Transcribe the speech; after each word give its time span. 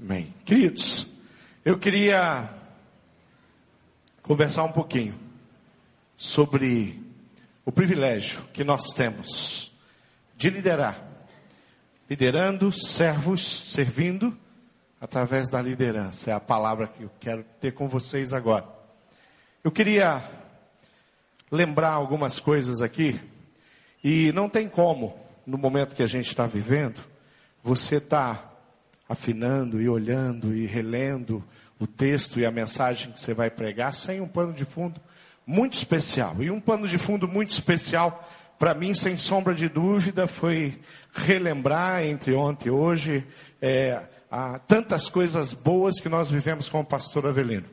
Amém. 0.00 0.32
Queridos, 0.44 1.08
eu 1.64 1.76
queria 1.76 2.48
conversar 4.22 4.62
um 4.62 4.70
pouquinho 4.70 5.18
sobre 6.16 7.02
o 7.64 7.72
privilégio 7.72 8.40
que 8.52 8.62
nós 8.62 8.92
temos 8.94 9.72
de 10.36 10.50
liderar. 10.50 11.04
Liderando, 12.08 12.70
servos, 12.70 13.72
servindo, 13.72 14.38
através 15.00 15.50
da 15.50 15.60
liderança. 15.60 16.30
É 16.30 16.32
a 16.32 16.38
palavra 16.38 16.86
que 16.86 17.02
eu 17.02 17.10
quero 17.18 17.44
ter 17.60 17.72
com 17.72 17.88
vocês 17.88 18.32
agora. 18.32 18.66
Eu 19.64 19.72
queria 19.72 20.22
lembrar 21.50 21.90
algumas 21.90 22.38
coisas 22.38 22.80
aqui, 22.80 23.20
e 24.04 24.30
não 24.30 24.48
tem 24.48 24.68
como, 24.68 25.18
no 25.44 25.58
momento 25.58 25.96
que 25.96 26.04
a 26.04 26.06
gente 26.06 26.28
está 26.28 26.46
vivendo, 26.46 27.00
você 27.64 27.96
está 27.96 28.47
afinando 29.08 29.80
e 29.80 29.88
olhando 29.88 30.54
e 30.54 30.66
relendo 30.66 31.42
o 31.78 31.86
texto 31.86 32.38
e 32.38 32.46
a 32.46 32.50
mensagem 32.50 33.12
que 33.12 33.20
você 33.20 33.32
vai 33.32 33.50
pregar 33.50 33.94
sem 33.94 34.20
um 34.20 34.28
pano 34.28 34.52
de 34.52 34.64
fundo 34.64 35.00
muito 35.46 35.74
especial. 35.74 36.36
E 36.40 36.50
um 36.50 36.60
pano 36.60 36.86
de 36.86 36.98
fundo 36.98 37.26
muito 37.26 37.50
especial, 37.50 38.28
para 38.58 38.74
mim, 38.74 38.92
sem 38.92 39.16
sombra 39.16 39.54
de 39.54 39.68
dúvida, 39.68 40.26
foi 40.26 40.78
relembrar 41.14 42.04
entre 42.04 42.34
ontem 42.34 42.68
e 42.68 42.70
hoje 42.70 43.26
é, 43.62 44.02
tantas 44.66 45.08
coisas 45.08 45.54
boas 45.54 45.98
que 45.98 46.08
nós 46.08 46.30
vivemos 46.30 46.68
com 46.68 46.80
o 46.80 46.84
pastor 46.84 47.26
Avelino. 47.26 47.66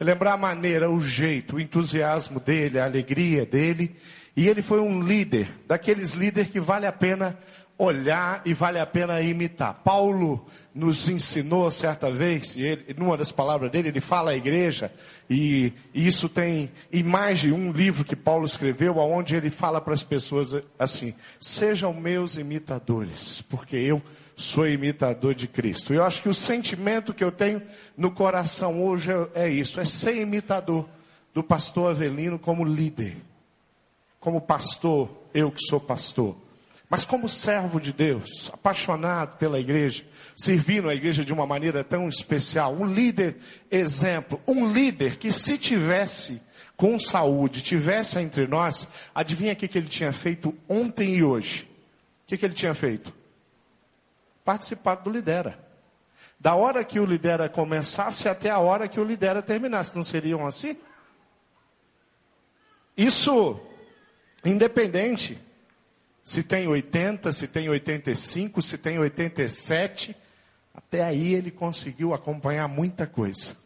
Relembrar 0.00 0.34
a 0.34 0.38
maneira, 0.38 0.90
o 0.90 0.98
jeito, 0.98 1.56
o 1.56 1.60
entusiasmo 1.60 2.40
dele, 2.40 2.80
a 2.80 2.84
alegria 2.84 3.46
dele. 3.46 3.94
E 4.34 4.48
ele 4.48 4.62
foi 4.62 4.80
um 4.80 5.02
líder, 5.02 5.46
daqueles 5.68 6.12
líderes 6.12 6.50
que 6.50 6.58
vale 6.58 6.86
a 6.86 6.92
pena 6.92 7.38
olhar 7.84 8.42
e 8.44 8.54
vale 8.54 8.78
a 8.78 8.86
pena 8.86 9.20
imitar. 9.20 9.74
Paulo 9.82 10.46
nos 10.72 11.08
ensinou 11.08 11.70
certa 11.70 12.10
vez, 12.10 12.54
e 12.54 12.62
ele, 12.62 12.94
numa 12.96 13.16
das 13.16 13.32
palavras 13.32 13.70
dele, 13.70 13.88
ele 13.88 14.00
fala 14.00 14.30
à 14.30 14.36
igreja, 14.36 14.92
e, 15.28 15.72
e 15.92 16.06
isso 16.06 16.28
tem 16.28 16.70
em 16.92 17.02
mais 17.02 17.40
de 17.40 17.52
um 17.52 17.72
livro 17.72 18.04
que 18.04 18.14
Paulo 18.14 18.44
escreveu, 18.44 18.98
onde 18.98 19.34
ele 19.34 19.50
fala 19.50 19.80
para 19.80 19.94
as 19.94 20.02
pessoas 20.02 20.54
assim: 20.78 21.12
sejam 21.40 21.92
meus 21.92 22.36
imitadores, 22.36 23.42
porque 23.42 23.76
eu 23.76 24.00
sou 24.36 24.68
imitador 24.68 25.34
de 25.34 25.48
Cristo. 25.48 25.92
Eu 25.92 26.04
acho 26.04 26.22
que 26.22 26.28
o 26.28 26.34
sentimento 26.34 27.12
que 27.12 27.24
eu 27.24 27.32
tenho 27.32 27.60
no 27.96 28.12
coração 28.12 28.82
hoje 28.82 29.10
é, 29.10 29.46
é 29.46 29.48
isso: 29.48 29.80
é 29.80 29.84
ser 29.84 30.20
imitador 30.20 30.88
do 31.34 31.42
pastor 31.42 31.90
Avelino 31.90 32.38
como 32.38 32.64
líder. 32.64 33.16
Como 34.20 34.40
pastor, 34.40 35.10
eu 35.34 35.50
que 35.50 35.66
sou 35.66 35.80
pastor 35.80 36.36
mas 36.92 37.06
como 37.06 37.26
servo 37.26 37.80
de 37.80 37.90
Deus, 37.90 38.50
apaixonado 38.52 39.38
pela 39.38 39.58
igreja, 39.58 40.04
servindo 40.36 40.90
a 40.90 40.94
igreja 40.94 41.24
de 41.24 41.32
uma 41.32 41.46
maneira 41.46 41.82
tão 41.82 42.06
especial, 42.06 42.74
um 42.74 42.84
líder 42.84 43.38
exemplo, 43.70 44.38
um 44.46 44.70
líder 44.70 45.16
que 45.16 45.32
se 45.32 45.56
tivesse 45.56 46.42
com 46.76 47.00
saúde, 47.00 47.62
tivesse 47.62 48.18
entre 48.18 48.46
nós, 48.46 48.86
adivinha 49.14 49.54
o 49.54 49.56
que, 49.56 49.68
que 49.68 49.78
ele 49.78 49.88
tinha 49.88 50.12
feito 50.12 50.54
ontem 50.68 51.14
e 51.14 51.24
hoje? 51.24 51.62
O 51.62 52.26
que, 52.26 52.36
que 52.36 52.44
ele 52.44 52.52
tinha 52.52 52.74
feito? 52.74 53.10
Participado 54.44 55.04
do 55.04 55.10
Lidera. 55.16 55.58
Da 56.38 56.54
hora 56.54 56.84
que 56.84 57.00
o 57.00 57.06
Lidera 57.06 57.48
começasse 57.48 58.28
até 58.28 58.50
a 58.50 58.58
hora 58.58 58.86
que 58.86 59.00
o 59.00 59.04
Lidera 59.04 59.40
terminasse. 59.40 59.96
Não 59.96 60.04
seriam 60.04 60.46
assim? 60.46 60.76
Isso, 62.94 63.58
independente 64.44 65.40
se 66.24 66.42
tem 66.42 66.68
80, 66.68 67.32
se 67.32 67.48
tem 67.48 67.68
85, 67.68 68.62
se 68.62 68.78
tem 68.78 68.98
87, 68.98 70.14
até 70.74 71.02
aí 71.02 71.34
ele 71.34 71.50
conseguiu 71.50 72.14
acompanhar 72.14 72.68
muita 72.68 73.06
coisa. 73.06 73.56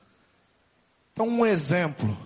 Então, 1.13 1.29
um 1.29 1.47
exemplo 1.47 2.17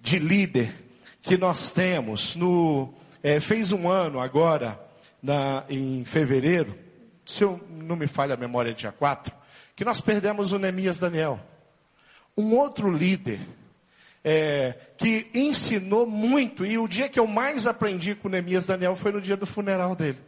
de 0.00 0.18
líder 0.18 0.72
que 1.20 1.36
nós 1.36 1.70
temos 1.72 2.36
no 2.36 2.94
é, 3.22 3.40
fez 3.40 3.72
um 3.72 3.88
ano 3.88 4.20
agora 4.20 4.80
na, 5.20 5.64
em 5.68 6.04
fevereiro, 6.04 6.78
se 7.24 7.42
eu 7.42 7.60
não 7.68 7.96
me 7.96 8.06
falha 8.06 8.34
a 8.34 8.36
memória, 8.36 8.72
dia 8.72 8.92
4, 8.92 9.34
que 9.74 9.84
nós 9.84 10.00
perdemos 10.00 10.52
o 10.52 10.58
Neemias 10.58 11.00
Daniel. 11.00 11.40
Um 12.36 12.54
outro 12.54 12.90
líder 12.90 13.40
é, 14.28 14.74
que 14.98 15.30
ensinou 15.32 16.04
muito, 16.04 16.66
e 16.66 16.76
o 16.76 16.88
dia 16.88 17.08
que 17.08 17.20
eu 17.20 17.28
mais 17.28 17.64
aprendi 17.64 18.16
com 18.16 18.28
Neemias 18.28 18.66
Daniel 18.66 18.96
foi 18.96 19.12
no 19.12 19.20
dia 19.20 19.36
do 19.36 19.46
funeral 19.46 19.94
dele. 19.94 20.18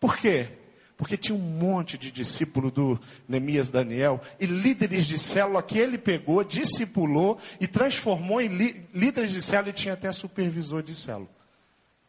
Por 0.00 0.16
quê? 0.16 0.48
Porque 0.96 1.18
tinha 1.18 1.36
um 1.36 1.42
monte 1.42 1.98
de 1.98 2.10
discípulo 2.10 2.70
do 2.70 2.98
Neemias 3.28 3.70
Daniel 3.70 4.18
e 4.40 4.46
líderes 4.46 5.04
de 5.04 5.18
célula 5.18 5.62
que 5.62 5.78
ele 5.78 5.98
pegou, 5.98 6.42
discipulou 6.42 7.38
e 7.60 7.66
transformou 7.66 8.40
em 8.40 8.48
líderes 8.94 9.30
de 9.30 9.42
célula 9.42 9.68
e 9.68 9.74
tinha 9.74 9.92
até 9.92 10.10
supervisor 10.10 10.82
de 10.82 10.94
célula. 10.94 11.28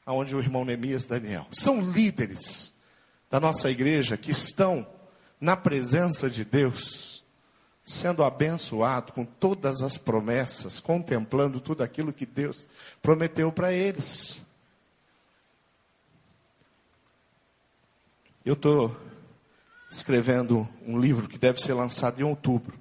Aonde 0.05 0.33
o 0.33 0.39
irmão 0.39 0.63
Neemias 0.63 1.05
Daniel. 1.05 1.47
São 1.51 1.81
líderes 1.81 2.73
da 3.29 3.41
nossa 3.41 3.69
igreja 3.69 4.15
que 4.15 4.31
estão 4.31 4.87
na 5.37 5.57
presença 5.57 6.29
de 6.29 6.45
Deus 6.45 7.16
sendo 7.87 8.21
abençoado 8.21 9.13
com 9.13 9.23
todas 9.23 9.81
as 9.81 9.97
promessas, 9.97 10.81
contemplando 10.81 11.61
tudo 11.61 11.83
aquilo 11.83 12.11
que 12.11 12.25
Deus 12.25 12.67
prometeu 13.01 13.49
para 13.49 13.71
eles. 13.71 14.41
Eu 18.45 18.55
estou 18.55 18.93
escrevendo 19.89 20.67
um 20.85 20.99
livro 20.99 21.29
que 21.29 21.37
deve 21.37 21.61
ser 21.61 21.73
lançado 21.73 22.19
em 22.19 22.25
outubro. 22.25 22.77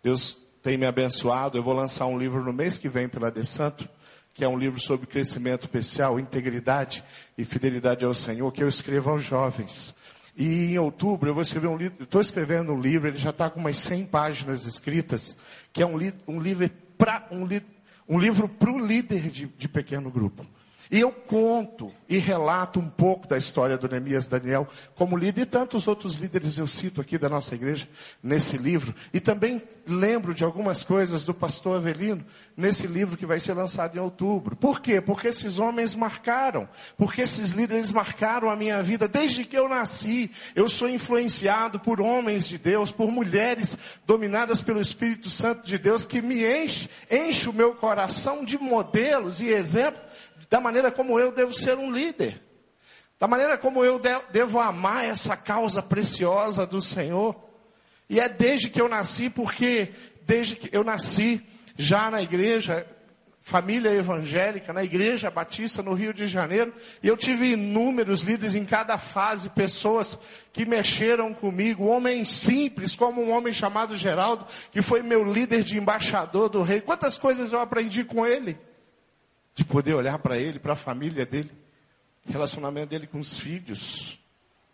Deus 0.00 0.38
tem 0.62 0.76
me 0.78 0.86
abençoado. 0.86 1.58
Eu 1.58 1.62
vou 1.64 1.74
lançar 1.74 2.06
um 2.06 2.16
livro 2.16 2.44
no 2.44 2.52
mês 2.52 2.78
que 2.78 2.88
vem 2.88 3.08
pela 3.08 3.32
De 3.32 3.44
Santo, 3.44 3.88
que 4.32 4.44
é 4.44 4.48
um 4.48 4.56
livro 4.56 4.78
sobre 4.78 5.08
crescimento 5.08 5.62
especial, 5.64 6.20
integridade 6.20 7.02
e 7.36 7.44
fidelidade 7.44 8.04
ao 8.04 8.14
Senhor, 8.14 8.52
que 8.52 8.62
eu 8.62 8.68
escrevo 8.68 9.10
aos 9.10 9.24
jovens. 9.24 9.92
E 10.36 10.74
em 10.74 10.78
outubro 10.78 11.30
eu 11.30 11.34
vou 11.34 11.42
escrever 11.42 11.68
um 11.68 11.76
livro, 11.76 12.02
estou 12.02 12.20
escrevendo 12.20 12.72
um 12.72 12.80
livro, 12.80 13.08
ele 13.08 13.16
já 13.16 13.30
está 13.30 13.48
com 13.48 13.58
umas 13.58 13.78
100 13.78 14.06
páginas 14.06 14.66
escritas, 14.66 15.36
que 15.72 15.82
é 15.82 15.86
um, 15.86 15.96
li, 15.96 16.12
um 16.28 16.38
livro 16.38 16.68
para 16.98 17.26
um, 17.30 17.46
li, 17.46 17.62
um 18.06 18.18
livro 18.18 18.46
para 18.46 18.70
o 18.70 18.78
líder 18.78 19.30
de, 19.30 19.46
de 19.46 19.68
pequeno 19.68 20.10
grupo. 20.10 20.44
E 20.90 21.00
eu 21.00 21.10
conto 21.10 21.92
e 22.08 22.18
relato 22.18 22.78
um 22.78 22.88
pouco 22.88 23.26
da 23.26 23.36
história 23.36 23.76
do 23.76 23.88
Neemias 23.88 24.28
Daniel 24.28 24.68
como 24.94 25.16
líder 25.16 25.42
e 25.42 25.46
tantos 25.46 25.88
outros 25.88 26.14
líderes 26.14 26.56
eu 26.58 26.66
cito 26.66 27.00
aqui 27.00 27.18
da 27.18 27.28
nossa 27.28 27.54
igreja 27.54 27.88
nesse 28.22 28.56
livro. 28.56 28.94
E 29.12 29.18
também 29.18 29.60
lembro 29.86 30.32
de 30.32 30.44
algumas 30.44 30.84
coisas 30.84 31.24
do 31.24 31.34
pastor 31.34 31.78
Avelino 31.78 32.24
nesse 32.56 32.86
livro 32.86 33.16
que 33.16 33.26
vai 33.26 33.40
ser 33.40 33.54
lançado 33.54 33.96
em 33.96 34.00
outubro. 34.00 34.54
Por 34.54 34.80
quê? 34.80 35.00
Porque 35.00 35.28
esses 35.28 35.58
homens 35.58 35.94
marcaram, 35.94 36.68
porque 36.96 37.22
esses 37.22 37.50
líderes 37.50 37.90
marcaram 37.90 38.48
a 38.48 38.56
minha 38.56 38.80
vida 38.82 39.08
desde 39.08 39.44
que 39.44 39.58
eu 39.58 39.68
nasci. 39.68 40.30
Eu 40.54 40.68
sou 40.68 40.88
influenciado 40.88 41.80
por 41.80 42.00
homens 42.00 42.46
de 42.46 42.58
Deus, 42.58 42.92
por 42.92 43.10
mulheres 43.10 43.76
dominadas 44.06 44.62
pelo 44.62 44.80
Espírito 44.80 45.28
Santo 45.28 45.66
de 45.66 45.78
Deus 45.78 46.06
que 46.06 46.22
me 46.22 46.44
enche, 46.44 46.88
enche 47.10 47.48
o 47.48 47.52
meu 47.52 47.74
coração 47.74 48.44
de 48.44 48.56
modelos 48.56 49.40
e 49.40 49.48
exemplos 49.48 50.05
da 50.48 50.60
maneira 50.60 50.90
como 50.90 51.18
eu 51.18 51.32
devo 51.32 51.52
ser 51.52 51.76
um 51.76 51.90
líder, 51.90 52.40
da 53.18 53.26
maneira 53.26 53.56
como 53.56 53.84
eu 53.84 54.00
devo 54.30 54.58
amar 54.58 55.04
essa 55.04 55.36
causa 55.36 55.82
preciosa 55.82 56.66
do 56.66 56.80
Senhor. 56.80 57.34
E 58.08 58.20
é 58.20 58.28
desde 58.28 58.68
que 58.68 58.80
eu 58.80 58.88
nasci, 58.88 59.28
porque 59.30 59.90
desde 60.22 60.56
que 60.56 60.76
eu 60.76 60.84
nasci 60.84 61.44
já 61.76 62.10
na 62.10 62.22
igreja, 62.22 62.86
família 63.40 63.92
evangélica, 63.92 64.72
na 64.72 64.84
igreja 64.84 65.30
batista 65.30 65.82
no 65.82 65.94
Rio 65.94 66.12
de 66.12 66.26
Janeiro, 66.26 66.74
e 67.02 67.08
eu 67.08 67.16
tive 67.16 67.52
inúmeros 67.52 68.20
líderes 68.20 68.54
em 68.54 68.64
cada 68.64 68.98
fase, 68.98 69.48
pessoas 69.50 70.18
que 70.52 70.66
mexeram 70.66 71.32
comigo, 71.32 71.86
homens 71.86 72.28
simples, 72.28 72.94
como 72.94 73.22
um 73.22 73.30
homem 73.30 73.52
chamado 73.52 73.96
Geraldo, 73.96 74.46
que 74.70 74.82
foi 74.82 75.02
meu 75.02 75.24
líder 75.24 75.62
de 75.62 75.78
embaixador 75.78 76.48
do 76.48 76.62
rei. 76.62 76.80
Quantas 76.80 77.16
coisas 77.16 77.52
eu 77.52 77.60
aprendi 77.60 78.04
com 78.04 78.26
ele? 78.26 78.58
De 79.56 79.64
poder 79.64 79.94
olhar 79.94 80.18
para 80.18 80.36
ele, 80.36 80.58
para 80.58 80.74
a 80.74 80.76
família 80.76 81.24
dele, 81.24 81.50
relacionamento 82.26 82.90
dele 82.90 83.06
com 83.06 83.18
os 83.18 83.38
filhos, 83.38 84.20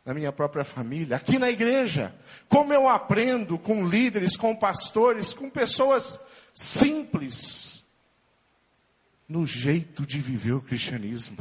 na 0.05 0.12
minha 0.12 0.32
própria 0.32 0.64
família, 0.64 1.17
aqui 1.17 1.38
na 1.38 1.49
igreja, 1.49 2.12
como 2.49 2.73
eu 2.73 2.88
aprendo 2.88 3.56
com 3.56 3.87
líderes, 3.87 4.37
com 4.37 4.56
pastores, 4.56 5.32
com 5.32 5.49
pessoas 5.49 6.19
simples, 6.52 7.84
no 9.29 9.46
jeito 9.46 10.05
de 10.05 10.19
viver 10.19 10.52
o 10.52 10.61
cristianismo. 10.61 11.38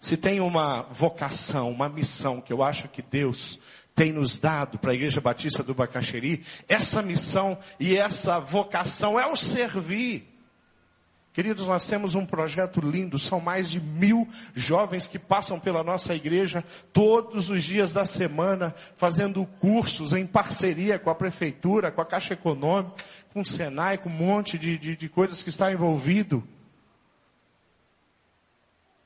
Se 0.00 0.16
tem 0.16 0.40
uma 0.40 0.82
vocação, 0.82 1.70
uma 1.70 1.88
missão 1.88 2.40
que 2.40 2.52
eu 2.52 2.62
acho 2.62 2.88
que 2.88 3.02
Deus 3.02 3.60
tem 3.98 4.12
nos 4.12 4.38
dado 4.38 4.78
para 4.78 4.92
a 4.92 4.94
Igreja 4.94 5.20
Batista 5.20 5.60
do 5.60 5.74
Bacaxeri, 5.74 6.44
essa 6.68 7.02
missão 7.02 7.58
e 7.80 7.96
essa 7.96 8.38
vocação 8.38 9.18
é 9.18 9.26
o 9.26 9.34
servir. 9.34 10.24
Queridos, 11.32 11.66
nós 11.66 11.84
temos 11.84 12.14
um 12.14 12.24
projeto 12.24 12.80
lindo, 12.80 13.18
são 13.18 13.40
mais 13.40 13.68
de 13.68 13.80
mil 13.80 14.28
jovens 14.54 15.08
que 15.08 15.18
passam 15.18 15.58
pela 15.58 15.82
nossa 15.82 16.14
igreja 16.14 16.64
todos 16.92 17.50
os 17.50 17.64
dias 17.64 17.92
da 17.92 18.06
semana, 18.06 18.72
fazendo 18.94 19.44
cursos 19.58 20.12
em 20.12 20.24
parceria 20.24 20.96
com 20.96 21.10
a 21.10 21.14
prefeitura, 21.14 21.90
com 21.90 22.00
a 22.00 22.06
Caixa 22.06 22.34
Econômica, 22.34 23.02
com 23.32 23.40
o 23.40 23.44
Senai, 23.44 23.98
com 23.98 24.08
um 24.08 24.12
monte 24.12 24.56
de, 24.56 24.78
de, 24.78 24.96
de 24.96 25.08
coisas 25.08 25.42
que 25.42 25.48
está 25.48 25.72
envolvido. 25.72 26.46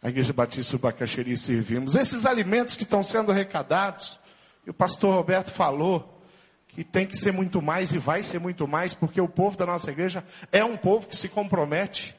A 0.03 0.11
Igreja 0.11 0.35
Batista 0.35 0.77
do 0.77 0.81
Bacaxeri 0.81 1.37
servimos. 1.39 1.95
Esses 1.95 2.27
alimentos 2.27 2.77
que 2.77 2.83
estão 2.83 3.03
sendo 3.03 3.33
arrecadados, 3.33 4.21
e 4.67 4.71
o 4.71 4.75
pastor 4.75 5.15
Roberto 5.15 5.51
falou, 5.51 6.23
que 6.69 6.83
tem 6.83 7.07
que 7.07 7.17
ser 7.17 7.33
muito 7.33 7.61
mais 7.61 7.93
e 7.93 7.99
vai 7.99 8.23
ser 8.23 8.39
muito 8.39 8.67
mais, 8.67 8.95
porque 8.95 9.21
o 9.21 9.29
povo 9.29 9.57
da 9.57 9.67
nossa 9.67 9.91
igreja 9.91 10.25
é 10.51 10.65
um 10.65 10.77
povo 10.77 11.07
que 11.07 11.17
se 11.17 11.29
compromete 11.29 12.17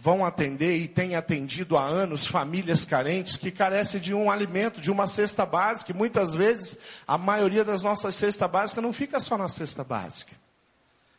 vão 0.00 0.24
atender 0.24 0.78
e 0.78 0.88
têm 0.88 1.14
atendido 1.14 1.76
há 1.76 1.84
anos 1.84 2.26
famílias 2.26 2.86
carentes 2.86 3.36
que 3.36 3.50
carecem 3.50 4.00
de 4.00 4.14
um 4.14 4.30
alimento, 4.30 4.80
de 4.80 4.90
uma 4.90 5.06
cesta 5.06 5.44
básica. 5.44 5.92
E 5.92 5.94
muitas 5.94 6.34
vezes 6.34 6.76
a 7.06 7.18
maioria 7.18 7.62
das 7.64 7.82
nossas 7.82 8.14
cestas 8.14 8.50
básicas 8.50 8.82
não 8.82 8.94
fica 8.94 9.20
só 9.20 9.36
na 9.36 9.48
cesta 9.48 9.84
básica. 9.84 10.32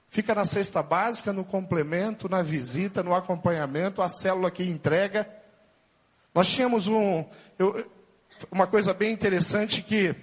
Fica 0.10 0.34
na 0.34 0.46
cesta 0.46 0.82
básica, 0.82 1.32
no 1.32 1.46
complemento, 1.46 2.28
na 2.28 2.42
visita, 2.42 3.04
no 3.04 3.14
acompanhamento, 3.14 4.02
a 4.02 4.10
célula 4.10 4.50
que 4.50 4.64
entrega. 4.64 5.30
Nós 6.34 6.50
tínhamos 6.50 6.88
um, 6.88 7.24
eu, 7.60 7.86
uma 8.50 8.68
coisa 8.68 8.94
bem 8.94 9.12
interessante 9.12 9.82
que 9.82 10.16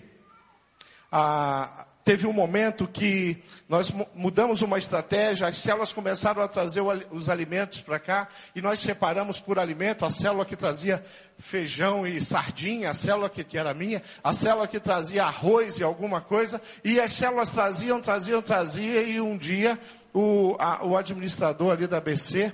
a, 1.13 1.87
teve 2.09 2.27
um 2.27 2.33
momento 2.33 2.89
que 2.89 3.37
nós 3.69 3.93
mudamos 4.15 4.63
uma 4.63 4.79
estratégia, 4.79 5.47
as 5.47 5.59
células 5.59 5.93
começaram 5.93 6.41
a 6.41 6.49
trazer 6.49 6.81
os 7.11 7.29
alimentos 7.29 7.81
para 7.81 7.99
cá 7.99 8.29
e 8.57 8.63
nós 8.63 8.81
separamos 8.81 9.39
por 9.39 9.59
alimento 9.59 10.07
a 10.07 10.11
célula 10.11 10.47
que 10.47 10.57
trazia 10.57 11.05
feijão 11.39 12.07
e 12.07 12.23
sardinha, 12.23 12.89
a 12.89 12.95
célula 12.95 13.29
que, 13.29 13.45
que 13.45 13.59
era 13.59 13.75
minha, 13.75 14.03
a 14.25 14.33
célula 14.33 14.67
que 14.67 14.81
trazia 14.81 15.25
arroz 15.25 15.79
e 15.79 15.83
alguma 15.83 16.23
coisa, 16.23 16.63
e 16.83 16.99
as 16.99 17.13
células 17.13 17.51
traziam, 17.51 18.01
traziam, 18.01 18.41
traziam, 18.41 19.03
e 19.03 19.21
um 19.21 19.37
dia 19.37 19.79
o, 20.15 20.57
a, 20.59 20.87
o 20.87 20.97
administrador 20.97 21.73
ali 21.73 21.87
da 21.87 21.99
ABC 21.99 22.51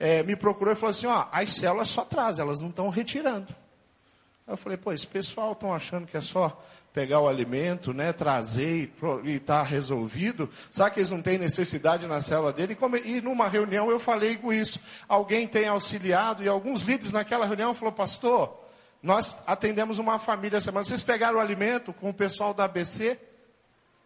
é, 0.00 0.24
me 0.24 0.34
procurou 0.34 0.72
e 0.72 0.76
falou 0.76 0.90
assim, 0.90 1.06
ó, 1.06 1.26
as 1.30 1.52
células 1.52 1.88
só 1.88 2.04
trazem, 2.04 2.42
elas 2.44 2.58
não 2.58 2.70
estão 2.70 2.88
retirando. 2.88 3.54
Eu 4.46 4.56
falei, 4.56 4.78
pô, 4.78 4.92
esse 4.92 5.06
pessoal 5.06 5.52
estão 5.52 5.74
achando 5.74 6.06
que 6.06 6.16
é 6.16 6.20
só 6.20 6.62
pegar 6.92 7.20
o 7.20 7.28
alimento, 7.28 7.92
né, 7.92 8.12
trazer 8.12 8.92
e 9.24 9.32
está 9.32 9.62
resolvido. 9.62 10.48
Sabe 10.70 10.92
que 10.92 11.00
eles 11.00 11.10
não 11.10 11.20
têm 11.20 11.36
necessidade 11.36 12.06
na 12.06 12.20
célula 12.20 12.52
dele? 12.52 12.72
E, 12.72 12.76
como, 12.76 12.96
e 12.96 13.20
numa 13.20 13.48
reunião 13.48 13.90
eu 13.90 13.98
falei 13.98 14.36
com 14.36 14.52
isso. 14.52 14.80
Alguém 15.08 15.48
tem 15.48 15.66
auxiliado 15.66 16.42
e 16.44 16.48
alguns 16.48 16.82
líderes 16.82 17.12
naquela 17.12 17.44
reunião 17.44 17.74
falou, 17.74 17.92
pastor, 17.92 18.56
nós 19.02 19.36
atendemos 19.46 19.98
uma 19.98 20.18
família 20.18 20.60
semana. 20.60 20.84
Vocês 20.84 21.02
pegaram 21.02 21.38
o 21.38 21.40
alimento 21.40 21.92
com 21.92 22.10
o 22.10 22.14
pessoal 22.14 22.54
da 22.54 22.64
ABC? 22.64 23.20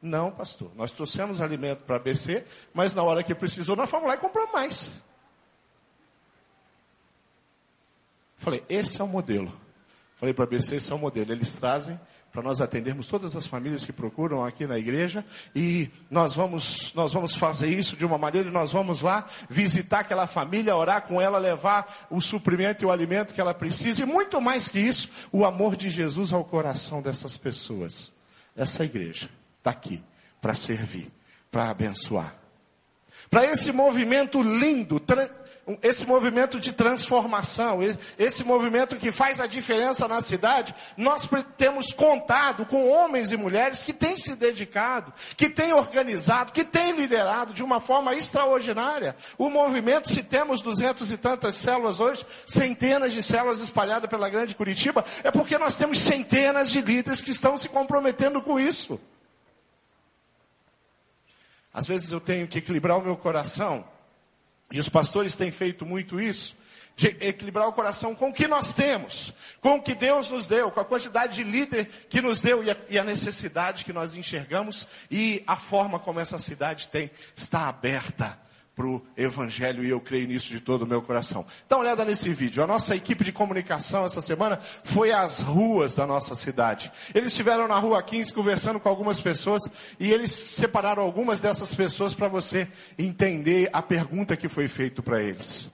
Não, 0.00 0.30
pastor. 0.30 0.72
Nós 0.74 0.90
trouxemos 0.90 1.40
alimento 1.40 1.80
para 1.80 1.96
a 1.96 1.98
ABC, 1.98 2.44
mas 2.72 2.94
na 2.94 3.02
hora 3.02 3.22
que 3.22 3.34
precisou, 3.34 3.76
nós 3.76 3.90
fomos 3.90 4.08
lá 4.08 4.14
e 4.14 4.18
compramos 4.18 4.52
mais. 4.52 4.90
Falei, 8.38 8.64
esse 8.70 9.00
é 9.00 9.04
o 9.04 9.06
modelo. 9.06 9.69
Falei 10.20 10.34
para 10.34 10.44
a 10.44 10.46
ABC, 10.46 10.76
esse 10.76 10.92
é 10.92 10.94
o 10.94 10.98
modelo. 10.98 11.32
Eles 11.32 11.54
trazem 11.54 11.98
para 12.30 12.42
nós 12.42 12.60
atendermos 12.60 13.06
todas 13.06 13.34
as 13.34 13.46
famílias 13.46 13.86
que 13.86 13.92
procuram 13.92 14.44
aqui 14.44 14.66
na 14.66 14.78
igreja 14.78 15.24
e 15.54 15.88
nós 16.10 16.34
vamos 16.34 16.92
nós 16.94 17.14
vamos 17.14 17.34
fazer 17.34 17.68
isso 17.70 17.96
de 17.96 18.04
uma 18.04 18.18
maneira 18.18 18.48
e 18.48 18.52
nós 18.52 18.70
vamos 18.70 19.00
lá 19.00 19.24
visitar 19.48 20.00
aquela 20.00 20.26
família, 20.26 20.76
orar 20.76 21.02
com 21.02 21.20
ela, 21.20 21.38
levar 21.38 22.06
o 22.10 22.20
suprimento 22.20 22.84
e 22.84 22.86
o 22.86 22.92
alimento 22.92 23.32
que 23.32 23.40
ela 23.40 23.54
precisa 23.54 24.02
e 24.02 24.06
muito 24.06 24.42
mais 24.42 24.68
que 24.68 24.78
isso, 24.78 25.08
o 25.32 25.42
amor 25.42 25.74
de 25.74 25.88
Jesus 25.88 26.34
ao 26.34 26.44
coração 26.44 27.00
dessas 27.00 27.38
pessoas. 27.38 28.12
Essa 28.54 28.84
igreja 28.84 29.30
está 29.58 29.70
aqui 29.70 30.02
para 30.38 30.54
servir, 30.54 31.10
para 31.50 31.70
abençoar. 31.70 32.36
Para 33.30 33.46
esse 33.46 33.72
movimento 33.72 34.42
lindo, 34.42 35.00
esse 35.82 36.06
movimento 36.06 36.58
de 36.58 36.72
transformação, 36.72 37.80
esse 38.18 38.42
movimento 38.42 38.96
que 38.96 39.12
faz 39.12 39.40
a 39.40 39.46
diferença 39.46 40.08
na 40.08 40.20
cidade, 40.20 40.74
nós 40.96 41.28
temos 41.56 41.92
contado 41.92 42.66
com 42.66 42.88
homens 42.88 43.30
e 43.30 43.36
mulheres 43.36 43.82
que 43.82 43.92
têm 43.92 44.16
se 44.16 44.34
dedicado, 44.34 45.12
que 45.36 45.48
têm 45.48 45.72
organizado, 45.72 46.52
que 46.52 46.64
têm 46.64 46.92
liderado 46.92 47.52
de 47.52 47.62
uma 47.62 47.80
forma 47.80 48.14
extraordinária. 48.14 49.14
O 49.38 49.48
movimento, 49.48 50.08
se 50.08 50.22
temos 50.22 50.60
duzentos 50.60 51.12
e 51.12 51.16
tantas 51.16 51.56
células 51.56 52.00
hoje, 52.00 52.26
centenas 52.46 53.12
de 53.12 53.22
células 53.22 53.60
espalhadas 53.60 54.10
pela 54.10 54.28
grande 54.28 54.56
Curitiba, 54.56 55.04
é 55.22 55.30
porque 55.30 55.58
nós 55.58 55.74
temos 55.74 55.98
centenas 56.00 56.70
de 56.70 56.80
líderes 56.80 57.20
que 57.20 57.30
estão 57.30 57.56
se 57.56 57.68
comprometendo 57.68 58.42
com 58.42 58.58
isso. 58.58 59.00
Às 61.72 61.86
vezes 61.86 62.10
eu 62.10 62.20
tenho 62.20 62.48
que 62.48 62.58
equilibrar 62.58 62.98
o 62.98 63.02
meu 63.02 63.16
coração 63.16 63.84
e 64.70 64.78
os 64.78 64.88
pastores 64.88 65.34
têm 65.34 65.50
feito 65.50 65.84
muito 65.84 66.20
isso, 66.20 66.56
de 66.96 67.08
equilibrar 67.20 67.66
o 67.66 67.72
coração 67.72 68.14
com 68.14 68.28
o 68.28 68.32
que 68.32 68.46
nós 68.46 68.74
temos, 68.74 69.32
com 69.60 69.76
o 69.76 69.82
que 69.82 69.94
Deus 69.94 70.28
nos 70.28 70.46
deu, 70.46 70.70
com 70.70 70.80
a 70.80 70.84
quantidade 70.84 71.36
de 71.36 71.44
líder 71.44 71.86
que 72.08 72.20
nos 72.20 72.40
deu 72.40 72.62
e 72.62 72.70
a, 72.70 72.76
e 72.88 72.98
a 72.98 73.04
necessidade 73.04 73.84
que 73.84 73.92
nós 73.92 74.14
enxergamos 74.14 74.86
e 75.10 75.42
a 75.46 75.56
forma 75.56 75.98
como 75.98 76.20
essa 76.20 76.38
cidade 76.38 76.88
tem, 76.88 77.10
está 77.34 77.68
aberta 77.68 78.38
para 78.74 78.86
o 78.86 79.02
Evangelho 79.16 79.84
e 79.84 79.90
eu 79.90 80.00
creio 80.00 80.26
nisso 80.28 80.48
de 80.48 80.60
todo 80.60 80.82
o 80.82 80.86
meu 80.86 81.02
coração. 81.02 81.44
Dá 81.68 81.76
uma 81.76 81.82
olhada 81.82 82.04
nesse 82.04 82.28
vídeo. 82.30 82.62
A 82.62 82.66
nossa 82.66 82.94
equipe 82.94 83.24
de 83.24 83.32
comunicação 83.32 84.04
essa 84.04 84.20
semana 84.20 84.58
foi 84.84 85.12
às 85.12 85.42
ruas 85.42 85.94
da 85.94 86.06
nossa 86.06 86.34
cidade. 86.34 86.90
Eles 87.14 87.28
estiveram 87.28 87.68
na 87.68 87.78
rua 87.78 88.02
15 88.02 88.32
conversando 88.32 88.80
com 88.80 88.88
algumas 88.88 89.20
pessoas 89.20 89.62
e 89.98 90.10
eles 90.12 90.30
separaram 90.30 91.02
algumas 91.02 91.40
dessas 91.40 91.74
pessoas 91.74 92.14
para 92.14 92.28
você 92.28 92.68
entender 92.98 93.68
a 93.72 93.82
pergunta 93.82 94.36
que 94.36 94.48
foi 94.48 94.68
feita 94.68 95.02
para 95.02 95.22
eles. 95.22 95.70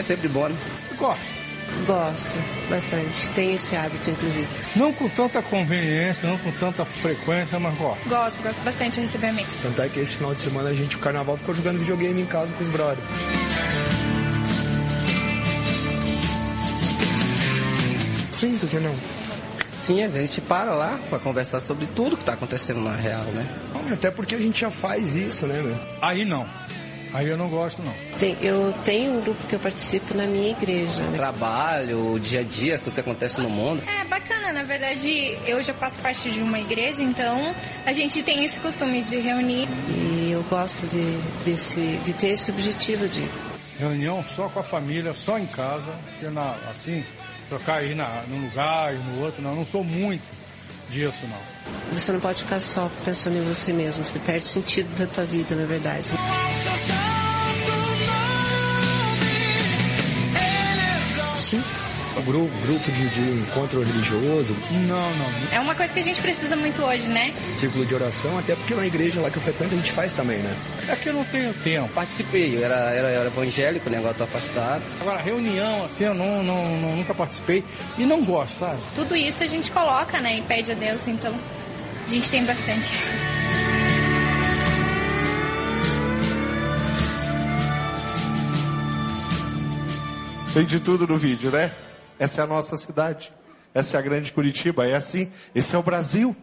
É 0.00 0.02
sempre 0.02 0.28
bom, 0.28 0.48
né? 0.48 0.56
Gosto. 0.98 1.40
Gosto, 1.86 2.38
bastante. 2.68 3.30
Tenho 3.30 3.54
esse 3.54 3.76
hábito, 3.76 4.10
inclusive. 4.10 4.48
Não 4.74 4.92
com 4.92 5.08
tanta 5.08 5.40
conveniência, 5.40 6.28
não 6.28 6.36
com 6.38 6.50
tanta 6.52 6.84
frequência, 6.84 7.60
mas 7.60 7.74
gosto. 7.76 8.08
Gosto, 8.08 8.42
gosto 8.42 8.62
bastante 8.64 8.94
de 8.94 9.00
receber 9.02 9.28
amigos. 9.28 9.60
Tanto 9.62 9.82
é 9.82 9.88
que 9.88 10.00
esse 10.00 10.16
final 10.16 10.34
de 10.34 10.40
semana 10.40 10.70
a 10.70 10.74
gente, 10.74 10.96
o 10.96 10.98
carnaval, 10.98 11.36
ficou 11.36 11.54
jogando 11.54 11.78
videogame 11.78 12.20
em 12.20 12.26
casa 12.26 12.52
com 12.54 12.64
os 12.64 12.68
brothers. 12.70 13.06
Sim, 18.32 18.58
por 18.58 18.68
que 18.68 18.78
não? 18.78 18.94
Sim, 19.76 20.02
a 20.02 20.08
gente 20.08 20.40
para 20.40 20.74
lá 20.74 20.98
para 21.08 21.18
conversar 21.18 21.60
sobre 21.60 21.86
tudo 21.86 22.16
que 22.16 22.22
está 22.22 22.34
acontecendo 22.34 22.80
na 22.80 22.94
real, 22.94 23.24
né? 23.24 23.46
Até 23.92 24.10
porque 24.10 24.34
a 24.34 24.38
gente 24.38 24.60
já 24.60 24.70
faz 24.70 25.14
isso, 25.14 25.46
né, 25.46 25.60
meu? 25.62 25.78
Aí 26.02 26.24
não. 26.24 26.46
Aí 27.12 27.28
eu 27.28 27.36
não 27.36 27.48
gosto, 27.48 27.82
não. 27.82 27.92
Tem, 28.18 28.36
eu 28.40 28.72
tenho 28.84 29.14
um 29.14 29.20
grupo 29.20 29.46
que 29.48 29.54
eu 29.54 29.58
participo 29.58 30.14
na 30.16 30.26
minha 30.26 30.50
igreja. 30.50 31.02
Né? 31.02 31.16
Trabalho, 31.16 32.14
o 32.14 32.20
dia 32.20 32.40
a 32.40 32.42
dia, 32.42 32.74
as 32.74 32.82
coisas 32.82 32.94
que 32.94 33.00
acontecem 33.00 33.42
no 33.42 33.50
mundo. 33.50 33.82
É 33.86 34.04
bacana, 34.04 34.52
na 34.52 34.62
verdade, 34.62 35.38
eu 35.44 35.62
já 35.62 35.74
faço 35.74 35.98
parte 36.00 36.30
de 36.30 36.40
uma 36.40 36.58
igreja, 36.58 37.02
então 37.02 37.54
a 37.84 37.92
gente 37.92 38.22
tem 38.22 38.44
esse 38.44 38.60
costume 38.60 39.02
de 39.02 39.16
reunir. 39.18 39.68
E 39.88 40.30
eu 40.30 40.42
gosto 40.44 40.86
de, 40.86 41.02
desse, 41.44 41.98
de 42.04 42.12
ter 42.12 42.28
esse 42.28 42.50
objetivo 42.50 43.08
de. 43.08 43.28
Reunião 43.78 44.22
só 44.36 44.46
com 44.46 44.60
a 44.60 44.62
família, 44.62 45.14
só 45.14 45.38
em 45.38 45.46
casa, 45.46 45.90
porque 46.10 46.28
na, 46.28 46.54
assim, 46.70 47.02
trocar 47.48 47.82
ir 47.82 47.94
na, 47.94 48.22
num 48.28 48.44
lugar 48.44 48.94
e 48.94 48.98
no 48.98 49.24
outro, 49.24 49.40
não, 49.40 49.50
eu 49.52 49.56
não 49.56 49.64
sou 49.64 49.82
muito 49.82 50.39
disso, 50.90 51.26
não. 51.28 51.98
Você 51.98 52.12
não 52.12 52.20
pode 52.20 52.42
ficar 52.42 52.60
só 52.60 52.90
pensando 53.04 53.36
em 53.36 53.42
você 53.42 53.72
mesmo, 53.72 54.04
você 54.04 54.18
perde 54.18 54.46
sentido 54.46 54.88
da 54.98 55.06
tua 55.06 55.24
vida, 55.24 55.54
na 55.54 55.64
verdade. 55.64 56.08
grupo, 62.30 62.50
grupo 62.64 62.92
de, 62.92 63.08
de 63.08 63.42
encontro 63.42 63.82
religioso? 63.82 64.54
Não, 64.86 65.10
não. 65.16 65.52
É 65.52 65.60
uma 65.60 65.74
coisa 65.74 65.92
que 65.92 65.98
a 65.98 66.02
gente 66.02 66.20
precisa 66.20 66.54
muito 66.54 66.80
hoje, 66.82 67.08
né? 67.08 67.32
Círculo 67.58 67.84
de 67.84 67.94
oração, 67.94 68.38
até 68.38 68.54
porque 68.54 68.74
na 68.74 68.86
igreja 68.86 69.20
lá 69.20 69.30
que 69.30 69.36
eu 69.36 69.42
frequento 69.42 69.74
a 69.74 69.76
gente 69.76 69.90
faz 69.92 70.12
também, 70.12 70.38
né? 70.38 70.56
É 70.88 70.96
que 70.96 71.08
eu 71.08 71.14
não 71.14 71.24
tenho 71.24 71.52
tempo. 71.54 71.88
Participei, 71.88 72.56
eu 72.56 72.64
era, 72.64 72.76
era, 72.90 73.10
era 73.10 73.26
evangélico, 73.26 73.90
né? 73.90 73.98
o 73.98 74.02
negócio 74.02 74.22
afastado. 74.22 74.82
Agora, 75.00 75.20
reunião, 75.20 75.84
assim, 75.84 76.04
eu 76.04 76.14
não, 76.14 76.42
não, 76.42 76.78
não, 76.78 76.96
nunca 76.96 77.14
participei 77.14 77.64
e 77.98 78.06
não 78.06 78.24
gosto, 78.24 78.60
sabe? 78.60 78.78
Tudo 78.94 79.16
isso 79.16 79.42
a 79.42 79.46
gente 79.46 79.70
coloca, 79.72 80.20
né, 80.20 80.38
e 80.38 80.42
pede 80.42 80.72
a 80.72 80.74
Deus, 80.74 81.06
então 81.08 81.34
a 82.06 82.10
gente 82.10 82.28
tem 82.28 82.44
bastante. 82.44 82.92
Tem 90.54 90.64
de 90.64 90.80
tudo 90.80 91.06
no 91.06 91.16
vídeo, 91.16 91.50
né? 91.50 91.70
Essa 92.20 92.42
é 92.42 92.44
a 92.44 92.46
nossa 92.46 92.76
cidade. 92.76 93.32
Essa 93.72 93.96
é 93.96 94.00
a 94.00 94.02
grande 94.02 94.30
Curitiba. 94.30 94.86
É 94.86 94.94
assim. 94.94 95.32
Esse 95.54 95.74
é 95.74 95.78
o 95.78 95.82
Brasil. 95.82 96.36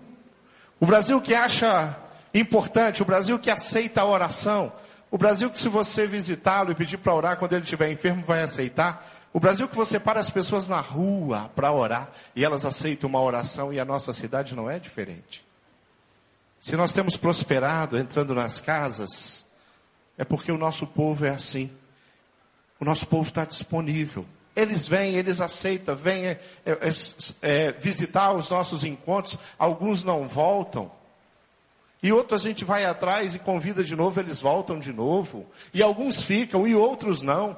O 0.79 0.87
Brasil 0.87 1.21
que 1.21 1.35
acha 1.35 1.95
importante, 2.33 3.03
o 3.03 3.05
Brasil 3.05 3.37
que 3.37 3.51
aceita 3.51 4.01
a 4.01 4.05
oração. 4.05 4.73
O 5.11 5.19
Brasil 5.19 5.51
que 5.51 5.59
se 5.59 5.69
você 5.69 6.07
visitá-lo 6.07 6.71
e 6.71 6.75
pedir 6.75 6.97
para 6.97 7.13
orar 7.13 7.37
quando 7.37 7.53
ele 7.53 7.63
estiver 7.63 7.91
enfermo, 7.91 8.23
vai 8.25 8.41
aceitar. 8.41 9.07
O 9.31 9.39
Brasil 9.39 9.67
que 9.67 9.75
você 9.75 9.99
para 9.99 10.19
as 10.19 10.31
pessoas 10.31 10.67
na 10.67 10.79
rua 10.79 11.51
para 11.55 11.71
orar 11.71 12.09
e 12.35 12.43
elas 12.43 12.65
aceitam 12.65 13.07
uma 13.07 13.21
oração 13.21 13.71
e 13.71 13.79
a 13.79 13.85
nossa 13.85 14.11
cidade 14.11 14.55
não 14.55 14.67
é 14.67 14.79
diferente. 14.79 15.45
Se 16.59 16.75
nós 16.75 16.91
temos 16.91 17.15
prosperado 17.15 17.99
entrando 17.99 18.33
nas 18.33 18.59
casas, 18.59 19.45
é 20.17 20.25
porque 20.25 20.51
o 20.51 20.57
nosso 20.57 20.87
povo 20.87 21.23
é 21.23 21.29
assim. 21.29 21.69
O 22.79 22.85
nosso 22.85 23.05
povo 23.05 23.29
está 23.29 23.45
disponível. 23.45 24.25
Eles 24.57 24.87
vêm, 24.87 25.13
eles 25.13 25.39
aceitam, 25.39 25.95
vêm 25.95 26.25
é, 26.25 26.39
é, 26.65 26.77
é, 27.43 27.71
visitar 27.73 28.33
os 28.33 28.49
nossos 28.49 28.83
encontros. 28.83 29.37
Alguns 29.59 30.03
não 30.03 30.27
voltam. 30.27 30.91
E 32.01 32.11
outros 32.11 32.41
a 32.41 32.43
gente 32.43 32.65
vai 32.65 32.83
atrás 32.83 33.35
e 33.35 33.39
convida 33.39 33.83
de 33.83 33.95
novo, 33.95 34.19
eles 34.19 34.39
voltam 34.39 34.79
de 34.79 34.91
novo. 34.91 35.45
E 35.71 35.83
alguns 35.83 36.23
ficam 36.23 36.67
e 36.67 36.75
outros 36.75 37.21
não. 37.21 37.55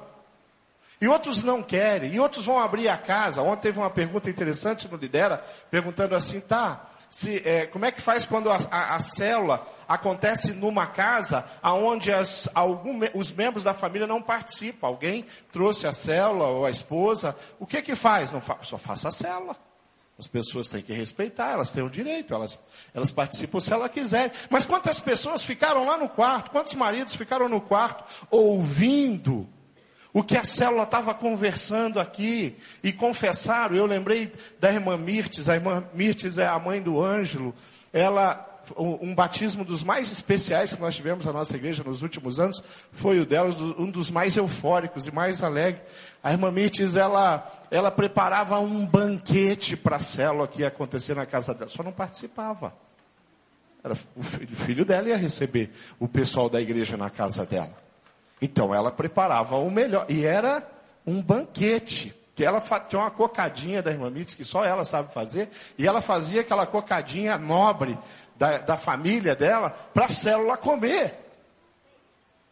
E 1.00 1.08
outros 1.08 1.42
não 1.42 1.62
querem, 1.62 2.12
e 2.12 2.20
outros 2.20 2.44
vão 2.44 2.58
abrir 2.58 2.88
a 2.88 2.98
casa. 2.98 3.40
Ontem 3.40 3.62
teve 3.62 3.78
uma 3.78 3.88
pergunta 3.88 4.28
interessante 4.28 4.86
no 4.86 4.98
Lidera, 4.98 5.42
perguntando 5.70 6.14
assim, 6.14 6.40
tá, 6.40 6.86
se, 7.10 7.42
é, 7.44 7.66
como 7.66 7.84
é 7.84 7.90
que 7.90 8.00
faz 8.00 8.24
quando 8.24 8.48
a, 8.48 8.58
a, 8.70 8.94
a, 8.94 9.00
célula 9.00 9.66
acontece 9.88 10.52
numa 10.52 10.86
casa 10.86 11.44
onde 11.64 12.12
as, 12.12 12.48
algum, 12.54 13.00
os 13.14 13.32
membros 13.32 13.64
da 13.64 13.74
família 13.74 14.06
não 14.06 14.22
participam? 14.22 14.86
Alguém 14.86 15.24
trouxe 15.50 15.88
a 15.88 15.92
célula 15.92 16.46
ou 16.46 16.64
a 16.64 16.70
esposa, 16.70 17.36
o 17.58 17.66
que 17.66 17.82
que 17.82 17.96
faz? 17.96 18.30
Não 18.30 18.40
fa, 18.40 18.58
só 18.62 18.78
faça 18.78 19.08
a 19.08 19.10
célula. 19.10 19.56
As 20.16 20.28
pessoas 20.28 20.68
têm 20.68 20.82
que 20.82 20.92
respeitar, 20.92 21.50
elas 21.50 21.72
têm 21.72 21.82
o 21.82 21.90
direito, 21.90 22.32
elas, 22.32 22.58
elas 22.94 23.10
participam 23.10 23.58
se 23.58 23.72
elas 23.72 23.90
quiserem. 23.90 24.30
Mas 24.48 24.64
quantas 24.64 25.00
pessoas 25.00 25.42
ficaram 25.42 25.84
lá 25.84 25.96
no 25.96 26.08
quarto? 26.08 26.52
Quantos 26.52 26.74
maridos 26.74 27.16
ficaram 27.16 27.48
no 27.48 27.60
quarto 27.60 28.04
ouvindo 28.30 29.48
o 30.12 30.22
que 30.22 30.36
a 30.36 30.44
célula 30.44 30.82
estava 30.82 31.14
conversando 31.14 32.00
aqui 32.00 32.56
e 32.82 32.92
confessaram? 32.92 33.76
Eu 33.76 33.86
lembrei 33.86 34.32
da 34.58 34.72
irmã 34.72 34.96
Mirtes, 34.96 35.48
a 35.48 35.54
irmã 35.54 35.84
Mirtes 35.94 36.38
é 36.38 36.46
a 36.46 36.58
mãe 36.58 36.82
do 36.82 37.00
Ângelo. 37.00 37.54
Ela 37.92 38.50
um 38.78 39.14
batismo 39.14 39.64
dos 39.64 39.82
mais 39.82 40.12
especiais 40.12 40.74
que 40.74 40.80
nós 40.80 40.94
tivemos 40.94 41.24
na 41.24 41.32
nossa 41.32 41.56
igreja 41.56 41.82
nos 41.82 42.02
últimos 42.02 42.38
anos 42.38 42.62
foi 42.92 43.18
o 43.18 43.26
dela, 43.26 43.50
um 43.78 43.90
dos 43.90 44.10
mais 44.10 44.36
eufóricos 44.36 45.06
e 45.06 45.10
mais 45.10 45.42
alegres. 45.42 45.82
A 46.22 46.32
irmã 46.32 46.50
Mirtes, 46.50 46.96
ela, 46.96 47.46
ela 47.70 47.90
preparava 47.90 48.58
um 48.60 48.86
banquete 48.86 49.76
para 49.76 49.96
a 49.96 50.00
célula 50.00 50.46
que 50.46 50.60
ia 50.60 50.68
acontecer 50.68 51.14
na 51.14 51.26
casa 51.26 51.54
dela, 51.54 51.70
só 51.70 51.82
não 51.82 51.92
participava. 51.92 52.74
Era, 53.82 53.96
o 54.14 54.22
filho 54.22 54.84
dela 54.84 55.08
ia 55.08 55.16
receber 55.16 55.70
o 55.98 56.06
pessoal 56.06 56.48
da 56.48 56.60
igreja 56.60 56.96
na 56.96 57.08
casa 57.08 57.46
dela. 57.46 57.89
Então 58.40 58.74
ela 58.74 58.90
preparava 58.90 59.56
o 59.56 59.70
melhor, 59.70 60.06
e 60.08 60.24
era 60.24 60.66
um 61.06 61.20
banquete 61.20 62.14
que 62.34 62.44
ela 62.44 62.62
tinha 62.88 63.02
uma 63.02 63.10
cocadinha 63.10 63.82
da 63.82 63.90
irmã 63.90 64.08
Mirtes, 64.08 64.34
que 64.34 64.44
só 64.44 64.64
ela 64.64 64.84
sabe 64.84 65.12
fazer, 65.12 65.50
e 65.76 65.86
ela 65.86 66.00
fazia 66.00 66.40
aquela 66.40 66.66
cocadinha 66.66 67.36
nobre, 67.36 67.98
da, 68.40 68.56
da 68.56 68.76
família 68.78 69.36
dela 69.36 69.68
para 69.92 70.06
a 70.06 70.08
célula 70.08 70.56
comer. 70.56 71.14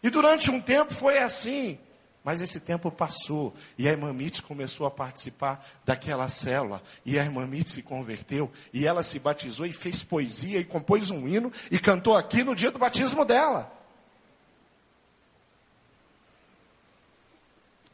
E 0.03 0.11
durante 0.11 0.51
um 0.51 0.61
tempo 0.61 0.95
foi 0.95 1.19
assim. 1.19 1.79
Mas 2.23 2.43
esse 2.43 2.61
tempo 2.61 2.91
passou 2.91 3.55
e 3.79 3.89
a 3.89 3.93
irmã 3.93 4.13
Mitz 4.13 4.41
começou 4.41 4.87
a 4.87 4.91
participar 4.91 5.65
daquela 5.87 6.29
célula. 6.29 6.83
E 7.07 7.19
a 7.19 7.25
irmã 7.25 7.47
Mitz 7.47 7.73
se 7.73 7.83
converteu 7.83 8.53
e 8.71 8.87
ela 8.87 9.03
se 9.03 9.19
batizou 9.19 9.65
e 9.65 9.73
fez 9.73 10.03
poesia 10.03 10.59
e 10.59 10.65
compôs 10.65 11.11
um 11.11 11.27
hino 11.27 11.51
e 11.71 11.79
cantou 11.79 12.15
aqui 12.15 12.45
no 12.45 12.55
dia 12.55 12.71
do 12.71 12.79
batismo 12.79 13.25
dela. 13.25 13.73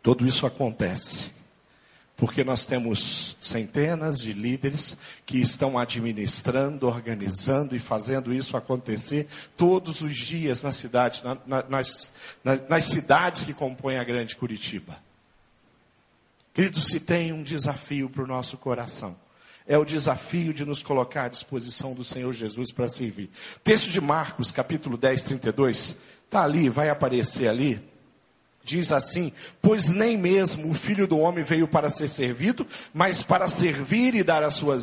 Tudo 0.05 0.27
isso 0.27 0.45
acontece 0.45 1.33
porque 2.17 2.45
nós 2.45 2.65
temos 2.65 3.37
centenas 3.41 4.21
de 4.21 4.33
líderes 4.33 4.97
que 5.27 5.39
estão 5.39 5.79
administrando, 5.79 6.87
organizando 6.87 7.75
e 7.75 7.79
fazendo 7.79 8.33
isso 8.33 8.57
acontecer 8.57 9.27
todos 9.57 10.01
os 10.01 10.17
dias 10.17 10.63
na 10.63 10.71
cidade, 10.71 11.25
na, 11.25 11.37
na, 11.45 11.63
nas, 11.69 12.09
na, 12.45 12.57
nas 12.69 12.85
cidades 12.85 13.43
que 13.43 13.53
compõem 13.53 13.99
a 13.99 14.05
grande 14.05 14.37
Curitiba. 14.37 14.97
Queridos, 16.53 16.87
se 16.87 17.01
tem 17.01 17.33
um 17.33 17.43
desafio 17.43 18.09
para 18.09 18.23
o 18.23 18.27
nosso 18.27 18.57
coração. 18.57 19.17
É 19.67 19.79
o 19.79 19.85
desafio 19.85 20.53
de 20.53 20.65
nos 20.65 20.83
colocar 20.83 21.25
à 21.25 21.29
disposição 21.29 21.95
do 21.95 22.05
Senhor 22.05 22.31
Jesus 22.33 22.71
para 22.71 22.89
servir. 22.89 23.31
Texto 23.65 23.91
de 23.91 24.01
Marcos, 24.01 24.53
capítulo 24.53 24.97
10, 24.99 25.25
32. 25.25 25.97
Está 26.27 26.45
ali, 26.45 26.69
vai 26.69 26.91
aparecer 26.91 27.49
ali 27.49 27.83
diz 28.65 28.91
assim: 28.91 29.33
Pois 29.61 29.91
nem 29.91 30.17
mesmo 30.17 30.71
o 30.71 30.75
filho 30.75 31.07
do 31.07 31.19
homem 31.19 31.45
veio 31.45 31.69
para 31.69 31.91
ser 31.91 32.09
servido, 32.09 32.67
mas 32.93 33.23
para 33.23 33.49
servir 33.49 34.15
e 34.15 34.25
dar 34.25 34.43
a 34.43 34.51
sua, 34.51 34.79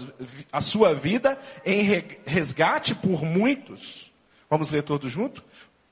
a 0.51 0.61
sua 0.61 0.93
vida 0.93 1.37
em 1.65 1.81
resgate 2.25 2.93
por 2.93 3.23
muitos. 3.23 4.11
Vamos 4.49 4.69
ler 4.69 4.83
todos 4.83 5.11
junto? 5.11 5.43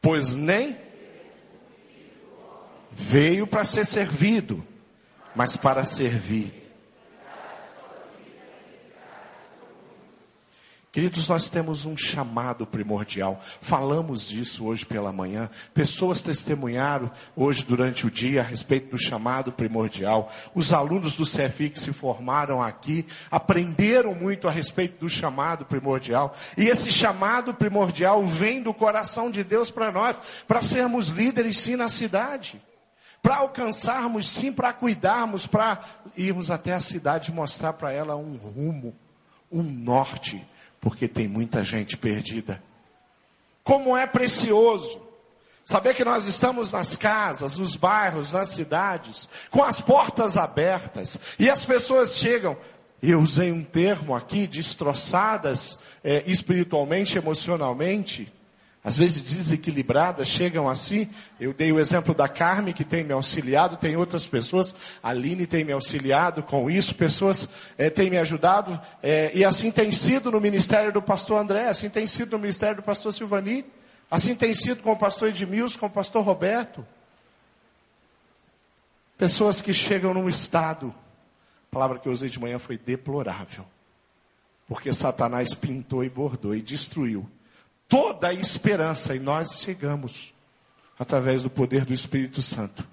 Pois 0.01 0.36
nem 0.36 0.77
veio 2.91 3.48
para 3.48 3.65
ser 3.65 3.86
servido, 3.86 4.65
mas 5.36 5.58
para 5.58 5.84
servir 5.84 6.68
Queridos, 10.91 11.27
nós 11.27 11.51
temos 11.51 11.86
um 11.86 11.96
chamado 11.96 12.65
primordial. 12.65 13.39
Falamos 13.62 14.27
disso 14.27 14.65
hoje 14.65 14.84
pela 14.84 15.13
manhã. 15.13 15.48
Pessoas 15.72 16.19
testemunharam 16.19 17.12
hoje 17.36 17.63
durante 17.63 18.08
o 18.08 18.12
dia 18.12 18.41
a 18.41 18.43
respeito 18.43 18.89
do 18.89 18.98
chamado 18.98 19.51
primordial. 19.51 20.31
Os 20.55 20.74
alunos 20.74 21.13
do 21.13 21.25
CFI 21.25 21.69
que 21.69 21.79
se 21.79 21.93
formaram 21.93 22.60
aqui 22.60 23.05
aprenderam 23.29 24.15
muito 24.15 24.48
a 24.48 24.51
respeito 24.51 25.01
do 25.01 25.08
chamado 25.08 25.63
primordial. 25.63 26.36
E 26.58 26.67
esse 26.67 26.91
chamado 26.91 27.53
primordial 27.53 28.25
vem 28.25 28.63
do 28.63 28.74
coração 28.74 29.29
de 29.29 29.43
Deus 29.43 29.69
para 29.69 29.91
nós, 29.91 30.19
para 30.48 30.63
sermos 30.63 31.10
líderes 31.10 31.60
sim 31.60 31.75
na 31.75 31.88
cidade. 31.88 32.60
Para 33.22 33.36
alcançarmos 33.36 34.27
sim, 34.27 34.51
para 34.51 34.74
cuidarmos, 34.74 35.46
para 35.46 35.81
irmos 36.17 36.50
até 36.50 36.74
a 36.74 36.79
cidade 36.79 37.29
e 37.29 37.34
mostrar 37.34 37.74
para 37.74 37.91
ela 37.91 38.15
um 38.15 38.38
rumo, 38.38 38.96
um 39.51 39.62
norte 39.62 40.43
porque 40.79 41.07
tem 41.07 41.27
muita 41.27 41.63
gente 41.63 41.98
perdida. 41.98 42.62
Como 43.63 43.95
é 43.95 44.07
precioso 44.07 45.01
saber 45.69 45.93
que 45.93 46.03
nós 46.03 46.25
estamos 46.25 46.71
nas 46.71 46.95
casas, 46.95 47.57
nos 47.57 47.75
bairros, 47.75 48.33
nas 48.33 48.50
cidades, 48.50 49.29
com 49.51 49.63
as 49.63 49.79
portas 49.79 50.36
abertas, 50.36 51.19
e 51.38 51.48
as 51.50 51.63
pessoas 51.63 52.17
chegam. 52.17 52.57
Eu 53.01 53.19
usei 53.19 53.51
um 53.51 53.63
termo 53.63 54.15
aqui, 54.15 54.45
destroçadas 54.45 55.77
é, 56.03 56.24
espiritualmente, 56.25 57.17
emocionalmente, 57.17 58.31
às 58.83 58.98
vezes 58.98 59.21
desequilibradas, 59.21 60.27
chegam 60.27 60.69
assim. 60.69 61.09
Eu 61.39 61.53
dei 61.53 61.71
o 61.71 61.79
exemplo 61.79 62.13
da 62.13 62.29
Carmen, 62.29 62.74
que 62.74 62.86
tem 62.86 63.03
me 63.03 63.12
auxiliado, 63.12 63.75
tem 63.75 63.98
outras 63.98 64.25
pessoas, 64.25 64.74
a 65.03 65.09
Aline 65.09 65.45
tem 65.45 65.65
me 65.65 65.74
auxiliado 65.74 66.41
com 66.43 66.69
isso, 66.69 66.95
pessoas 66.95 67.48
é, 67.77 67.89
têm 67.89 68.09
me 68.09 68.17
ajudado, 68.17 68.79
é, 69.03 69.31
e 69.33 69.43
assim 69.43 69.69
tem 69.69 69.91
sido 69.91 70.31
no 70.31 70.39
ministério 70.39 70.93
do 70.93 71.01
pastor 71.01 71.39
André, 71.39 71.67
assim 71.67 71.89
tem 71.89 72.07
sido 72.07 72.31
no 72.31 72.39
ministério 72.39 72.77
do 72.77 72.83
pastor 72.83 73.13
Silvani, 73.13 73.65
assim 74.09 74.33
tem 74.33 74.53
sido 74.53 74.81
com 74.81 74.93
o 74.93 74.98
pastor 74.98 75.29
Edmilson, 75.29 75.79
com 75.79 75.88
o 75.88 75.91
pastor 75.91 76.24
Roberto. 76.24 76.86
Pessoas 79.17 79.62
que 79.62 79.74
chegam 79.74 80.13
num 80.13 80.29
estado, 80.29 80.95
a 81.69 81.74
palavra 81.74 82.00
que 82.00 82.07
eu 82.07 82.13
usei 82.13 82.29
de 82.29 82.39
manhã 82.39 82.57
foi 82.57 82.77
deplorável, 82.77 83.65
porque 84.69 84.93
Satanás 84.93 85.53
pintou 85.53 86.01
e 86.01 86.09
bordou 86.09 86.55
e 86.55 86.62
destruiu 86.62 87.29
toda 87.89 88.29
a 88.29 88.34
esperança. 88.34 89.15
E 89.15 89.19
nós 89.19 89.60
chegamos, 89.60 90.34
através 90.98 91.43
do 91.43 91.50
poder 91.50 91.84
do 91.84 91.93
Espírito 91.93 92.41
Santo, 92.41 92.88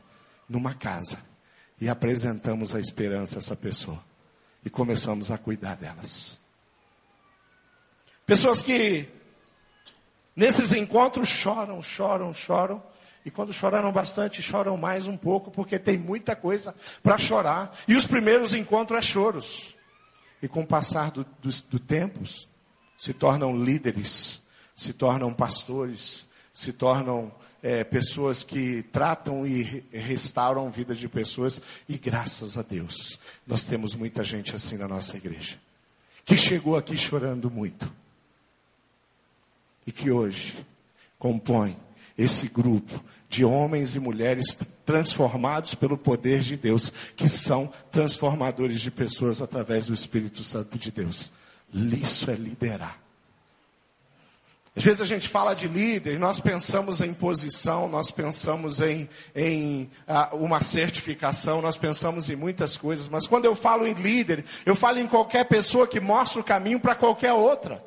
numa 0.48 0.74
casa 0.74 1.18
e 1.80 1.88
apresentamos 1.88 2.74
a 2.74 2.80
esperança 2.80 3.36
a 3.36 3.38
essa 3.40 3.54
pessoa. 3.54 4.02
E 4.64 4.70
começamos 4.70 5.30
a 5.30 5.38
cuidar 5.38 5.76
delas. 5.76 6.40
Pessoas 8.24 8.60
que 8.60 9.08
nesses 10.34 10.72
encontros 10.72 11.28
choram, 11.28 11.80
choram, 11.82 12.34
choram. 12.34 12.82
E 13.24 13.30
quando 13.30 13.52
choraram 13.52 13.92
bastante, 13.92 14.42
choram 14.42 14.76
mais 14.76 15.06
um 15.06 15.16
pouco, 15.16 15.50
porque 15.50 15.78
tem 15.78 15.98
muita 15.98 16.34
coisa 16.34 16.74
para 17.02 17.18
chorar. 17.18 17.76
E 17.86 17.94
os 17.94 18.06
primeiros 18.06 18.52
encontros 18.54 18.98
é 18.98 19.02
choros. 19.02 19.76
E 20.42 20.48
com 20.48 20.62
o 20.62 20.66
passar 20.66 21.10
do, 21.10 21.24
do, 21.40 21.50
do 21.70 21.78
tempos, 21.78 22.48
se 22.96 23.12
tornam 23.12 23.56
líderes 23.56 24.42
se 24.76 24.92
tornam 24.92 25.32
pastores, 25.32 26.28
se 26.52 26.72
tornam 26.72 27.32
é, 27.62 27.82
pessoas 27.82 28.44
que 28.44 28.82
tratam 28.92 29.46
e 29.46 29.82
restauram 29.90 30.66
a 30.66 30.70
vida 30.70 30.94
de 30.94 31.08
pessoas, 31.08 31.60
e 31.88 31.96
graças 31.96 32.56
a 32.56 32.62
Deus, 32.62 33.18
nós 33.46 33.64
temos 33.64 33.94
muita 33.94 34.22
gente 34.22 34.54
assim 34.54 34.76
na 34.76 34.86
nossa 34.86 35.16
igreja, 35.16 35.56
que 36.24 36.36
chegou 36.36 36.76
aqui 36.76 36.96
chorando 36.96 37.50
muito, 37.50 37.90
e 39.86 39.90
que 39.90 40.10
hoje 40.10 40.56
compõe 41.18 41.76
esse 42.18 42.48
grupo 42.48 43.02
de 43.28 43.44
homens 43.44 43.94
e 43.96 44.00
mulheres 44.00 44.56
transformados 44.84 45.74
pelo 45.74 45.98
poder 45.98 46.40
de 46.40 46.56
Deus, 46.56 46.90
que 47.16 47.28
são 47.28 47.72
transformadores 47.90 48.80
de 48.80 48.90
pessoas 48.90 49.42
através 49.42 49.86
do 49.86 49.94
Espírito 49.94 50.44
Santo 50.44 50.78
de 50.78 50.90
Deus. 50.90 51.30
Isso 51.72 52.30
é 52.30 52.34
liderar. 52.34 53.05
Às 54.76 54.84
vezes 54.84 55.00
a 55.00 55.06
gente 55.06 55.26
fala 55.26 55.54
de 55.54 55.66
líder, 55.66 56.18
nós 56.18 56.38
pensamos 56.38 57.00
em 57.00 57.14
posição, 57.14 57.88
nós 57.88 58.10
pensamos 58.10 58.78
em, 58.82 59.08
em 59.34 59.90
uh, 60.06 60.36
uma 60.36 60.60
certificação, 60.60 61.62
nós 61.62 61.78
pensamos 61.78 62.28
em 62.28 62.36
muitas 62.36 62.76
coisas, 62.76 63.08
mas 63.08 63.26
quando 63.26 63.46
eu 63.46 63.54
falo 63.54 63.86
em 63.86 63.94
líder, 63.94 64.44
eu 64.66 64.76
falo 64.76 64.98
em 64.98 65.06
qualquer 65.06 65.44
pessoa 65.44 65.86
que 65.86 65.98
mostra 65.98 66.40
o 66.40 66.44
caminho 66.44 66.78
para 66.78 66.94
qualquer 66.94 67.32
outra. 67.32 67.82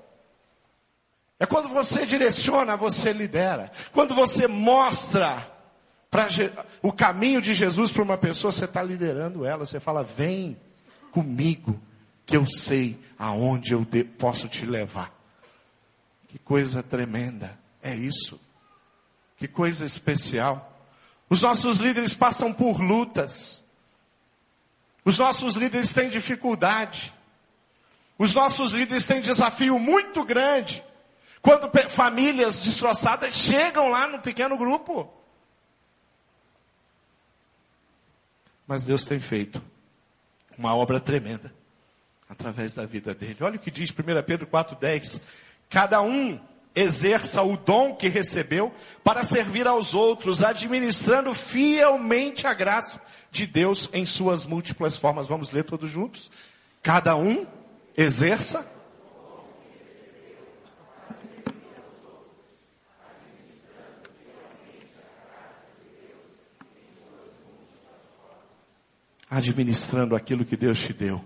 É 1.39 1.45
quando 1.45 1.69
você 1.69 2.07
direciona, 2.07 2.75
você 2.75 3.13
lidera. 3.13 3.71
Quando 3.93 4.15
você 4.15 4.47
mostra 4.47 5.47
pra, 6.09 6.27
o 6.81 6.91
caminho 6.91 7.39
de 7.39 7.53
Jesus 7.53 7.91
para 7.91 8.01
uma 8.01 8.17
pessoa, 8.17 8.51
você 8.51 8.65
está 8.65 8.81
liderando 8.81 9.45
ela. 9.45 9.65
Você 9.65 9.79
fala, 9.79 10.03
vem 10.03 10.57
comigo, 11.11 11.79
que 12.25 12.35
eu 12.35 12.45
sei 12.47 12.99
aonde 13.17 13.73
eu 13.73 13.85
de, 13.85 14.03
posso 14.03 14.47
te 14.47 14.65
levar. 14.65 15.18
Que 16.29 16.39
coisa 16.39 16.81
tremenda 16.81 17.59
é 17.81 17.93
isso. 17.95 18.39
Que 19.35 19.47
coisa 19.47 19.85
especial. 19.85 20.77
Os 21.29 21.41
nossos 21.41 21.77
líderes 21.77 22.13
passam 22.13 22.53
por 22.53 22.79
lutas. 22.79 23.63
Os 25.03 25.17
nossos 25.17 25.55
líderes 25.55 25.91
têm 25.91 26.09
dificuldade. 26.09 27.13
Os 28.17 28.33
nossos 28.33 28.71
líderes 28.71 29.05
têm 29.05 29.21
desafio 29.21 29.79
muito 29.79 30.23
grande. 30.23 30.83
Quando 31.41 31.71
famílias 31.89 32.61
destroçadas 32.61 33.33
chegam 33.33 33.89
lá 33.89 34.07
no 34.07 34.19
pequeno 34.19 34.57
grupo. 34.57 35.11
Mas 38.67 38.83
Deus 38.83 39.03
tem 39.03 39.19
feito 39.19 39.63
uma 40.57 40.75
obra 40.75 40.99
tremenda 40.99 41.51
através 42.27 42.75
da 42.75 42.85
vida 42.85 43.15
dele. 43.15 43.37
Olha 43.41 43.55
o 43.55 43.59
que 43.59 43.71
diz 43.71 43.89
1 43.89 43.93
Pedro 44.23 44.45
4,10. 44.45 45.21
Cada 45.69 46.01
um 46.01 46.39
exerça 46.73 47.43
o 47.43 47.57
dom 47.57 47.95
que 47.95 48.07
recebeu 48.07 48.73
para 49.03 49.23
servir 49.23 49.67
aos 49.67 49.93
outros, 49.93 50.43
administrando 50.43 51.33
fielmente 51.35 52.47
a 52.47 52.53
graça 52.53 53.01
de 53.31 53.45
Deus 53.45 53.89
em 53.93 54.05
suas 54.05 54.45
múltiplas 54.45 54.97
formas. 54.97 55.27
Vamos 55.27 55.51
ler 55.51 55.63
todos 55.63 55.89
juntos? 55.89 56.31
Cada 56.81 57.15
um 57.15 57.45
exerça 57.95 58.79
administrando 69.29 70.15
aquilo 70.15 70.43
que 70.43 70.57
Deus 70.57 70.79
te 70.79 70.91
deu 70.91 71.23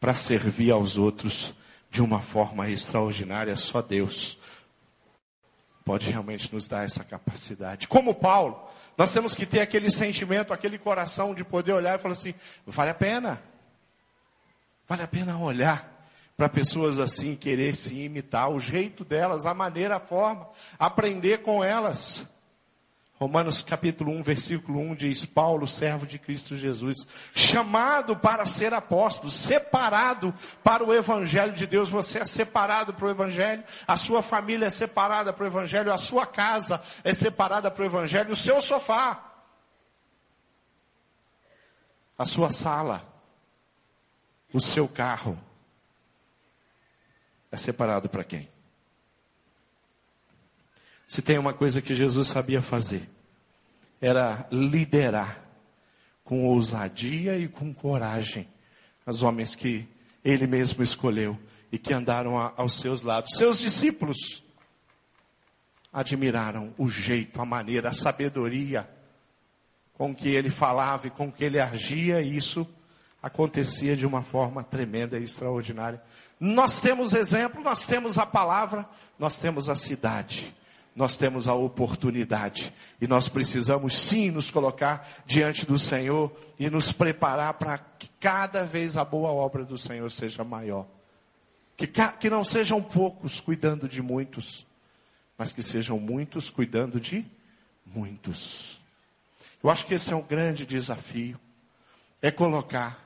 para 0.00 0.14
servir 0.14 0.70
aos 0.70 0.96
outros 0.96 1.52
de 1.92 2.00
uma 2.00 2.22
forma 2.22 2.70
extraordinária, 2.70 3.54
só 3.54 3.82
Deus 3.82 4.38
pode 5.84 6.08
realmente 6.08 6.50
nos 6.50 6.66
dar 6.66 6.86
essa 6.86 7.04
capacidade. 7.04 7.86
Como 7.86 8.14
Paulo, 8.14 8.66
nós 8.96 9.10
temos 9.10 9.34
que 9.34 9.44
ter 9.44 9.60
aquele 9.60 9.90
sentimento, 9.90 10.54
aquele 10.54 10.78
coração 10.78 11.34
de 11.34 11.44
poder 11.44 11.74
olhar 11.74 11.98
e 11.98 12.00
falar 12.00 12.14
assim: 12.14 12.32
vale 12.66 12.88
a 12.88 12.94
pena, 12.94 13.42
vale 14.88 15.02
a 15.02 15.06
pena 15.06 15.36
olhar 15.36 16.08
para 16.34 16.48
pessoas 16.48 16.98
assim, 16.98 17.36
querer 17.36 17.76
se 17.76 17.94
imitar, 17.94 18.48
o 18.48 18.58
jeito 18.58 19.04
delas, 19.04 19.44
a 19.44 19.52
maneira, 19.52 19.96
a 19.96 20.00
forma, 20.00 20.48
aprender 20.78 21.42
com 21.42 21.62
elas. 21.62 22.24
Romanos 23.22 23.62
capítulo 23.62 24.10
1, 24.10 24.22
versículo 24.24 24.80
1 24.80 24.96
diz: 24.96 25.24
Paulo, 25.24 25.64
servo 25.64 26.04
de 26.04 26.18
Cristo 26.18 26.56
Jesus, 26.56 27.06
chamado 27.32 28.16
para 28.16 28.44
ser 28.46 28.74
apóstolo, 28.74 29.30
separado 29.30 30.34
para 30.64 30.82
o 30.82 30.92
Evangelho 30.92 31.52
de 31.52 31.64
Deus. 31.64 31.88
Você 31.88 32.18
é 32.18 32.24
separado 32.24 32.92
para 32.92 33.06
o 33.06 33.10
Evangelho, 33.10 33.62
a 33.86 33.96
sua 33.96 34.24
família 34.24 34.66
é 34.66 34.70
separada 34.70 35.32
para 35.32 35.44
o 35.44 35.46
Evangelho, 35.46 35.92
a 35.92 35.98
sua 35.98 36.26
casa 36.26 36.82
é 37.04 37.14
separada 37.14 37.70
para 37.70 37.84
o 37.84 37.86
Evangelho, 37.86 38.32
o 38.32 38.36
seu 38.36 38.60
sofá, 38.60 39.32
a 42.18 42.26
sua 42.26 42.50
sala, 42.50 43.06
o 44.52 44.60
seu 44.60 44.88
carro 44.88 45.38
é 47.52 47.56
separado 47.56 48.08
para 48.08 48.24
quem? 48.24 48.50
Se 51.06 51.20
tem 51.20 51.36
uma 51.38 51.52
coisa 51.52 51.82
que 51.82 51.94
Jesus 51.94 52.26
sabia 52.28 52.62
fazer, 52.62 53.11
era 54.02 54.48
liderar 54.50 55.40
com 56.24 56.44
ousadia 56.48 57.38
e 57.38 57.46
com 57.46 57.72
coragem 57.72 58.48
os 59.06 59.22
homens 59.22 59.54
que 59.54 59.88
ele 60.24 60.46
mesmo 60.46 60.82
escolheu 60.82 61.38
e 61.70 61.78
que 61.78 61.94
andaram 61.94 62.36
a, 62.36 62.52
aos 62.56 62.78
seus 62.78 63.02
lados. 63.02 63.36
Seus 63.36 63.60
discípulos 63.60 64.42
admiraram 65.92 66.74
o 66.76 66.88
jeito, 66.88 67.40
a 67.40 67.44
maneira, 67.46 67.90
a 67.90 67.92
sabedoria 67.92 68.90
com 69.92 70.12
que 70.12 70.30
ele 70.30 70.50
falava 70.50 71.06
e 71.06 71.10
com 71.10 71.30
que 71.30 71.44
ele 71.44 71.60
agia, 71.60 72.20
e 72.20 72.36
isso 72.36 72.66
acontecia 73.22 73.96
de 73.96 74.04
uma 74.04 74.22
forma 74.22 74.64
tremenda 74.64 75.16
e 75.16 75.22
extraordinária. 75.22 76.02
Nós 76.40 76.80
temos 76.80 77.14
exemplo, 77.14 77.62
nós 77.62 77.86
temos 77.86 78.18
a 78.18 78.26
palavra, 78.26 78.88
nós 79.16 79.38
temos 79.38 79.68
a 79.68 79.76
cidade 79.76 80.52
nós 80.94 81.16
temos 81.16 81.48
a 81.48 81.54
oportunidade 81.54 82.72
e 83.00 83.06
nós 83.06 83.28
precisamos 83.28 83.98
sim 83.98 84.30
nos 84.30 84.50
colocar 84.50 85.08
diante 85.24 85.64
do 85.64 85.78
Senhor 85.78 86.30
e 86.58 86.68
nos 86.68 86.92
preparar 86.92 87.54
para 87.54 87.78
que 87.78 88.08
cada 88.20 88.64
vez 88.64 88.96
a 88.96 89.04
boa 89.04 89.30
obra 89.30 89.64
do 89.64 89.78
Senhor 89.78 90.10
seja 90.10 90.44
maior. 90.44 90.86
Que, 91.76 91.86
que 91.86 92.28
não 92.28 92.44
sejam 92.44 92.82
poucos 92.82 93.40
cuidando 93.40 93.88
de 93.88 94.02
muitos, 94.02 94.66
mas 95.38 95.52
que 95.52 95.62
sejam 95.62 95.98
muitos 95.98 96.50
cuidando 96.50 97.00
de 97.00 97.24
muitos. 97.86 98.80
Eu 99.62 99.70
acho 99.70 99.86
que 99.86 99.94
esse 99.94 100.12
é 100.12 100.16
um 100.16 100.22
grande 100.22 100.66
desafio. 100.66 101.40
É 102.20 102.30
colocar. 102.30 103.00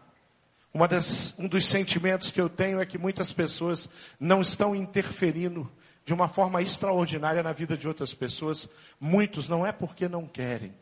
Das, 0.91 1.35
um 1.39 1.49
dos 1.49 1.67
sentimentos 1.67 2.31
que 2.31 2.41
eu 2.41 2.51
tenho 2.51 2.81
é 2.81 2.85
que 2.85 2.99
muitas 2.99 3.33
pessoas 3.33 3.89
não 4.21 4.43
estão 4.43 4.77
interferindo 4.77 5.71
de 6.07 6.15
uma 6.15 6.29
forma 6.29 6.63
extraordinária 6.63 7.43
na 7.43 7.53
vida 7.53 7.77
de 7.77 7.89
outras 7.89 8.15
pessoas. 8.15 8.69
Muitos 9.01 9.49
não 9.49 9.67
é 9.67 9.73
porque 9.73 10.09
não 10.09 10.25
querem. 10.25 10.73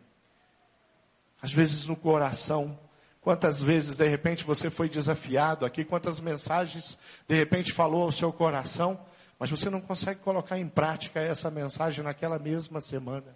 Às 1.41 1.51
vezes 1.51 1.87
no 1.87 1.97
coração, 1.97 2.79
quantas 3.23 3.63
vezes 3.63 3.97
de 3.97 4.07
repente 4.07 4.45
você 4.45 4.69
foi 4.69 4.87
desafiado 4.87 5.65
aqui, 5.65 5.83
quantas 5.83 6.21
mensagens 6.21 6.99
de 7.27 7.35
repente 7.35 7.73
falou 7.73 8.03
ao 8.03 8.13
seu 8.13 8.31
coração, 8.31 9.01
mas 9.39 9.51
você 9.51 9.71
não 9.71 9.81
consegue 9.81 10.21
colocar 10.21 10.59
em 10.59 10.69
prática 10.69 11.21
essa 11.21 11.51
mensagem 11.51 12.05
naquela 12.05 12.39
mesma 12.39 12.83
semana, 12.83 13.35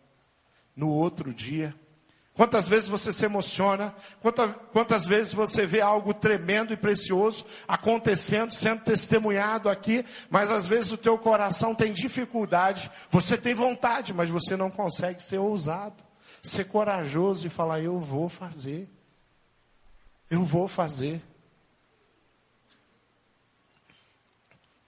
no 0.76 0.90
outro 0.90 1.32
dia. 1.32 1.74
Quantas 2.38 2.68
vezes 2.68 2.88
você 2.88 3.12
se 3.12 3.24
emociona, 3.24 3.92
quantas, 4.20 4.54
quantas 4.72 5.04
vezes 5.04 5.32
você 5.32 5.66
vê 5.66 5.80
algo 5.80 6.14
tremendo 6.14 6.72
e 6.72 6.76
precioso 6.76 7.44
acontecendo, 7.66 8.52
sendo 8.52 8.84
testemunhado 8.84 9.68
aqui, 9.68 10.04
mas 10.30 10.48
às 10.48 10.64
vezes 10.64 10.92
o 10.92 10.96
teu 10.96 11.18
coração 11.18 11.74
tem 11.74 11.92
dificuldade, 11.92 12.92
você 13.10 13.36
tem 13.36 13.54
vontade, 13.54 14.14
mas 14.14 14.30
você 14.30 14.56
não 14.56 14.70
consegue 14.70 15.20
ser 15.20 15.38
ousado, 15.38 15.96
ser 16.40 16.66
corajoso 16.66 17.44
e 17.44 17.50
falar: 17.50 17.80
Eu 17.80 17.98
vou 17.98 18.28
fazer, 18.28 18.88
eu 20.30 20.44
vou 20.44 20.68
fazer. 20.68 21.20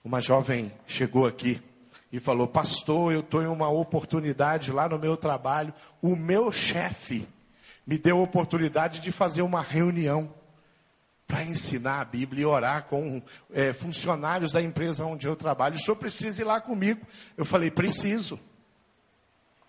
Uma 0.05 0.21
jovem 0.21 0.71
chegou 0.87 1.27
aqui 1.27 1.61
e 2.13 2.17
falou: 2.17 2.47
Pastor, 2.47 3.11
eu 3.11 3.19
estou 3.19 3.43
em 3.43 3.47
uma 3.47 3.67
oportunidade 3.67 4.71
lá 4.71 4.87
no 4.87 4.97
meu 4.97 5.17
trabalho, 5.17 5.73
o 6.01 6.15
meu 6.15 6.49
chefe 6.49 7.27
me 7.91 7.97
deu 7.97 8.19
a 8.19 8.23
oportunidade 8.23 9.01
de 9.01 9.11
fazer 9.11 9.41
uma 9.41 9.61
reunião 9.61 10.33
para 11.27 11.43
ensinar 11.43 11.99
a 11.99 12.05
Bíblia 12.05 12.43
e 12.43 12.45
orar 12.45 12.85
com 12.85 13.21
é, 13.51 13.73
funcionários 13.73 14.53
da 14.53 14.61
empresa 14.61 15.03
onde 15.03 15.27
eu 15.27 15.35
trabalho. 15.35 15.75
O 15.75 15.77
senhor 15.77 15.97
precisa 15.97 16.41
ir 16.41 16.45
lá 16.45 16.61
comigo. 16.61 17.05
Eu 17.35 17.43
falei, 17.43 17.69
preciso. 17.69 18.39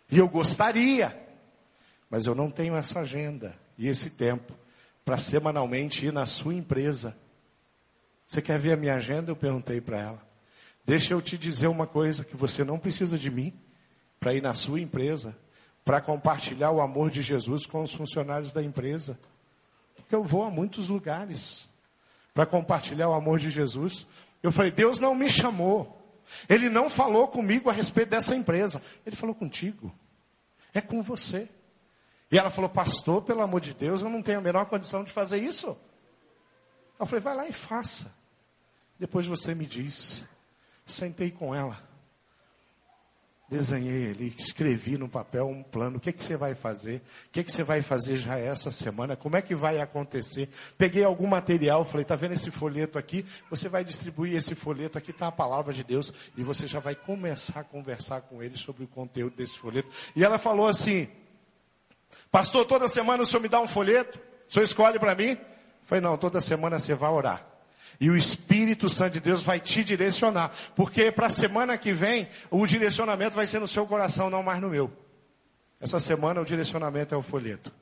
E 0.08 0.18
eu 0.18 0.28
gostaria, 0.28 1.20
mas 2.08 2.24
eu 2.24 2.32
não 2.32 2.48
tenho 2.48 2.76
essa 2.76 3.00
agenda 3.00 3.58
e 3.76 3.88
esse 3.88 4.08
tempo 4.08 4.56
para 5.04 5.18
semanalmente 5.18 6.06
ir 6.06 6.12
na 6.12 6.24
sua 6.24 6.54
empresa. 6.54 7.18
Você 8.28 8.40
quer 8.40 8.56
ver 8.56 8.74
a 8.74 8.76
minha 8.76 8.94
agenda? 8.94 9.32
Eu 9.32 9.36
perguntei 9.36 9.80
para 9.80 9.98
ela. 9.98 10.26
Deixa 10.86 11.12
eu 11.12 11.20
te 11.20 11.36
dizer 11.36 11.66
uma 11.66 11.88
coisa: 11.88 12.24
que 12.24 12.36
você 12.36 12.62
não 12.62 12.78
precisa 12.78 13.18
de 13.18 13.32
mim 13.32 13.52
para 14.20 14.32
ir 14.32 14.40
na 14.40 14.54
sua 14.54 14.80
empresa. 14.80 15.36
Para 15.84 16.00
compartilhar 16.00 16.70
o 16.70 16.80
amor 16.80 17.10
de 17.10 17.22
Jesus 17.22 17.66
com 17.66 17.82
os 17.82 17.92
funcionários 17.92 18.52
da 18.52 18.62
empresa. 18.62 19.18
Porque 19.96 20.14
eu 20.14 20.22
vou 20.22 20.44
a 20.44 20.50
muitos 20.50 20.88
lugares 20.88 21.68
para 22.32 22.46
compartilhar 22.46 23.08
o 23.08 23.14
amor 23.14 23.38
de 23.38 23.50
Jesus. 23.50 24.06
Eu 24.42 24.52
falei, 24.52 24.70
Deus 24.70 24.98
não 24.98 25.14
me 25.14 25.28
chamou. 25.28 25.98
Ele 26.48 26.68
não 26.68 26.88
falou 26.88 27.28
comigo 27.28 27.68
a 27.68 27.72
respeito 27.72 28.10
dessa 28.10 28.34
empresa. 28.34 28.82
Ele 29.04 29.16
falou 29.16 29.34
contigo. 29.34 29.92
É 30.72 30.80
com 30.80 31.02
você. 31.02 31.48
E 32.30 32.38
ela 32.38 32.48
falou, 32.48 32.70
pastor, 32.70 33.22
pelo 33.22 33.42
amor 33.42 33.60
de 33.60 33.74
Deus, 33.74 34.00
eu 34.00 34.08
não 34.08 34.22
tenho 34.22 34.38
a 34.38 34.42
menor 34.42 34.64
condição 34.66 35.04
de 35.04 35.12
fazer 35.12 35.38
isso. 35.38 35.76
Eu 36.98 37.04
falei, 37.04 37.20
vai 37.20 37.36
lá 37.36 37.48
e 37.48 37.52
faça. 37.52 38.14
Depois 38.98 39.26
você 39.26 39.54
me 39.54 39.66
disse. 39.66 40.24
Sentei 40.86 41.30
com 41.30 41.54
ela. 41.54 41.91
Desenhei 43.52 44.12
ali, 44.12 44.34
escrevi 44.38 44.96
no 44.96 45.06
papel 45.06 45.46
um 45.46 45.62
plano. 45.62 45.98
O 45.98 46.00
que, 46.00 46.10
que 46.10 46.24
você 46.24 46.38
vai 46.38 46.54
fazer? 46.54 47.02
O 47.26 47.30
que, 47.32 47.44
que 47.44 47.52
você 47.52 47.62
vai 47.62 47.82
fazer 47.82 48.16
já 48.16 48.38
essa 48.38 48.70
semana? 48.70 49.14
Como 49.14 49.36
é 49.36 49.42
que 49.42 49.54
vai 49.54 49.78
acontecer? 49.78 50.48
Peguei 50.78 51.04
algum 51.04 51.26
material, 51.26 51.84
falei, 51.84 52.00
está 52.00 52.16
vendo 52.16 52.32
esse 52.32 52.50
folheto 52.50 52.98
aqui? 52.98 53.26
Você 53.50 53.68
vai 53.68 53.84
distribuir 53.84 54.34
esse 54.36 54.54
folheto, 54.54 54.96
aqui 54.96 55.10
está 55.10 55.26
a 55.26 55.32
palavra 55.32 55.74
de 55.74 55.84
Deus, 55.84 56.10
e 56.34 56.42
você 56.42 56.66
já 56.66 56.80
vai 56.80 56.94
começar 56.94 57.60
a 57.60 57.62
conversar 57.62 58.22
com 58.22 58.42
ele 58.42 58.56
sobre 58.56 58.84
o 58.84 58.88
conteúdo 58.88 59.36
desse 59.36 59.58
folheto. 59.58 59.90
E 60.16 60.24
ela 60.24 60.38
falou 60.38 60.66
assim, 60.66 61.06
pastor, 62.30 62.64
toda 62.64 62.88
semana 62.88 63.22
o 63.22 63.26
senhor 63.26 63.42
me 63.42 63.50
dá 63.50 63.60
um 63.60 63.68
folheto? 63.68 64.18
O 64.48 64.52
senhor 64.54 64.64
escolhe 64.64 64.98
para 64.98 65.14
mim? 65.14 65.36
Falei, 65.84 66.00
não, 66.00 66.16
toda 66.16 66.40
semana 66.40 66.80
você 66.80 66.94
vai 66.94 67.10
orar. 67.10 67.51
E 68.00 68.10
o 68.10 68.16
Espírito 68.16 68.88
Santo 68.88 69.14
de 69.14 69.20
Deus 69.20 69.42
vai 69.42 69.60
te 69.60 69.84
direcionar. 69.84 70.52
Porque 70.74 71.10
para 71.12 71.26
a 71.26 71.30
semana 71.30 71.78
que 71.78 71.92
vem, 71.92 72.28
o 72.50 72.66
direcionamento 72.66 73.36
vai 73.36 73.46
ser 73.46 73.60
no 73.60 73.68
seu 73.68 73.86
coração, 73.86 74.30
não 74.30 74.42
mais 74.42 74.60
no 74.60 74.70
meu. 74.70 74.90
Essa 75.80 75.98
semana 75.98 76.40
o 76.40 76.44
direcionamento 76.44 77.14
é 77.14 77.18
o 77.18 77.22
folheto. 77.22 77.72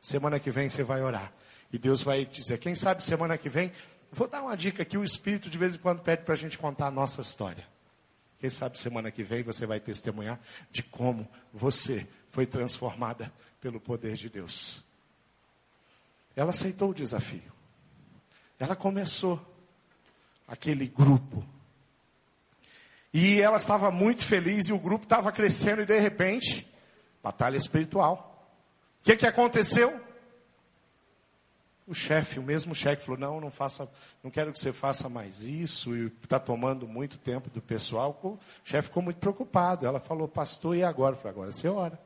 Semana 0.00 0.40
que 0.40 0.50
vem 0.50 0.68
você 0.68 0.82
vai 0.82 1.02
orar. 1.02 1.32
E 1.72 1.78
Deus 1.78 2.02
vai 2.02 2.26
dizer, 2.26 2.58
quem 2.58 2.74
sabe 2.74 3.04
semana 3.04 3.38
que 3.38 3.48
vem, 3.48 3.72
vou 4.10 4.28
dar 4.28 4.42
uma 4.42 4.56
dica 4.56 4.82
aqui, 4.82 4.98
o 4.98 5.04
Espírito 5.04 5.48
de 5.48 5.56
vez 5.56 5.74
em 5.74 5.78
quando 5.78 6.00
pede 6.00 6.22
para 6.22 6.34
a 6.34 6.36
gente 6.36 6.58
contar 6.58 6.88
a 6.88 6.90
nossa 6.90 7.20
história. 7.20 7.66
Quem 8.38 8.50
sabe 8.50 8.76
semana 8.76 9.10
que 9.10 9.22
vem 9.22 9.42
você 9.42 9.64
vai 9.66 9.78
testemunhar 9.78 10.40
de 10.70 10.82
como 10.82 11.28
você 11.52 12.06
foi 12.28 12.44
transformada 12.44 13.32
pelo 13.60 13.78
poder 13.78 14.14
de 14.14 14.28
Deus. 14.28 14.82
Ela 16.34 16.50
aceitou 16.50 16.90
o 16.90 16.94
desafio. 16.94 17.52
Ela 18.58 18.74
começou 18.74 19.40
aquele 20.46 20.86
grupo. 20.86 21.44
E 23.12 23.40
ela 23.40 23.58
estava 23.58 23.90
muito 23.90 24.24
feliz 24.24 24.68
e 24.68 24.72
o 24.72 24.78
grupo 24.78 25.04
estava 25.04 25.30
crescendo 25.30 25.82
e 25.82 25.86
de 25.86 25.98
repente, 25.98 26.66
batalha 27.22 27.56
espiritual. 27.56 28.50
O 29.00 29.04
que, 29.04 29.16
que 29.16 29.26
aconteceu? 29.26 30.00
O 31.86 31.94
chefe, 31.94 32.38
o 32.38 32.42
mesmo 32.42 32.74
chefe, 32.74 33.04
falou: 33.04 33.20
não, 33.20 33.40
não 33.40 33.50
faça, 33.50 33.90
não 34.22 34.30
quero 34.30 34.52
que 34.52 34.58
você 34.58 34.72
faça 34.72 35.08
mais 35.08 35.42
isso, 35.42 35.94
e 35.94 36.06
está 36.22 36.38
tomando 36.38 36.86
muito 36.86 37.18
tempo 37.18 37.50
do 37.50 37.60
pessoal. 37.60 38.18
O 38.22 38.38
chefe 38.64 38.88
ficou 38.88 39.02
muito 39.02 39.18
preocupado. 39.18 39.84
Ela 39.84 40.00
falou, 40.00 40.28
pastor, 40.28 40.76
e 40.76 40.84
agora? 40.84 41.14
Eu 41.14 41.18
falei, 41.18 41.32
agora 41.32 41.52
você 41.52 41.68
ora. 41.68 42.00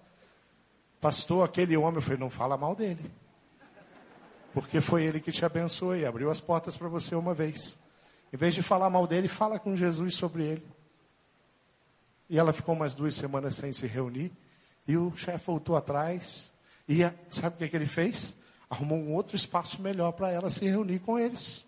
Pastor, 1.01 1.45
aquele 1.45 1.77
homem, 1.77 1.97
eu 1.97 2.03
falei, 2.03 2.19
não 2.19 2.31
fala 2.31 2.57
mal 2.57 2.75
dele. 2.75 3.13
Porque 4.53 4.81
foi 4.81 5.05
ele 5.05 5.21
que 5.21 5.31
te 5.31 5.45
abençoou 5.45 5.95
e 5.95 6.07
abriu 6.07 6.31
as 6.31 6.41
portas 6.41 6.77
para 6.77 6.89
você 6.89 7.15
uma 7.15 7.35
vez. 7.35 7.79
Em 8.33 8.37
vez 8.37 8.55
de 8.55 8.63
falar 8.63 8.91
mal 8.91 9.07
dele, 9.07 9.29
fala 9.29 9.59
com 9.59 9.77
Jesus 9.77 10.15
sobre 10.15 10.45
ele. 10.45 10.67
E 12.29 12.39
ela 12.39 12.53
ficou 12.53 12.75
umas 12.75 12.95
duas 12.95 13.15
semanas 13.15 13.57
sem 13.57 13.73
se 13.73 13.87
reunir. 13.87 14.33
E 14.87 14.97
o 14.97 15.15
chefe 15.17 15.47
voltou 15.47 15.77
atrás. 15.77 16.51
E 16.89 17.01
sabe 17.31 17.57
o 17.57 17.59
que, 17.59 17.69
que 17.69 17.77
ele 17.77 17.87
fez? 17.87 18.35
Arrumou 18.69 18.99
um 18.99 19.15
outro 19.15 19.37
espaço 19.37 19.81
melhor 19.81 20.13
para 20.13 20.31
ela 20.31 20.51
se 20.51 20.65
reunir 20.65 20.99
com 21.01 21.19
eles. 21.19 21.65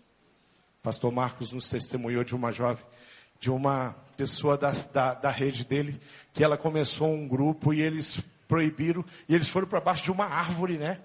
Pastor 0.81 1.11
Marcos 1.11 1.51
nos 1.51 1.67
testemunhou 1.67 2.23
de 2.23 2.35
uma 2.35 2.51
jovem, 2.51 2.85
de 3.39 3.49
uma 3.49 3.95
pessoa 4.15 4.57
da, 4.57 4.71
da, 4.71 5.13
da 5.13 5.29
rede 5.29 5.65
dele, 5.65 5.99
que 6.33 6.43
ela 6.43 6.57
começou 6.57 7.13
um 7.13 7.27
grupo 7.27 7.73
e 7.73 7.81
eles 7.81 8.21
proibiram, 8.47 9.05
e 9.27 9.35
eles 9.35 9.47
foram 9.47 9.67
para 9.67 9.79
baixo 9.79 10.03
de 10.03 10.11
uma 10.11 10.25
árvore, 10.25 10.77
né? 10.77 10.99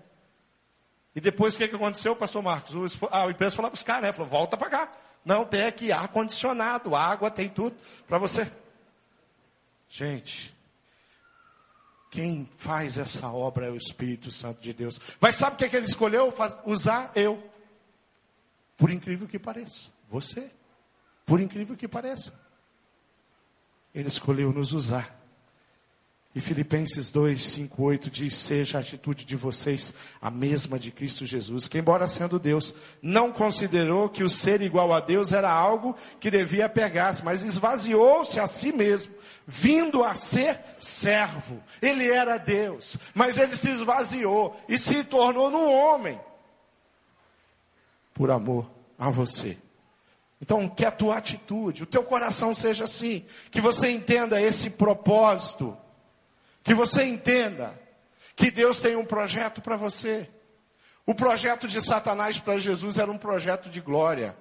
E 1.14 1.20
depois 1.20 1.54
o 1.54 1.58
que, 1.58 1.68
que 1.68 1.76
aconteceu, 1.76 2.16
pastor 2.16 2.42
Marcos? 2.42 2.74
O, 2.74 3.08
a 3.10 3.30
empresa 3.30 3.54
falou 3.54 3.70
para 3.70 3.76
os 3.76 3.82
caras, 3.84 4.02
né? 4.02 4.12
Falou, 4.12 4.28
volta 4.28 4.56
para 4.56 4.70
cá. 4.70 4.92
Não, 5.24 5.44
tem 5.44 5.62
aqui 5.62 5.90
ar-condicionado, 5.90 6.94
água, 6.94 7.30
tem 7.30 7.48
tudo 7.48 7.76
para 8.06 8.18
você. 8.18 8.50
Gente, 9.88 10.54
quem 12.10 12.48
faz 12.56 12.98
essa 12.98 13.28
obra 13.28 13.66
é 13.66 13.70
o 13.70 13.76
Espírito 13.76 14.30
Santo 14.30 14.60
de 14.60 14.72
Deus. 14.72 15.00
Mas 15.20 15.36
sabe 15.36 15.54
o 15.54 15.58
que, 15.58 15.64
é 15.64 15.68
que 15.68 15.76
ele 15.76 15.86
escolheu? 15.86 16.32
Usar 16.64 17.10
eu. 17.14 17.42
Por 18.76 18.90
incrível 18.90 19.26
que 19.26 19.38
pareça. 19.38 19.90
Você. 20.10 20.52
Por 21.24 21.40
incrível 21.40 21.76
que 21.76 21.88
pareça. 21.88 22.32
Ele 23.94 24.08
escolheu 24.08 24.52
nos 24.52 24.72
usar. 24.72 25.23
E 26.34 26.40
Filipenses 26.40 27.12
2, 27.12 27.40
5, 27.40 27.80
8 27.80 28.10
diz: 28.10 28.34
Seja 28.34 28.78
a 28.78 28.80
atitude 28.80 29.24
de 29.24 29.36
vocês 29.36 29.94
a 30.20 30.32
mesma 30.32 30.80
de 30.80 30.90
Cristo 30.90 31.24
Jesus, 31.24 31.68
que, 31.68 31.78
embora 31.78 32.08
sendo 32.08 32.40
Deus, 32.40 32.74
não 33.00 33.30
considerou 33.30 34.08
que 34.08 34.24
o 34.24 34.28
ser 34.28 34.60
igual 34.60 34.92
a 34.92 34.98
Deus 34.98 35.30
era 35.30 35.48
algo 35.48 35.94
que 36.18 36.32
devia 36.32 36.68
pegar-se, 36.68 37.24
mas 37.24 37.44
esvaziou-se 37.44 38.40
a 38.40 38.48
si 38.48 38.72
mesmo, 38.72 39.14
vindo 39.46 40.02
a 40.02 40.16
ser 40.16 40.58
servo. 40.80 41.62
Ele 41.80 42.10
era 42.10 42.36
Deus, 42.36 42.96
mas 43.14 43.38
ele 43.38 43.54
se 43.56 43.70
esvaziou 43.70 44.60
e 44.68 44.76
se 44.76 45.04
tornou 45.04 45.52
no 45.52 45.70
homem, 45.70 46.18
por 48.12 48.32
amor 48.32 48.68
a 48.98 49.08
você. 49.08 49.56
Então, 50.42 50.68
que 50.68 50.84
a 50.84 50.90
tua 50.90 51.16
atitude, 51.16 51.84
o 51.84 51.86
teu 51.86 52.02
coração 52.02 52.52
seja 52.52 52.86
assim, 52.86 53.24
que 53.52 53.60
você 53.60 53.88
entenda 53.88 54.42
esse 54.42 54.70
propósito 54.70 55.78
que 56.64 56.74
você 56.74 57.04
entenda 57.04 57.78
que 58.34 58.50
Deus 58.50 58.80
tem 58.80 58.96
um 58.96 59.04
projeto 59.04 59.60
para 59.60 59.76
você. 59.76 60.28
O 61.06 61.14
projeto 61.14 61.68
de 61.68 61.80
Satanás 61.82 62.38
para 62.38 62.58
Jesus 62.58 62.96
era 62.98 63.10
um 63.10 63.18
projeto 63.18 63.68
de 63.68 63.80
glória. 63.80 64.36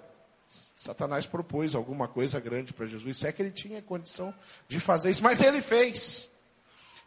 Satanás 0.50 1.26
propôs 1.26 1.76
alguma 1.76 2.08
coisa 2.08 2.40
grande 2.40 2.74
para 2.74 2.86
Jesus, 2.86 3.18
se 3.18 3.28
é 3.28 3.32
que 3.32 3.42
ele 3.42 3.52
tinha 3.52 3.82
condição 3.82 4.34
de 4.68 4.80
fazer 4.80 5.10
isso, 5.10 5.24
mas 5.24 5.42
ele 5.42 5.62
fez. 5.62 6.30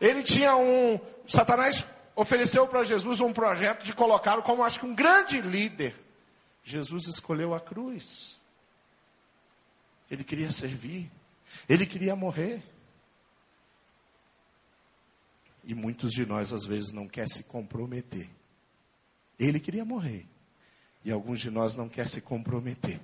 Ele 0.00 0.22
tinha 0.22 0.57
um. 0.57 1.00
Satanás 1.26 1.85
ofereceu 2.14 2.66
para 2.66 2.85
Jesus 2.85 3.20
um 3.20 3.33
projeto 3.33 3.85
de 3.85 3.94
colocá-lo 3.94 4.42
como 4.42 4.62
acho 4.62 4.81
que 4.81 4.87
um 4.87 4.94
grande 4.94 5.40
líder. 5.40 5.94
Jesus 6.62 7.07
escolheu 7.07 7.55
a 7.55 7.61
cruz. 7.61 8.38
Ele 10.11 10.24
queria 10.24 10.50
servir. 10.50 11.11
Ele 11.68 11.87
queria 11.87 12.14
morrer. 12.14 12.62
E 15.66 15.74
muitos 15.74 16.12
de 16.12 16.24
nós, 16.24 16.52
às 16.52 16.64
vezes, 16.64 16.92
não 16.92 17.09
quer 17.09 17.29
se 17.29 17.42
comprometer. 17.42 18.31
Ele 19.37 19.59
queria 19.59 19.85
morrer. 19.85 20.24
E 21.05 21.11
alguns 21.11 21.40
de 21.40 21.50
nós 21.50 21.74
não 21.74 21.88
quer 21.88 22.09
se 22.09 22.20
comprometer 22.20 23.00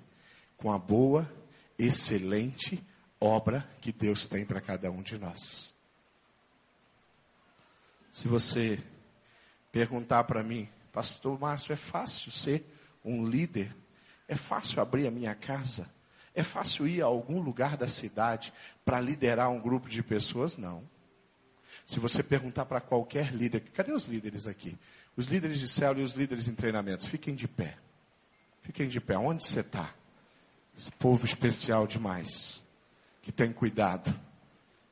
com 0.56 0.72
a 0.72 0.78
boa, 0.78 1.28
excelente 1.76 2.82
obra 3.20 3.68
que 3.80 3.92
Deus 3.92 4.28
tem 4.28 4.46
para 4.46 4.60
cada 4.60 4.90
um 4.92 5.02
de 5.02 5.18
nós. 5.18 5.74
Se 8.12 8.28
você 8.28 8.80
perguntar 9.72 10.22
para 10.24 10.42
mim, 10.42 10.68
Pastor 10.92 11.38
Márcio, 11.40 11.72
é 11.72 11.76
fácil 11.76 12.30
ser 12.30 12.64
um 13.04 13.26
líder? 13.26 13.74
É 14.28 14.36
fácil 14.36 14.80
abrir 14.80 15.08
a 15.08 15.10
minha 15.10 15.34
casa? 15.34 15.90
É 16.32 16.42
fácil 16.44 16.86
ir 16.86 17.02
a 17.02 17.06
algum 17.06 17.40
lugar 17.40 17.76
da 17.76 17.88
cidade 17.88 18.52
para 18.84 19.00
liderar 19.00 19.50
um 19.50 19.60
grupo 19.60 19.88
de 19.88 20.02
pessoas? 20.02 20.56
Não. 20.56 20.91
Se 21.86 22.00
você 22.00 22.22
perguntar 22.22 22.64
para 22.64 22.80
qualquer 22.80 23.32
líder, 23.32 23.60
cadê 23.72 23.92
os 23.92 24.04
líderes 24.04 24.46
aqui? 24.46 24.78
Os 25.16 25.26
líderes 25.26 25.60
de 25.60 25.68
célula 25.68 26.00
e 26.00 26.04
os 26.04 26.12
líderes 26.12 26.48
em 26.48 26.54
treinamentos, 26.54 27.06
fiquem 27.06 27.34
de 27.34 27.46
pé. 27.46 27.76
Fiquem 28.62 28.88
de 28.88 29.00
pé. 29.00 29.18
Onde 29.18 29.44
você 29.44 29.60
está? 29.60 29.94
Esse 30.76 30.90
povo 30.92 31.24
especial 31.24 31.86
demais, 31.86 32.62
que 33.20 33.30
tem 33.30 33.52
cuidado. 33.52 34.14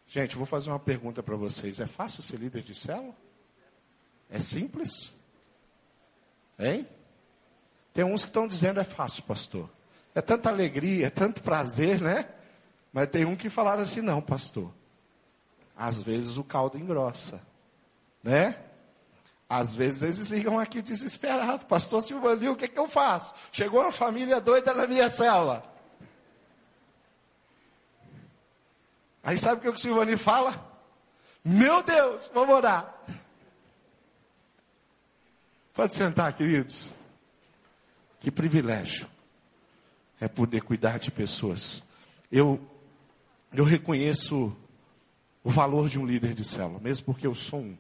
Gente, 0.07 0.37
vou 0.37 0.45
fazer 0.45 0.71
uma 0.71 0.79
pergunta 0.79 1.23
para 1.23 1.37
vocês. 1.37 1.81
É 1.81 1.87
fácil 1.87 2.23
ser 2.23 2.37
líder 2.37 2.63
de 2.63 2.75
célula? 2.75 3.15
É 4.29 4.39
simples? 4.39 5.15
Hein? 6.59 6.87
Tem 7.95 8.05
uns 8.05 8.23
que 8.23 8.29
estão 8.29 8.47
dizendo 8.47 8.81
é 8.81 8.85
fácil, 8.85 9.23
pastor. 9.23 9.71
É 10.15 10.21
tanta 10.21 10.49
alegria, 10.49 11.07
é 11.07 11.11
tanto 11.11 11.43
prazer, 11.43 12.01
né? 12.01 12.29
Mas 12.93 13.09
tem 13.09 13.25
um 13.25 13.37
que 13.37 13.49
falaram 13.49 13.83
assim, 13.83 14.01
não, 14.01 14.21
pastor. 14.21 14.73
Às 15.81 15.99
vezes 15.99 16.37
o 16.37 16.45
caldo 16.45 16.77
engrossa, 16.77 17.41
né? 18.23 18.55
Às 19.49 19.75
vezes 19.75 20.03
eles 20.03 20.21
ligam 20.29 20.61
aqui 20.61 20.83
desesperados. 20.83 21.65
Pastor 21.65 22.03
Silvanil, 22.03 22.53
o 22.53 22.57
que, 22.57 22.69
que 22.69 22.79
eu 22.79 22.87
faço? 22.87 23.33
Chegou 23.51 23.81
uma 23.81 23.91
família 23.91 24.43
doida 24.43 24.75
na 24.75 24.87
minha 24.87 25.09
cela. 25.09 25.65
Aí 29.23 29.39
sabe 29.39 29.57
o 29.57 29.63
que 29.63 29.69
o 29.71 29.79
Silvanil 29.79 30.19
fala? 30.19 30.55
Meu 31.43 31.83
Deus, 31.83 32.31
vamos 32.35 32.57
orar. 32.57 32.95
Pode 35.73 35.95
sentar, 35.95 36.31
queridos. 36.35 36.91
Que 38.21 38.31
privilégio 38.31 39.09
é 40.21 40.29
poder 40.29 40.61
cuidar 40.61 40.99
de 40.99 41.11
pessoas. 41.11 41.83
Eu, 42.31 42.61
eu 43.51 43.65
reconheço 43.65 44.55
o 45.43 45.51
valor 45.51 45.89
de 45.89 45.99
um 45.99 46.07
líder 46.07 46.35
de 46.35 46.45
célula, 46.45 46.81
mesmo 46.81 47.07
porque 47.07 47.27
eu 47.27 47.35
sou 47.35 47.61
um. 47.61 47.77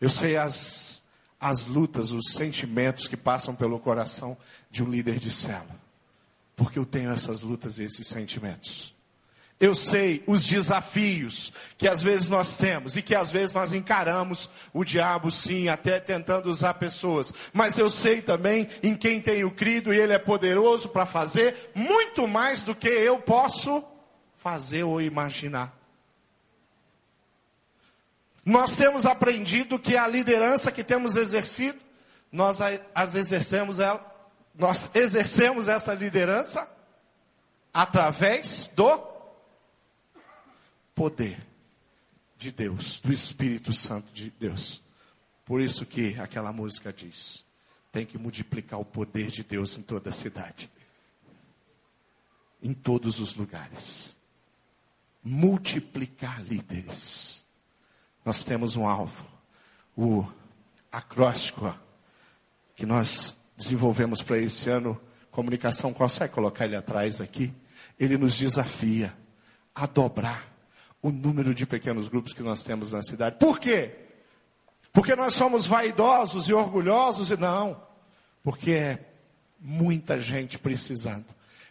Eu 0.00 0.08
sei 0.08 0.36
as, 0.36 1.02
as 1.40 1.64
lutas, 1.64 2.12
os 2.12 2.32
sentimentos 2.32 3.08
que 3.08 3.16
passam 3.16 3.54
pelo 3.54 3.78
coração 3.78 4.36
de 4.70 4.82
um 4.82 4.90
líder 4.90 5.18
de 5.18 5.30
célula, 5.30 5.78
porque 6.56 6.78
eu 6.78 6.86
tenho 6.86 7.10
essas 7.10 7.42
lutas 7.42 7.78
e 7.78 7.84
esses 7.84 8.06
sentimentos. 8.06 8.94
Eu 9.60 9.74
sei 9.74 10.22
os 10.24 10.44
desafios 10.46 11.52
que 11.76 11.88
às 11.88 12.00
vezes 12.00 12.28
nós 12.28 12.56
temos 12.56 12.94
e 12.94 13.02
que 13.02 13.12
às 13.12 13.32
vezes 13.32 13.52
nós 13.52 13.72
encaramos 13.72 14.48
o 14.72 14.84
diabo 14.84 15.32
sim, 15.32 15.68
até 15.68 15.98
tentando 15.98 16.48
usar 16.48 16.74
pessoas. 16.74 17.34
Mas 17.52 17.76
eu 17.76 17.90
sei 17.90 18.22
também 18.22 18.68
em 18.84 18.94
quem 18.94 19.20
tenho 19.20 19.50
crido 19.50 19.92
e 19.92 19.98
ele 19.98 20.12
é 20.12 20.18
poderoso 20.18 20.88
para 20.88 21.04
fazer 21.04 21.72
muito 21.74 22.28
mais 22.28 22.62
do 22.62 22.72
que 22.72 22.86
eu 22.86 23.18
posso 23.18 23.82
fazer 24.38 24.84
ou 24.84 25.00
imaginar. 25.02 25.76
Nós 28.44 28.74
temos 28.74 29.04
aprendido 29.04 29.78
que 29.78 29.96
a 29.96 30.06
liderança 30.06 30.72
que 30.72 30.82
temos 30.82 31.16
exercido, 31.16 31.78
nós 32.32 32.60
as 32.94 33.14
exercemos 33.14 33.78
ela, 33.78 34.04
nós 34.54 34.90
exercemos 34.94 35.68
essa 35.68 35.92
liderança 35.92 36.66
através 37.74 38.68
do 38.74 39.06
poder 40.94 41.38
de 42.38 42.50
Deus, 42.50 43.00
do 43.00 43.12
Espírito 43.12 43.72
Santo 43.72 44.10
de 44.12 44.30
Deus. 44.30 44.82
Por 45.44 45.60
isso 45.60 45.84
que 45.84 46.18
aquela 46.18 46.52
música 46.52 46.92
diz: 46.92 47.44
tem 47.92 48.06
que 48.06 48.16
multiplicar 48.16 48.80
o 48.80 48.84
poder 48.84 49.28
de 49.28 49.42
Deus 49.42 49.76
em 49.76 49.82
toda 49.82 50.10
a 50.10 50.12
cidade, 50.12 50.70
em 52.62 52.72
todos 52.72 53.20
os 53.20 53.34
lugares. 53.34 54.17
Multiplicar 55.28 56.42
líderes. 56.42 57.44
Nós 58.24 58.42
temos 58.42 58.76
um 58.76 58.86
alvo, 58.88 59.26
o 59.94 60.26
acróstico 60.90 61.78
que 62.74 62.86
nós 62.86 63.36
desenvolvemos 63.54 64.22
para 64.22 64.38
esse 64.38 64.70
ano. 64.70 64.98
Comunicação, 65.30 65.92
consegue 65.92 66.32
colocar 66.32 66.64
ele 66.64 66.76
atrás 66.76 67.20
aqui? 67.20 67.52
Ele 68.00 68.16
nos 68.16 68.38
desafia 68.38 69.14
a 69.74 69.84
dobrar 69.84 70.50
o 71.02 71.10
número 71.10 71.54
de 71.54 71.66
pequenos 71.66 72.08
grupos 72.08 72.32
que 72.32 72.42
nós 72.42 72.62
temos 72.62 72.90
na 72.90 73.02
cidade. 73.02 73.36
Por 73.38 73.60
quê? 73.60 73.96
Porque 74.94 75.14
nós 75.14 75.34
somos 75.34 75.66
vaidosos 75.66 76.48
e 76.48 76.54
orgulhosos? 76.54 77.30
E 77.30 77.36
não. 77.36 77.78
Porque 78.42 78.70
é 78.70 79.12
muita 79.60 80.18
gente 80.18 80.58
precisando 80.58 81.26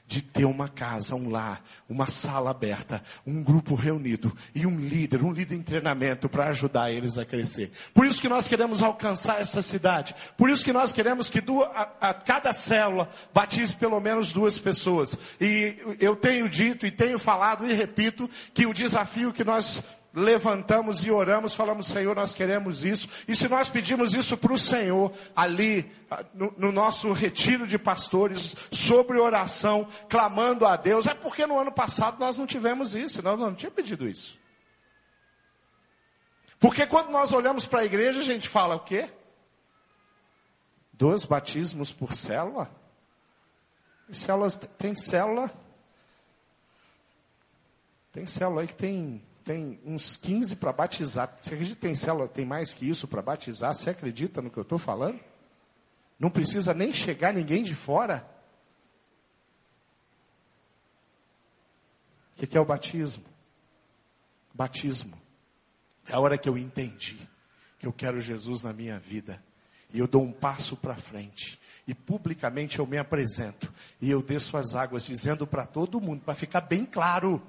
de 0.07 0.21
ter 0.21 0.45
uma 0.45 0.69
casa, 0.69 1.15
um 1.15 1.29
lar, 1.29 1.61
uma 1.89 2.07
sala 2.07 2.49
aberta, 2.49 3.03
um 3.25 3.43
grupo 3.43 3.75
reunido 3.75 4.35
e 4.55 4.65
um 4.65 4.79
líder, 4.79 5.21
um 5.21 5.33
líder 5.33 5.55
em 5.55 5.61
treinamento 5.61 6.29
para 6.29 6.47
ajudar 6.47 6.89
eles 6.91 7.17
a 7.17 7.25
crescer. 7.25 7.71
Por 7.93 8.05
isso 8.05 8.21
que 8.21 8.29
nós 8.29 8.47
queremos 8.47 8.81
alcançar 8.81 9.41
essa 9.41 9.61
cidade. 9.61 10.15
Por 10.37 10.49
isso 10.49 10.63
que 10.63 10.71
nós 10.71 10.93
queremos 10.93 11.29
que 11.29 11.43
a, 11.75 12.09
a 12.09 12.13
cada 12.13 12.53
célula 12.53 13.09
batize 13.33 13.75
pelo 13.75 13.99
menos 13.99 14.31
duas 14.31 14.57
pessoas. 14.57 15.17
E 15.41 15.75
eu 15.99 16.15
tenho 16.15 16.47
dito 16.47 16.85
e 16.85 16.91
tenho 16.91 17.19
falado 17.19 17.69
e 17.69 17.73
repito 17.73 18.29
que 18.53 18.65
o 18.65 18.73
desafio 18.73 19.33
que 19.33 19.43
nós 19.43 19.83
levantamos 20.13 21.03
e 21.03 21.11
oramos, 21.11 21.53
falamos, 21.53 21.87
Senhor, 21.87 22.15
nós 22.15 22.33
queremos 22.33 22.83
isso. 22.83 23.07
E 23.27 23.35
se 23.35 23.47
nós 23.47 23.69
pedimos 23.69 24.13
isso 24.13 24.37
para 24.37 24.53
o 24.53 24.57
Senhor, 24.57 25.13
ali, 25.35 25.91
no, 26.33 26.53
no, 26.57 26.71
nosso 26.71 27.11
retiro 27.11 27.67
de 27.67 27.77
pastores, 27.77 28.55
sobre 28.71 29.19
oração, 29.19 29.87
clamando 30.09 30.65
a 30.65 30.75
Deus, 30.75 31.05
é 31.07 31.13
porque 31.13 31.45
no 31.45 31.59
ano 31.59 31.71
passado 31.71 32.19
nós 32.19 32.37
não 32.37 32.47
tivemos 32.47 32.95
isso, 32.95 33.21
nós 33.21 33.39
não 33.39 33.53
tínhamos 33.53 33.75
pedido 33.75 34.07
isso. 34.07 34.39
Porque 36.59 36.87
quando 36.87 37.11
nós 37.11 37.31
olhamos 37.31 37.65
para 37.65 37.81
a 37.81 37.85
igreja, 37.85 38.21
a 38.21 38.23
gente 38.23 38.49
fala 38.49 38.75
o 38.75 38.79
quê? 38.79 39.09
Dois 40.91 41.25
batismos 41.25 41.93
por 41.93 42.13
célula? 42.13 42.71
Células, 44.11 44.57
tem 44.77 44.95
célula. 44.95 45.51
Tem 48.11 48.25
célula 48.25 48.61
aí 48.61 48.67
que 48.67 48.73
tem 48.73 49.21
tem 49.47 49.79
uns 49.85 50.17
15 50.17 50.57
para 50.57 50.73
batizar. 50.73 51.37
Você 51.39 51.53
acredita 51.53 51.75
que 51.77 51.81
tem 51.81 51.95
célula, 51.95 52.27
tem 52.27 52.45
mais 52.45 52.73
que 52.73 52.87
isso 52.87 53.07
para 53.07 53.21
batizar? 53.21 53.73
Você 53.73 53.89
acredita 53.89 54.41
no 54.41 54.49
que 54.49 54.57
eu 54.57 54.63
estou 54.63 54.77
falando? 54.77 55.21
Não 56.19 56.29
precisa 56.29 56.73
nem 56.73 56.91
chegar 56.91 57.33
ninguém 57.33 57.63
de 57.63 57.73
fora. 57.73 58.29
O 62.35 62.45
que, 62.45 62.57
é 62.57 62.59
o 62.59 62.65
batismo? 62.65 63.23
Batismo. 64.53 65.17
É 66.05 66.13
a 66.13 66.19
hora 66.19 66.37
que 66.37 66.49
eu 66.49 66.57
entendi 66.57 67.17
que 67.79 67.87
eu 67.87 67.93
quero 67.93 68.19
Jesus 68.19 68.61
na 68.61 68.73
minha 68.73 68.99
vida. 68.99 69.41
E 69.93 69.99
eu 69.99 70.07
dou 70.07 70.23
um 70.23 70.31
passo 70.31 70.75
para 70.75 70.97
frente. 70.97 71.57
E 71.87 71.95
publicamente 71.95 72.79
eu 72.79 72.85
me 72.85 72.97
apresento. 72.97 73.73
E 74.01 74.11
eu 74.11 74.21
desço 74.21 74.57
as 74.57 74.75
águas 74.75 75.05
dizendo 75.05 75.47
para 75.47 75.65
todo 75.65 76.01
mundo, 76.01 76.21
para 76.25 76.35
ficar 76.35 76.59
bem 76.59 76.85
claro 76.85 77.41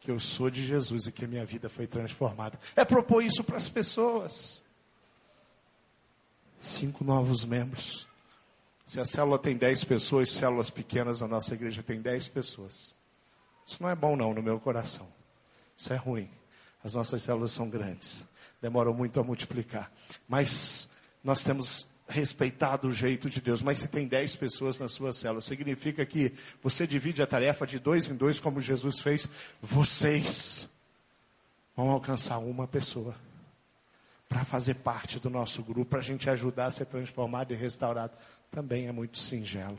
que 0.00 0.10
eu 0.10 0.18
sou 0.18 0.50
de 0.50 0.64
Jesus 0.64 1.06
e 1.06 1.12
que 1.12 1.24
a 1.24 1.28
minha 1.28 1.44
vida 1.44 1.68
foi 1.68 1.86
transformada. 1.86 2.58
É 2.74 2.84
propor 2.84 3.22
isso 3.22 3.44
para 3.44 3.58
as 3.58 3.68
pessoas. 3.68 4.62
Cinco 6.60 7.04
novos 7.04 7.44
membros. 7.44 8.08
Se 8.86 8.98
a 8.98 9.04
célula 9.04 9.38
tem 9.38 9.56
dez 9.56 9.84
pessoas, 9.84 10.30
células 10.30 10.70
pequenas, 10.70 11.22
a 11.22 11.28
nossa 11.28 11.54
igreja 11.54 11.82
tem 11.82 12.00
dez 12.00 12.26
pessoas. 12.26 12.94
Isso 13.66 13.76
não 13.80 13.88
é 13.88 13.94
bom 13.94 14.16
não 14.16 14.34
no 14.34 14.42
meu 14.42 14.58
coração. 14.58 15.06
Isso 15.76 15.92
é 15.92 15.96
ruim. 15.96 16.28
As 16.82 16.94
nossas 16.94 17.22
células 17.22 17.52
são 17.52 17.68
grandes. 17.68 18.24
Demoram 18.60 18.92
muito 18.92 19.20
a 19.20 19.22
multiplicar. 19.22 19.92
Mas 20.26 20.88
nós 21.22 21.44
temos 21.44 21.86
respeitado 22.10 22.88
o 22.88 22.92
jeito 22.92 23.30
de 23.30 23.40
Deus. 23.40 23.62
Mas 23.62 23.78
se 23.78 23.88
tem 23.88 24.06
dez 24.06 24.34
pessoas 24.34 24.78
na 24.78 24.88
sua 24.88 25.12
célula, 25.12 25.40
significa 25.40 26.04
que 26.04 26.32
você 26.62 26.86
divide 26.86 27.22
a 27.22 27.26
tarefa 27.26 27.66
de 27.66 27.78
dois 27.78 28.08
em 28.08 28.14
dois, 28.14 28.40
como 28.40 28.60
Jesus 28.60 29.00
fez. 29.00 29.28
Vocês 29.62 30.68
vão 31.76 31.90
alcançar 31.90 32.38
uma 32.38 32.66
pessoa 32.66 33.16
para 34.28 34.44
fazer 34.44 34.74
parte 34.74 35.18
do 35.18 35.30
nosso 35.30 35.62
grupo, 35.62 35.90
para 35.90 36.00
a 36.00 36.02
gente 36.02 36.28
ajudar 36.28 36.66
a 36.66 36.70
ser 36.70 36.84
transformado 36.86 37.52
e 37.52 37.56
restaurado. 37.56 38.12
Também 38.50 38.86
é 38.86 38.92
muito 38.92 39.18
singelo. 39.18 39.78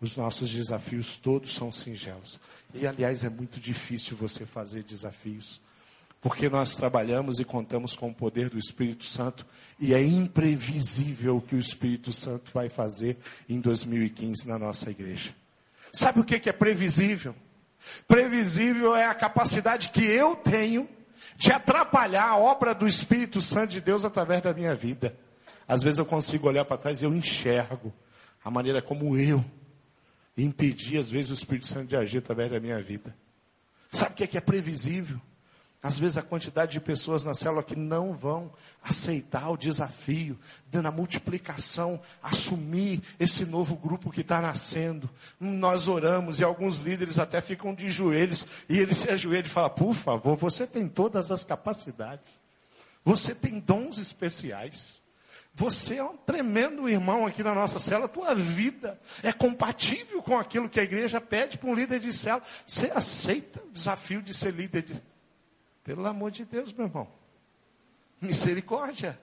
Os 0.00 0.14
nossos 0.14 0.50
desafios 0.50 1.16
todos 1.16 1.54
são 1.54 1.72
singelos. 1.72 2.38
E, 2.74 2.86
aliás, 2.86 3.24
é 3.24 3.30
muito 3.30 3.58
difícil 3.58 4.16
você 4.16 4.44
fazer 4.44 4.82
desafios 4.82 5.60
porque 6.20 6.48
nós 6.48 6.74
trabalhamos 6.74 7.38
e 7.38 7.44
contamos 7.44 7.94
com 7.94 8.08
o 8.08 8.14
poder 8.14 8.50
do 8.50 8.58
Espírito 8.58 9.04
Santo 9.04 9.46
e 9.78 9.94
é 9.94 10.02
imprevisível 10.02 11.36
o 11.36 11.40
que 11.40 11.54
o 11.54 11.60
Espírito 11.60 12.12
Santo 12.12 12.50
vai 12.52 12.68
fazer 12.68 13.18
em 13.48 13.60
2015 13.60 14.48
na 14.48 14.58
nossa 14.58 14.90
igreja. 14.90 15.34
Sabe 15.92 16.20
o 16.20 16.24
que 16.24 16.48
é 16.48 16.52
previsível? 16.52 17.34
Previsível 18.08 18.96
é 18.96 19.06
a 19.06 19.14
capacidade 19.14 19.90
que 19.90 20.02
eu 20.02 20.34
tenho 20.36 20.88
de 21.36 21.52
atrapalhar 21.52 22.28
a 22.28 22.36
obra 22.36 22.74
do 22.74 22.86
Espírito 22.86 23.40
Santo 23.40 23.72
de 23.72 23.80
Deus 23.80 24.04
através 24.04 24.42
da 24.42 24.52
minha 24.52 24.74
vida. 24.74 25.16
Às 25.68 25.82
vezes 25.82 25.98
eu 25.98 26.06
consigo 26.06 26.48
olhar 26.48 26.64
para 26.64 26.78
trás 26.78 27.00
e 27.00 27.04
eu 27.04 27.14
enxergo 27.14 27.92
a 28.44 28.50
maneira 28.50 28.80
como 28.80 29.16
eu 29.16 29.44
impedi, 30.36 30.98
às 30.98 31.10
vezes, 31.10 31.30
o 31.30 31.34
Espírito 31.34 31.66
Santo 31.66 31.88
de 31.88 31.96
agir 31.96 32.18
através 32.18 32.50
da 32.50 32.60
minha 32.60 32.80
vida. 32.80 33.16
Sabe 33.90 34.12
o 34.12 34.28
que 34.28 34.36
é 34.36 34.40
previsível? 34.40 35.20
Às 35.86 36.00
vezes 36.00 36.16
a 36.16 36.22
quantidade 36.22 36.72
de 36.72 36.80
pessoas 36.80 37.22
na 37.22 37.32
célula 37.32 37.62
que 37.62 37.76
não 37.76 38.12
vão 38.12 38.52
aceitar 38.82 39.48
o 39.50 39.56
desafio 39.56 40.36
na 40.72 40.90
multiplicação, 40.90 42.00
assumir 42.20 43.00
esse 43.20 43.46
novo 43.46 43.76
grupo 43.76 44.10
que 44.10 44.20
está 44.20 44.40
nascendo. 44.40 45.08
Nós 45.38 45.86
oramos 45.86 46.40
e 46.40 46.44
alguns 46.44 46.78
líderes 46.78 47.20
até 47.20 47.40
ficam 47.40 47.72
de 47.72 47.88
joelhos 47.88 48.44
e 48.68 48.80
eles 48.80 48.96
se 48.96 49.10
ajoelham 49.10 49.46
e 49.46 49.48
falam: 49.48 49.70
por 49.70 49.94
favor, 49.94 50.36
você 50.36 50.66
tem 50.66 50.88
todas 50.88 51.30
as 51.30 51.44
capacidades, 51.44 52.40
você 53.04 53.32
tem 53.32 53.60
dons 53.60 53.98
especiais. 53.98 55.04
Você 55.54 55.98
é 55.98 56.04
um 56.04 56.16
tremendo 56.16 56.88
irmão 56.88 57.24
aqui 57.24 57.44
na 57.44 57.54
nossa 57.54 57.78
célula. 57.78 58.08
Tua 58.08 58.34
vida 58.34 59.00
é 59.22 59.32
compatível 59.32 60.20
com 60.20 60.36
aquilo 60.36 60.68
que 60.68 60.80
a 60.80 60.82
igreja 60.82 61.20
pede 61.20 61.56
para 61.56 61.70
um 61.70 61.74
líder 61.74 62.00
de 62.00 62.12
célula. 62.12 62.42
Você 62.66 62.90
aceita 62.92 63.62
o 63.62 63.70
desafio 63.70 64.20
de 64.20 64.34
ser 64.34 64.52
líder 64.52 64.82
de 64.82 65.00
pelo 65.86 66.04
amor 66.04 66.32
de 66.32 66.44
Deus, 66.44 66.72
meu 66.72 66.86
irmão. 66.86 67.08
Misericórdia. 68.20 69.16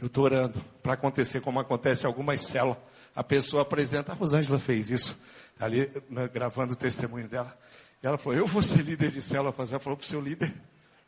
Eu 0.00 0.08
estou 0.08 0.24
orando 0.24 0.60
para 0.82 0.94
acontecer 0.94 1.40
como 1.40 1.60
acontece 1.60 2.02
em 2.02 2.06
algumas 2.08 2.40
células. 2.40 2.78
A 3.14 3.22
pessoa 3.22 3.62
apresenta, 3.62 4.10
a 4.10 4.14
Rosângela 4.16 4.58
fez 4.58 4.90
isso, 4.90 5.16
ali 5.60 5.88
né, 6.10 6.26
gravando 6.26 6.72
o 6.72 6.76
testemunho 6.76 7.28
dela. 7.28 7.56
Ela 8.02 8.18
falou, 8.18 8.36
eu 8.36 8.48
vou 8.48 8.64
ser 8.64 8.82
líder 8.82 9.12
de 9.12 9.22
célula. 9.22 9.54
Ela 9.56 9.78
falou 9.78 9.96
para 9.96 10.04
o 10.04 10.08
seu 10.08 10.20
líder, 10.20 10.52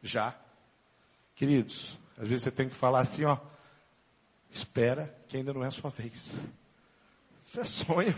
já. 0.01 0.33
Queridos, 1.35 1.99
às 2.17 2.29
vezes 2.29 2.45
você 2.45 2.53
tem 2.53 2.69
que 2.69 2.77
falar 2.77 3.01
assim, 3.01 3.25
ó, 3.25 3.37
espera 4.49 5.13
que 5.27 5.37
ainda 5.37 5.53
não 5.53 5.65
é 5.65 5.67
a 5.67 5.73
sua 5.73 5.91
vez. 5.91 6.37
Isso 7.45 7.61
é 7.61 7.65
sonho. 7.65 8.15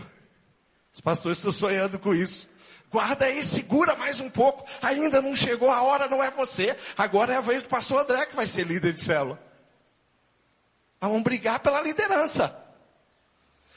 Os 0.93 1.01
pastores 1.01 1.39
estão 1.39 1.51
sonhando 1.51 1.97
com 1.97 2.13
isso. 2.13 2.47
Guarda 2.89 3.25
aí, 3.25 3.43
segura 3.43 3.95
mais 3.95 4.19
um 4.19 4.29
pouco. 4.29 4.65
Ainda 4.81 5.21
não 5.21 5.35
chegou 5.35 5.69
a 5.69 5.81
hora, 5.81 6.07
não 6.07 6.23
é 6.23 6.31
você. 6.31 6.75
Agora 6.97 7.33
é 7.33 7.37
a 7.37 7.41
vez 7.41 7.63
do 7.63 7.69
pastor 7.69 8.01
André 8.01 8.25
que 8.25 8.35
vai 8.35 8.47
ser 8.47 8.65
líder 8.65 8.93
de 8.93 9.01
célula. 9.01 9.39
Vamos 10.99 11.21
brigar 11.21 11.59
pela 11.59 11.81
liderança. 11.81 12.67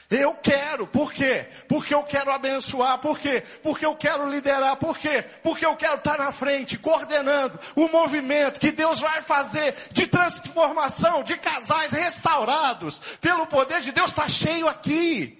Eu 0.09 0.35
quero, 0.35 0.89
por 0.89 1.13
quê? 1.13 1.47
Porque 1.69 1.95
eu 1.95 2.03
quero 2.03 2.33
abençoar, 2.33 2.99
por 2.99 3.17
quê? 3.17 3.45
Porque 3.63 3.87
eu 3.87 3.95
quero 3.95 4.29
liderar, 4.29 4.77
por 4.77 4.99
quê? 4.99 5.23
Porque 5.41 5.65
eu 5.65 5.77
quero 5.77 5.97
estar 5.97 6.19
na 6.19 6.33
frente, 6.33 6.77
coordenando 6.77 7.59
o 7.77 7.87
movimento 7.87 8.59
que 8.59 8.73
Deus 8.73 8.99
vai 8.99 9.23
fazer 9.23 9.73
de 9.93 10.09
transformação 10.09 11.23
de 11.23 11.37
casais 11.37 11.93
restaurados 11.93 12.99
pelo 13.21 13.47
poder 13.47 13.81
de 13.83 13.93
Deus, 13.93 14.11
está 14.11 14.29
cheio 14.29 14.67
aqui. 14.67 15.40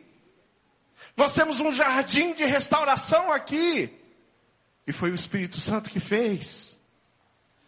Nós 1.21 1.35
temos 1.35 1.61
um 1.61 1.71
jardim 1.71 2.33
de 2.33 2.47
restauração 2.47 3.31
aqui. 3.31 3.95
E 4.87 4.91
foi 4.91 5.11
o 5.11 5.15
Espírito 5.15 5.61
Santo 5.61 5.91
que 5.91 6.01
fez. 6.01 6.81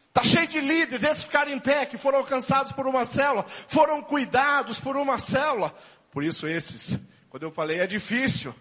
Está 0.08 0.22
cheio 0.22 0.46
de 0.46 0.58
líderes, 0.58 1.02
desses 1.02 1.24
ficaram 1.24 1.52
em 1.52 1.58
pé, 1.58 1.84
que 1.84 1.98
foram 1.98 2.20
alcançados 2.20 2.72
por 2.72 2.86
uma 2.86 3.04
célula, 3.04 3.44
foram 3.68 4.00
cuidados 4.00 4.80
por 4.80 4.96
uma 4.96 5.18
célula. 5.18 5.70
Por 6.10 6.24
isso 6.24 6.48
esses, 6.48 6.98
quando 7.28 7.42
eu 7.42 7.50
falei, 7.50 7.80
é 7.80 7.86
difícil. 7.86 8.54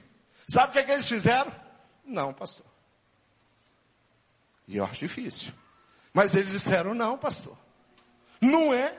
Sabe 0.46 0.68
o 0.68 0.74
que, 0.74 0.80
é 0.80 0.84
que 0.84 0.92
eles 0.92 1.08
fizeram? 1.08 1.50
Não, 2.04 2.34
pastor. 2.34 2.66
E 4.68 4.76
eu 4.76 4.84
acho 4.84 5.00
difícil. 5.00 5.54
Mas 6.14 6.36
eles 6.36 6.52
disseram, 6.52 6.94
não, 6.94 7.18
pastor. 7.18 7.58
Não 8.42 8.74
é. 8.74 8.94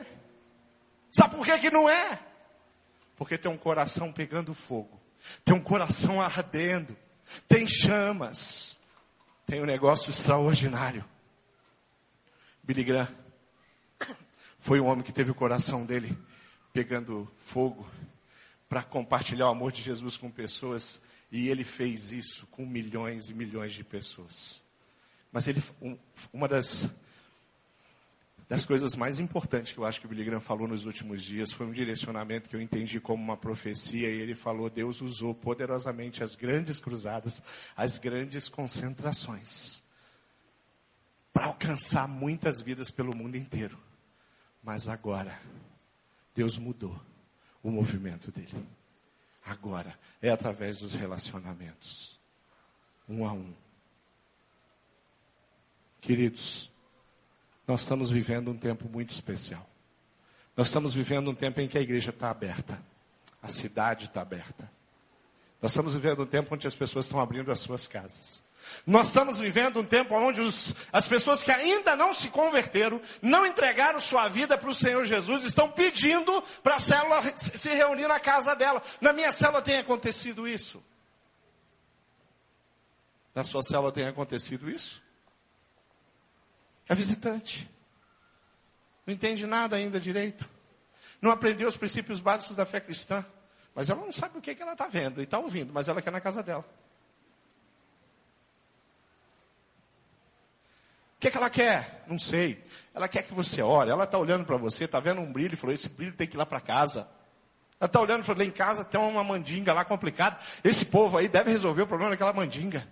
Sabe 1.11 1.37
por 1.37 1.44
que, 1.44 1.59
que 1.59 1.70
não 1.70 1.87
é? 1.87 2.18
Porque 3.14 3.37
tem 3.37 3.50
um 3.50 3.59
coração 3.59 4.11
pegando 4.11 4.55
fogo 4.55 5.01
tem 5.44 5.54
um 5.54 5.61
coração 5.61 6.20
ardendo, 6.20 6.96
tem 7.48 7.66
chamas, 7.68 8.80
tem 9.46 9.61
um 9.61 9.66
negócio 9.66 10.11
extraordinário. 10.11 11.04
Billy 12.62 12.85
Graham 12.85 13.08
foi 14.58 14.80
um 14.80 14.87
homem 14.87 15.02
que 15.02 15.12
teve 15.12 15.30
o 15.30 15.35
coração 15.35 15.85
dele 15.85 16.16
pegando 16.72 17.30
fogo 17.38 17.88
para 18.68 18.82
compartilhar 18.82 19.48
o 19.48 19.50
amor 19.50 19.72
de 19.72 19.82
Jesus 19.82 20.16
com 20.16 20.30
pessoas 20.30 21.00
e 21.30 21.48
ele 21.48 21.64
fez 21.64 22.12
isso 22.12 22.46
com 22.46 22.64
milhões 22.64 23.28
e 23.28 23.35
milhões 23.35 23.72
de 23.72 23.82
pessoas. 23.82 24.62
Mas 25.32 25.48
ele, 25.48 25.62
um, 25.80 25.98
uma 26.32 26.46
das 26.46 26.88
das 28.48 28.66
coisas 28.66 28.94
mais 28.96 29.18
importantes 29.18 29.72
que 29.72 29.78
eu 29.78 29.85
acho 29.85 30.00
que 30.00 30.07
o 30.07 30.09
Billy 30.09 30.24
Graham 30.24 30.40
falou 30.40 30.68
nos 30.68 30.85
últimos 30.85 31.22
dias 31.22 31.52
foi 31.52 31.66
um 31.66 31.72
direcionamento 31.72 32.48
que 32.48 32.57
eu 32.57 32.61
entendi 32.61 33.00
como 33.00 33.22
uma 33.22 33.37
profecia 33.37 34.11
e 34.11 34.20
ele 34.20 34.35
falou 34.35 34.68
Deus 34.68 35.00
usou 35.00 35.35
poderosamente 35.35 36.22
as 36.22 36.35
grandes 36.35 36.78
cruzadas, 36.78 37.42
as 37.76 37.98
grandes 37.98 38.48
concentrações 38.48 39.83
para 41.33 41.46
alcançar 41.46 42.07
muitas 42.07 42.61
vidas 42.61 42.90
pelo 42.90 43.16
mundo 43.16 43.37
inteiro. 43.37 43.78
Mas 44.62 44.88
agora 44.88 45.40
Deus 46.35 46.59
mudou 46.59 47.00
o 47.62 47.70
movimento 47.70 48.31
dele. 48.31 48.66
Agora 49.44 49.98
é 50.20 50.31
através 50.31 50.78
dos 50.78 50.94
relacionamentos, 50.94 52.20
um 53.09 53.26
a 53.26 53.33
um. 53.33 53.52
Queridos, 56.00 56.70
nós 57.72 57.80
estamos 57.80 58.11
vivendo 58.11 58.50
um 58.50 58.56
tempo 58.56 58.87
muito 58.87 59.12
especial. 59.12 59.66
Nós 60.54 60.66
estamos 60.66 60.92
vivendo 60.92 61.30
um 61.30 61.35
tempo 61.35 61.58
em 61.58 61.66
que 61.66 61.78
a 61.78 61.80
igreja 61.80 62.11
está 62.11 62.28
aberta, 62.28 62.78
a 63.42 63.48
cidade 63.48 64.04
está 64.04 64.20
aberta. 64.20 64.70
Nós 65.61 65.70
estamos 65.70 65.94
vivendo 65.94 66.22
um 66.22 66.26
tempo 66.26 66.54
onde 66.54 66.66
as 66.66 66.74
pessoas 66.74 67.06
estão 67.06 67.18
abrindo 67.18 67.50
as 67.50 67.61
suas 67.61 67.87
casas. 67.87 68.44
Nós 68.87 69.06
estamos 69.06 69.38
vivendo 69.38 69.80
um 69.80 69.85
tempo 69.85 70.14
onde 70.14 70.38
os, 70.42 70.74
as 70.92 71.08
pessoas 71.08 71.42
que 71.42 71.50
ainda 71.50 71.96
não 71.96 72.12
se 72.12 72.28
converteram, 72.28 73.00
não 73.22 73.46
entregaram 73.46 73.98
sua 73.98 74.28
vida 74.28 74.58
para 74.58 74.68
o 74.68 74.74
Senhor 74.74 75.06
Jesus, 75.06 75.42
estão 75.42 75.70
pedindo 75.70 76.42
para 76.62 76.74
a 76.74 76.78
célula 76.78 77.22
se 77.35 77.70
reunir 77.70 78.06
na 78.06 78.20
casa 78.20 78.54
dela. 78.54 78.82
Na 79.00 79.14
minha 79.14 79.32
célula 79.32 79.62
tem 79.62 79.78
acontecido 79.78 80.46
isso. 80.46 80.82
Na 83.35 83.44
sua 83.44 83.62
célula 83.62 83.90
tem 83.90 84.06
acontecido 84.06 84.68
isso? 84.68 85.01
É 86.88 86.95
visitante. 86.95 87.71
Não 89.07 89.14
entende 89.14 89.47
nada 89.47 89.77
ainda 89.77 90.01
direito. 90.01 90.49
Não 91.21 91.31
aprendeu 91.31 91.68
os 91.68 91.77
princípios 91.77 92.21
básicos 92.21 92.57
da 92.57 92.66
fé 92.66 92.81
cristã. 92.81 93.25
Mas 93.75 93.88
ela 93.88 94.01
não 94.01 94.12
sabe 94.12 94.38
o 94.38 94.40
que, 94.40 94.55
que 94.55 94.62
ela 94.62 94.73
está 94.73 94.87
vendo 94.87 95.21
e 95.21 95.25
está 95.25 95.38
ouvindo, 95.38 95.73
mas 95.73 95.88
ela 95.88 96.03
quer 96.03 96.11
na 96.11 96.21
casa 96.21 96.42
dela. 96.42 96.64
O 101.16 101.21
que, 101.21 101.31
que 101.31 101.37
ela 101.37 101.49
quer? 101.49 102.05
Não 102.07 102.18
sei. 102.18 102.62
Ela 102.92 103.09
quer 103.09 103.23
que 103.23 103.33
você 103.33 103.62
ore. 103.62 103.90
Ela 103.90 104.05
está 104.05 104.18
olhando 104.18 104.45
para 104.45 104.57
você, 104.57 104.85
está 104.85 104.99
vendo 104.99 105.21
um 105.21 105.33
brilho 105.33 105.55
e 105.55 105.57
falou: 105.57 105.73
esse 105.73 105.88
brilho 105.88 106.12
tem 106.14 106.27
que 106.27 106.37
ir 106.37 106.38
lá 106.38 106.45
para 106.45 106.61
casa. 106.61 107.09
Ela 107.81 107.87
está 107.87 108.01
olhando 108.01 108.23
e 108.23 108.27
falou: 108.27 108.40
lá 108.40 108.45
em 108.45 108.51
casa 108.51 108.85
tem 108.85 109.01
uma 109.01 109.23
mandinga 109.23 109.73
lá 109.73 109.85
complicada. 109.85 110.37
Esse 110.64 110.85
povo 110.85 111.16
aí 111.16 111.29
deve 111.29 111.51
resolver 111.51 111.83
o 111.83 111.87
problema 111.87 112.11
daquela 112.11 112.33
mandinga. 112.33 112.87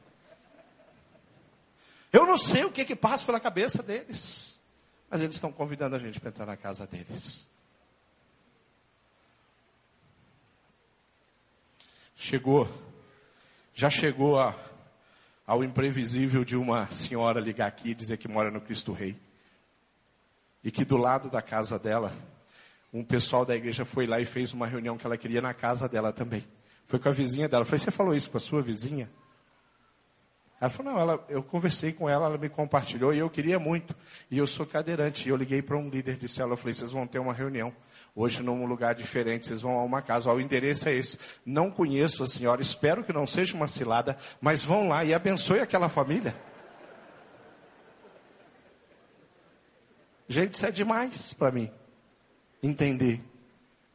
Eu 2.12 2.26
não 2.26 2.36
sei 2.36 2.64
o 2.64 2.72
que, 2.72 2.84
que 2.84 2.96
passa 2.96 3.24
pela 3.24 3.38
cabeça 3.38 3.82
deles. 3.82 4.58
Mas 5.08 5.20
eles 5.20 5.36
estão 5.36 5.52
convidando 5.52 5.96
a 5.96 5.98
gente 5.98 6.20
para 6.20 6.30
entrar 6.30 6.46
na 6.46 6.56
casa 6.56 6.86
deles. 6.86 7.48
Chegou, 12.14 12.68
já 13.74 13.88
chegou 13.88 14.38
a, 14.38 14.54
ao 15.46 15.64
imprevisível 15.64 16.44
de 16.44 16.56
uma 16.56 16.90
senhora 16.92 17.40
ligar 17.40 17.66
aqui 17.66 17.90
e 17.90 17.94
dizer 17.94 18.18
que 18.18 18.28
mora 18.28 18.50
no 18.50 18.60
Cristo 18.60 18.92
Rei. 18.92 19.16
E 20.62 20.70
que 20.70 20.84
do 20.84 20.96
lado 20.96 21.30
da 21.30 21.40
casa 21.40 21.78
dela, 21.78 22.12
um 22.92 23.02
pessoal 23.02 23.44
da 23.44 23.56
igreja 23.56 23.84
foi 23.84 24.06
lá 24.06 24.20
e 24.20 24.24
fez 24.24 24.52
uma 24.52 24.66
reunião 24.66 24.98
que 24.98 25.06
ela 25.06 25.16
queria 25.16 25.40
na 25.40 25.54
casa 25.54 25.88
dela 25.88 26.12
também. 26.12 26.46
Foi 26.86 26.98
com 26.98 27.08
a 27.08 27.12
vizinha 27.12 27.48
dela. 27.48 27.62
Eu 27.62 27.66
falei, 27.66 27.80
você 27.80 27.90
falou 27.90 28.14
isso 28.14 28.30
com 28.30 28.36
a 28.36 28.40
sua 28.40 28.62
vizinha? 28.62 29.10
Ela 30.60 30.68
falou, 30.68 30.92
não, 30.92 31.00
ela, 31.00 31.24
eu 31.30 31.42
conversei 31.42 31.90
com 31.90 32.06
ela, 32.06 32.26
ela 32.26 32.36
me 32.36 32.50
compartilhou 32.50 33.14
e 33.14 33.18
eu 33.18 33.30
queria 33.30 33.58
muito. 33.58 33.96
E 34.30 34.36
eu 34.36 34.46
sou 34.46 34.66
cadeirante. 34.66 35.26
E 35.26 35.30
eu 35.30 35.36
liguei 35.36 35.62
para 35.62 35.76
um 35.76 35.88
líder 35.88 36.16
de 36.16 36.28
célula, 36.28 36.52
eu 36.52 36.58
falei, 36.58 36.74
vocês 36.74 36.90
vão 36.90 37.06
ter 37.06 37.18
uma 37.18 37.32
reunião. 37.32 37.72
Hoje 38.14 38.42
num 38.42 38.66
lugar 38.66 38.94
diferente, 38.94 39.46
vocês 39.46 39.62
vão 39.62 39.78
a 39.78 39.82
uma 39.82 40.02
casa. 40.02 40.28
Ó, 40.28 40.34
o 40.34 40.40
endereço 40.40 40.86
é 40.86 40.94
esse. 40.94 41.18
Não 41.46 41.70
conheço 41.70 42.22
a 42.22 42.28
senhora, 42.28 42.60
espero 42.60 43.02
que 43.02 43.12
não 43.12 43.26
seja 43.26 43.54
uma 43.54 43.66
cilada, 43.66 44.18
mas 44.38 44.62
vão 44.62 44.86
lá 44.86 45.02
e 45.02 45.14
abençoe 45.14 45.60
aquela 45.60 45.88
família. 45.88 46.36
Gente, 50.28 50.54
isso 50.54 50.66
é 50.66 50.70
demais 50.70 51.32
para 51.32 51.50
mim. 51.50 51.70
Entender 52.62 53.20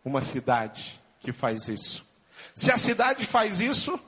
uma 0.04 0.22
cidade 0.22 1.00
que 1.20 1.32
faz 1.32 1.68
isso. 1.68 2.04
Se 2.56 2.72
a 2.72 2.78
cidade 2.78 3.24
faz 3.24 3.60
isso, 3.60 4.00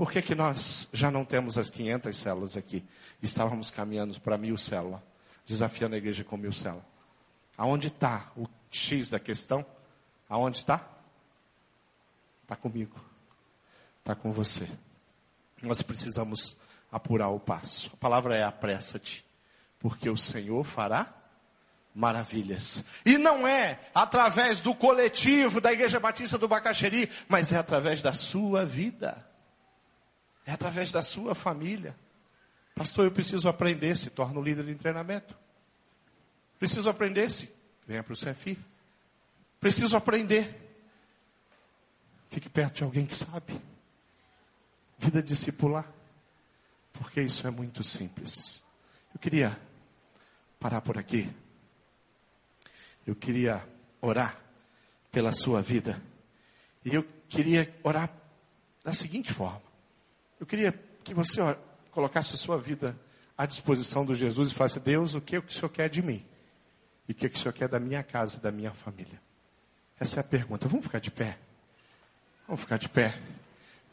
por 0.00 0.10
que, 0.10 0.22
que 0.22 0.34
nós 0.34 0.88
já 0.94 1.10
não 1.10 1.26
temos 1.26 1.58
as 1.58 1.68
500 1.68 2.16
células 2.16 2.56
aqui? 2.56 2.82
Estávamos 3.22 3.70
caminhando 3.70 4.18
para 4.18 4.38
mil 4.38 4.56
células, 4.56 5.02
desafiando 5.46 5.94
a 5.94 5.98
igreja 5.98 6.24
com 6.24 6.38
mil 6.38 6.54
células. 6.54 6.86
Aonde 7.54 7.88
está 7.88 8.32
o 8.34 8.48
X 8.70 9.10
da 9.10 9.20
questão? 9.20 9.62
Aonde 10.26 10.56
está? 10.56 10.88
Está 12.44 12.56
comigo. 12.56 12.98
Está 13.98 14.14
com 14.14 14.32
você. 14.32 14.66
Nós 15.60 15.82
precisamos 15.82 16.56
apurar 16.90 17.28
o 17.28 17.38
passo. 17.38 17.90
A 17.92 17.96
palavra 17.98 18.34
é 18.34 18.42
apressa-te, 18.42 19.22
porque 19.78 20.08
o 20.08 20.16
Senhor 20.16 20.64
fará 20.64 21.12
maravilhas. 21.94 22.82
E 23.04 23.18
não 23.18 23.46
é 23.46 23.78
através 23.94 24.62
do 24.62 24.74
coletivo 24.74 25.60
da 25.60 25.70
Igreja 25.70 26.00
Batista 26.00 26.38
do 26.38 26.48
Bacaxeri, 26.48 27.10
mas 27.28 27.52
é 27.52 27.58
através 27.58 28.00
da 28.00 28.14
sua 28.14 28.64
vida. 28.64 29.28
É 30.50 30.52
através 30.52 30.90
da 30.90 31.00
sua 31.00 31.32
família. 31.32 31.94
Pastor, 32.74 33.04
eu 33.04 33.12
preciso 33.12 33.48
aprender, 33.48 33.96
se 33.96 34.10
torna 34.10 34.40
o 34.40 34.42
líder 34.42 34.66
de 34.66 34.74
treinamento. 34.74 35.38
Preciso 36.58 36.90
aprender, 36.90 37.30
se 37.30 37.48
venha 37.86 38.02
para 38.02 38.12
o 38.12 38.16
CFI. 38.16 38.58
Preciso 39.60 39.96
aprender. 39.96 40.52
Fique 42.30 42.48
perto 42.48 42.78
de 42.78 42.82
alguém 42.82 43.06
que 43.06 43.14
sabe. 43.14 43.60
Vida 44.98 45.22
discipular. 45.22 45.86
Porque 46.94 47.22
isso 47.22 47.46
é 47.46 47.50
muito 47.52 47.84
simples. 47.84 48.60
Eu 49.14 49.20
queria 49.20 49.56
parar 50.58 50.80
por 50.80 50.98
aqui. 50.98 51.30
Eu 53.06 53.14
queria 53.14 53.64
orar 54.00 54.36
pela 55.12 55.32
sua 55.32 55.62
vida. 55.62 56.02
E 56.84 56.92
eu 56.92 57.06
queria 57.28 57.72
orar 57.84 58.12
da 58.82 58.92
seguinte 58.92 59.32
forma: 59.32 59.69
eu 60.40 60.46
queria 60.46 60.72
que 61.04 61.12
você 61.12 61.38
ó, 61.40 61.54
colocasse 61.90 62.34
a 62.34 62.38
sua 62.38 62.58
vida 62.58 62.98
à 63.36 63.44
disposição 63.44 64.06
do 64.06 64.14
Jesus 64.14 64.50
e 64.50 64.54
falasse: 64.54 64.80
Deus, 64.80 65.14
o 65.14 65.20
que, 65.20 65.36
o 65.36 65.50
Senhor 65.50 65.68
quer 65.68 65.90
de 65.90 66.00
mim? 66.00 66.24
E 67.06 67.12
o 67.12 67.14
que, 67.14 67.26
o 67.26 67.30
que 67.30 67.36
o 67.36 67.38
Senhor 67.38 67.52
quer 67.52 67.68
da 67.68 67.78
minha 67.78 68.02
casa, 68.02 68.40
da 68.40 68.50
minha 68.50 68.72
família? 68.72 69.20
Essa 69.98 70.18
é 70.18 70.22
a 70.22 70.24
pergunta. 70.24 70.66
Vamos 70.66 70.86
ficar 70.86 70.98
de 70.98 71.10
pé? 71.10 71.38
Vamos 72.46 72.62
ficar 72.62 72.78
de 72.78 72.88
pé. 72.88 73.20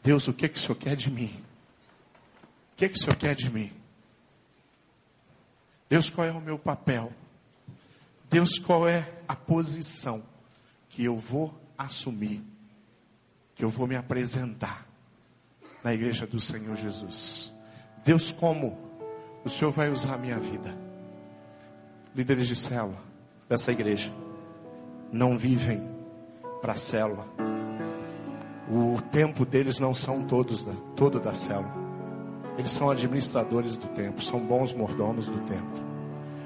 Deus, 0.02 0.26
o 0.26 0.32
que, 0.32 0.48
que 0.48 0.56
o 0.56 0.60
Senhor 0.60 0.76
quer 0.76 0.96
de 0.96 1.10
mim? 1.10 1.44
O 2.72 2.76
que, 2.76 2.88
que 2.88 2.94
o 2.94 2.98
Senhor 2.98 3.16
quer 3.16 3.34
de 3.34 3.50
mim? 3.50 3.70
Deus, 5.88 6.08
qual 6.08 6.26
é 6.26 6.32
o 6.32 6.40
meu 6.40 6.58
papel? 6.58 7.12
Deus, 8.30 8.58
qual 8.58 8.88
é 8.88 9.12
a 9.26 9.36
posição 9.36 10.24
que 10.88 11.04
eu 11.04 11.16
vou 11.16 11.54
assumir? 11.76 12.42
Que 13.54 13.64
eu 13.64 13.68
vou 13.68 13.86
me 13.86 13.96
apresentar 13.96 14.87
na 15.88 15.94
igreja 15.94 16.26
do 16.26 16.38
Senhor 16.38 16.76
Jesus? 16.76 17.50
Deus, 18.04 18.30
como 18.30 18.76
o 19.42 19.48
Senhor 19.48 19.70
vai 19.70 19.88
usar 19.88 20.16
a 20.16 20.18
minha 20.18 20.38
vida? 20.38 20.76
Líderes 22.14 22.46
de 22.46 22.54
célula 22.54 22.98
dessa 23.48 23.72
igreja 23.72 24.12
não 25.10 25.34
vivem 25.34 25.82
para 26.60 26.74
a 26.74 26.76
célula. 26.76 27.26
O 28.70 29.00
tempo 29.00 29.46
deles 29.46 29.80
não 29.80 29.94
são 29.94 30.24
todos 30.24 30.62
da, 30.62 30.74
todo 30.94 31.18
da 31.18 31.32
célula. 31.32 31.72
Eles 32.58 32.70
são 32.70 32.90
administradores 32.90 33.78
do 33.78 33.86
tempo, 33.88 34.22
são 34.22 34.40
bons 34.40 34.74
mordomos 34.74 35.26
do 35.26 35.40
tempo. 35.46 35.86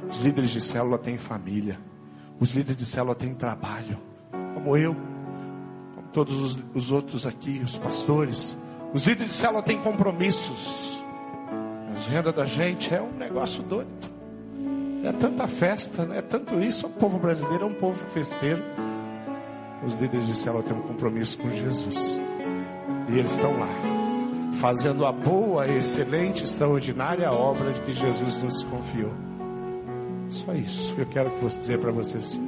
Os 0.08 0.18
líderes 0.18 0.50
de 0.50 0.60
célula 0.60 0.98
têm 0.98 1.18
família. 1.18 1.80
Os 2.38 2.52
líderes 2.52 2.76
de 2.76 2.86
célula 2.86 3.16
têm 3.16 3.34
trabalho. 3.34 3.98
Como 4.54 4.76
eu, 4.76 4.94
como 5.96 6.06
todos 6.12 6.40
os, 6.40 6.58
os 6.72 6.92
outros 6.92 7.26
aqui, 7.26 7.60
os 7.64 7.76
pastores. 7.76 8.56
Os 8.92 9.06
líderes 9.06 9.28
de 9.28 9.34
célula 9.34 9.62
têm 9.62 9.78
compromissos. 9.78 11.02
A 11.90 11.96
agenda 11.96 12.32
da 12.32 12.44
gente 12.44 12.94
é 12.94 13.00
um 13.00 13.12
negócio 13.12 13.62
doido. 13.62 13.90
É 15.04 15.12
tanta 15.12 15.48
festa, 15.48 16.04
né? 16.04 16.18
é 16.18 16.22
tanto 16.22 16.60
isso. 16.60 16.86
O 16.86 16.90
povo 16.90 17.18
brasileiro 17.18 17.64
é 17.64 17.66
um 17.66 17.74
povo 17.74 18.04
festeiro. 18.10 18.62
Os 19.84 19.98
líderes 20.00 20.26
de 20.26 20.36
célula 20.36 20.62
têm 20.62 20.76
um 20.76 20.82
compromisso 20.82 21.38
com 21.38 21.50
Jesus. 21.50 22.20
E 23.08 23.18
eles 23.18 23.32
estão 23.32 23.58
lá, 23.58 23.68
fazendo 24.60 25.04
a 25.06 25.12
boa, 25.12 25.66
excelente, 25.66 26.44
extraordinária 26.44 27.32
obra 27.32 27.72
de 27.72 27.80
que 27.80 27.92
Jesus 27.92 28.42
nos 28.42 28.62
confiou. 28.64 29.12
Só 30.28 30.52
isso. 30.54 30.94
Eu 30.98 31.06
quero 31.06 31.30
dizer 31.58 31.78
para 31.78 31.90
vocês 31.90 32.38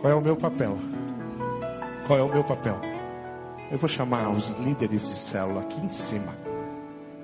qual 0.00 0.12
é 0.12 0.16
o 0.16 0.20
meu 0.20 0.36
papel. 0.36 0.78
Qual 2.06 2.18
é 2.18 2.22
o 2.22 2.28
meu 2.28 2.42
papel? 2.42 2.93
Eu 3.74 3.78
vou 3.78 3.88
chamar 3.88 4.30
os 4.30 4.50
líderes 4.60 5.08
de 5.08 5.18
célula 5.18 5.62
aqui 5.62 5.80
em 5.84 5.88
cima. 5.88 6.32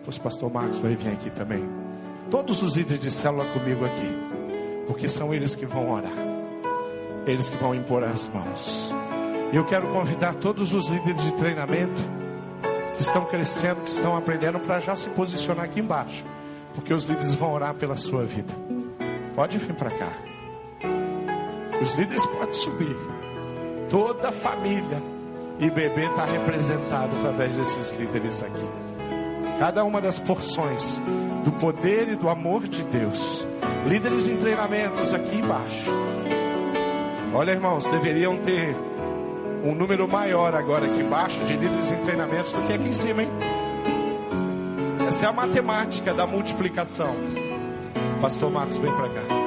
O 0.05 0.21
pastor 0.21 0.53
Marcos 0.53 0.79
vai 0.79 0.97
vir 0.97 1.13
aqui 1.13 1.31
também. 1.31 1.63
Todos 2.29 2.61
os 2.61 2.75
líderes 2.75 3.01
de 3.01 3.11
célula 3.13 3.45
comigo 3.53 3.85
aqui. 3.85 4.11
Porque 4.85 5.09
são 5.09 5.33
eles 5.33 5.55
que 5.55 5.65
vão 5.65 5.93
orar. 5.93 6.13
Eles 7.25 7.49
que 7.49 7.57
vão 7.57 7.73
impor 7.73 8.03
as 8.03 8.27
mãos. 8.27 8.93
E 9.53 9.57
eu 9.57 9.65
quero 9.65 9.93
convidar 9.93 10.35
todos 10.35 10.75
os 10.75 10.89
líderes 10.89 11.23
de 11.23 11.35
treinamento 11.35 12.03
que 12.97 13.03
estão 13.03 13.27
crescendo, 13.27 13.83
que 13.83 13.91
estão 13.91 14.17
aprendendo, 14.17 14.59
para 14.59 14.81
já 14.81 14.97
se 14.97 15.09
posicionar 15.11 15.67
aqui 15.67 15.79
embaixo. 15.79 16.25
Porque 16.75 16.93
os 16.93 17.05
líderes 17.05 17.33
vão 17.33 17.53
orar 17.53 17.75
pela 17.75 17.97
sua 17.97 18.25
vida. 18.25 18.53
Pode 19.37 19.57
vir 19.57 19.75
para 19.75 19.91
cá. 19.93 20.13
Os 21.81 21.95
líderes 21.95 22.27
podem 22.27 22.55
subir. 22.55 22.97
Toda 23.89 24.31
a 24.31 24.33
família 24.33 25.10
e 25.61 25.71
bebê 25.71 26.07
está 26.07 26.25
representado 26.25 27.17
através 27.19 27.55
desses 27.55 27.93
líderes 27.93 28.43
aqui. 28.43 28.69
Cada 29.59 29.85
uma 29.85 30.01
das 30.01 30.19
porções 30.19 31.01
do 31.45 31.53
poder 31.53 32.09
e 32.09 32.17
do 32.17 32.29
amor 32.29 32.67
de 32.67 32.83
Deus. 32.85 33.47
Líderes 33.87 34.27
em 34.27 34.37
treinamentos 34.39 35.13
aqui 35.13 35.37
embaixo. 35.37 35.91
Olha, 37.35 37.53
irmãos, 37.53 37.87
deveriam 37.87 38.39
ter 38.39 38.75
um 39.63 39.75
número 39.75 40.09
maior 40.09 40.55
agora 40.55 40.87
aqui 40.87 41.01
embaixo 41.01 41.45
de 41.45 41.57
líderes 41.57 41.93
em 41.93 41.97
treinamentos 41.99 42.53
do 42.53 42.63
que 42.67 42.73
aqui 42.73 42.89
em 42.89 42.93
cima, 42.93 43.23
hein? 43.23 43.31
Essa 45.07 45.27
é 45.27 45.29
a 45.29 45.33
matemática 45.33 46.15
da 46.15 46.27
multiplicação. 46.27 47.15
Pastor 48.21 48.51
Marcos, 48.51 48.79
vem 48.79 48.93
para 48.93 49.09
cá. 49.09 49.40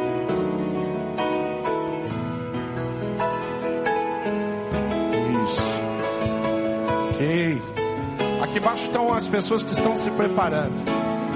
Aqui 8.42 8.58
embaixo 8.58 8.86
estão 8.86 9.14
as 9.14 9.28
pessoas 9.28 9.64
que 9.64 9.72
estão 9.72 9.96
se 9.96 10.12
preparando 10.12 10.76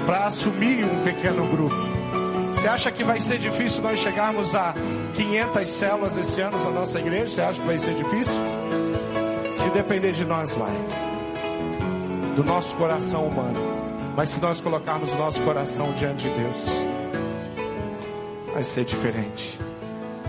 para 0.04 0.26
assumir 0.26 0.84
um 0.84 1.02
pequeno 1.02 1.46
grupo. 1.48 1.76
Você 2.54 2.68
acha 2.68 2.90
que 2.90 3.04
vai 3.04 3.20
ser 3.20 3.38
difícil 3.38 3.82
nós 3.82 3.98
chegarmos 3.98 4.54
a 4.54 4.74
500 5.14 5.70
células 5.70 6.16
esse 6.16 6.40
ano 6.40 6.62
na 6.62 6.70
nossa 6.70 6.98
igreja? 6.98 7.28
Você 7.28 7.40
acha 7.40 7.60
que 7.60 7.66
vai 7.66 7.78
ser 7.78 7.94
difícil? 7.94 8.34
Se 9.52 9.70
depender 9.70 10.12
de 10.12 10.24
nós, 10.24 10.54
vai. 10.54 10.74
Do 12.36 12.44
nosso 12.44 12.74
coração 12.74 13.26
humano. 13.26 13.60
Mas 14.16 14.30
se 14.30 14.40
nós 14.40 14.60
colocarmos 14.60 15.12
o 15.12 15.16
nosso 15.16 15.40
coração 15.42 15.92
diante 15.92 16.28
de 16.28 16.30
Deus, 16.30 16.86
vai 18.52 18.64
ser 18.64 18.84
diferente. 18.84 19.58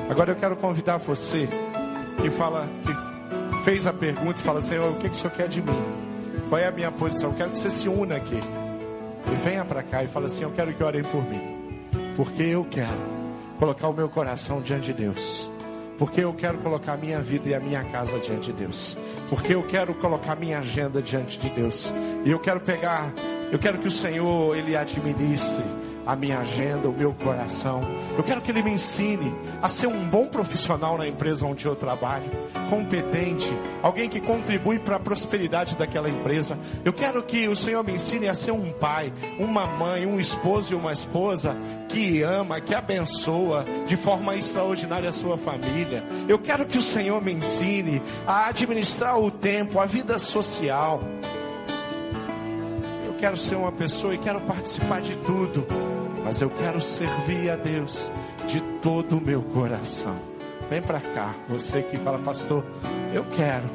Agora 0.09 0.31
eu 0.31 0.35
quero 0.35 0.55
convidar 0.55 0.97
você 0.97 1.49
que 2.21 2.29
fala, 2.29 2.67
que 2.85 3.18
fez 3.69 3.85
a 3.85 3.93
pergunta 3.93 4.39
e 4.39 4.41
fala, 4.41 4.61
Senhor, 4.61 4.89
o 4.89 4.95
que, 4.95 5.07
que 5.07 5.15
o 5.15 5.15
Senhor 5.15 5.31
quer 5.35 5.47
de 5.47 5.61
mim? 5.61 5.79
Qual 6.49 6.59
é 6.59 6.65
a 6.65 6.71
minha 6.71 6.91
posição? 6.91 7.29
Eu 7.29 7.35
quero 7.37 7.51
que 7.51 7.59
você 7.59 7.69
se 7.69 7.87
una 7.87 8.15
aqui. 8.15 8.39
E 9.31 9.35
venha 9.43 9.63
para 9.63 9.83
cá 9.83 10.03
e 10.03 10.07
fala 10.07 10.25
assim, 10.25 10.41
eu 10.41 10.49
quero 10.49 10.73
que 10.73 10.83
orem 10.83 11.03
por 11.03 11.21
mim. 11.29 11.39
Porque 12.15 12.41
eu 12.41 12.65
quero 12.65 12.97
colocar 13.59 13.87
o 13.87 13.93
meu 13.93 14.09
coração 14.09 14.59
diante 14.59 14.87
de 14.87 14.93
Deus. 14.93 15.47
Porque 15.99 16.21
eu 16.21 16.33
quero 16.33 16.57
colocar 16.57 16.93
a 16.93 16.97
minha 16.97 17.21
vida 17.21 17.49
e 17.49 17.53
a 17.53 17.59
minha 17.59 17.83
casa 17.83 18.17
diante 18.17 18.51
de 18.51 18.53
Deus. 18.53 18.97
Porque 19.29 19.53
eu 19.53 19.61
quero 19.61 19.93
colocar 19.93 20.35
minha 20.35 20.57
agenda 20.57 20.99
diante 20.99 21.37
de 21.37 21.51
Deus. 21.51 21.93
E 22.25 22.31
eu 22.31 22.39
quero 22.39 22.61
pegar, 22.61 23.13
eu 23.51 23.59
quero 23.59 23.77
que 23.77 23.87
o 23.87 23.91
Senhor 23.91 24.57
ele 24.57 24.75
administre 24.75 25.63
a 26.09 26.15
minha 26.15 26.39
agenda, 26.39 26.89
o 26.89 26.91
meu 26.91 27.13
coração. 27.13 27.83
Eu 28.17 28.23
quero 28.23 28.41
que 28.41 28.49
Ele 28.49 28.63
me 28.63 28.71
ensine 28.71 29.31
a 29.61 29.69
ser 29.69 29.85
um 29.85 30.09
bom 30.09 30.25
profissional 30.25 30.97
na 30.97 31.07
empresa 31.07 31.45
onde 31.45 31.67
eu 31.67 31.75
trabalho, 31.75 32.25
competente, 32.67 33.47
alguém 33.83 34.09
que 34.09 34.19
contribui 34.19 34.79
para 34.79 34.95
a 34.95 34.99
prosperidade 34.99 35.77
daquela 35.77 36.09
empresa. 36.09 36.57
Eu 36.83 36.91
quero 36.93 37.21
que 37.21 37.47
o 37.47 37.55
Senhor 37.55 37.83
me 37.83 37.93
ensine 37.93 38.27
a 38.27 38.33
ser 38.33 38.51
um 38.51 38.71
pai, 38.71 39.13
uma 39.37 39.67
mãe, 39.67 40.07
um 40.07 40.19
esposo 40.19 40.73
e 40.73 40.75
uma 40.75 40.91
esposa 40.91 41.55
que 41.87 42.23
ama, 42.23 42.59
que 42.59 42.73
abençoa 42.73 43.63
de 43.85 43.95
forma 43.95 44.35
extraordinária 44.35 45.09
a 45.09 45.13
sua 45.13 45.37
família. 45.37 46.03
Eu 46.27 46.39
quero 46.39 46.65
que 46.65 46.79
o 46.79 46.81
Senhor 46.81 47.21
me 47.21 47.33
ensine 47.33 48.01
a 48.25 48.47
administrar 48.47 49.19
o 49.19 49.29
tempo, 49.29 49.79
a 49.79 49.85
vida 49.85 50.17
social. 50.17 51.03
Quero 53.19 53.37
ser 53.37 53.55
uma 53.55 53.71
pessoa 53.71 54.15
e 54.15 54.17
quero 54.17 54.39
participar 54.41 55.01
de 55.01 55.15
tudo 55.17 55.67
mas 56.23 56.41
eu 56.41 56.49
quero 56.51 56.79
servir 56.79 57.49
a 57.49 57.55
Deus 57.55 58.11
de 58.47 58.61
todo 58.81 59.17
o 59.17 59.21
meu 59.21 59.41
coração. 59.41 60.15
Vem 60.69 60.81
para 60.81 60.99
cá, 60.99 61.33
você 61.47 61.81
que 61.81 61.97
fala, 61.97 62.19
pastor, 62.19 62.63
eu 63.11 63.25
quero. 63.35 63.67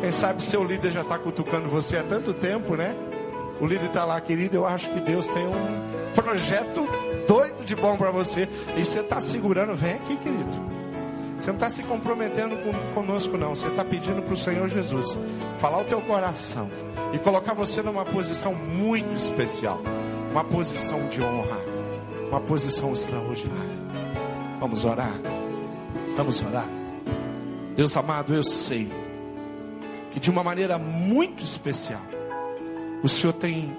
Quem 0.00 0.12
sabe 0.12 0.42
seu 0.42 0.62
líder 0.62 0.90
já 0.90 1.00
está 1.02 1.18
cutucando 1.18 1.70
você 1.70 1.96
há 1.96 2.02
tanto 2.02 2.34
tempo, 2.34 2.76
né? 2.76 2.94
O 3.60 3.66
líder 3.66 3.86
está 3.86 4.04
lá, 4.04 4.20
querido. 4.20 4.56
Eu 4.56 4.66
acho 4.66 4.90
que 4.90 5.00
Deus 5.00 5.26
tem 5.28 5.46
um 5.46 6.12
projeto 6.14 6.86
doido 7.26 7.64
de 7.64 7.74
bom 7.74 7.96
para 7.96 8.10
você. 8.10 8.46
E 8.76 8.84
você 8.84 9.00
está 9.00 9.18
segurando, 9.20 9.74
vem 9.74 9.94
aqui, 9.94 10.16
querido. 10.16 10.89
Você 11.40 11.48
não 11.48 11.56
está 11.56 11.70
se 11.70 11.82
comprometendo 11.82 12.56
com, 12.62 12.72
conosco, 12.94 13.38
não. 13.38 13.56
Você 13.56 13.66
está 13.66 13.82
pedindo 13.82 14.20
para 14.20 14.34
o 14.34 14.36
Senhor 14.36 14.68
Jesus 14.68 15.18
falar 15.58 15.80
o 15.80 15.84
teu 15.84 16.00
coração 16.02 16.70
e 17.14 17.18
colocar 17.18 17.54
você 17.54 17.80
numa 17.80 18.04
posição 18.04 18.54
muito 18.54 19.14
especial 19.14 19.80
uma 20.30 20.44
posição 20.44 21.08
de 21.08 21.20
honra, 21.20 21.58
uma 22.28 22.40
posição 22.40 22.92
extraordinária. 22.92 23.80
Vamos 24.60 24.84
orar. 24.84 25.18
Vamos 26.16 26.40
orar. 26.42 26.68
Deus 27.74 27.96
amado, 27.96 28.34
eu 28.34 28.44
sei 28.44 28.92
que 30.10 30.20
de 30.20 30.30
uma 30.30 30.44
maneira 30.44 30.78
muito 30.78 31.42
especial, 31.42 32.02
o 33.02 33.08
Senhor 33.08 33.32
tem 33.32 33.76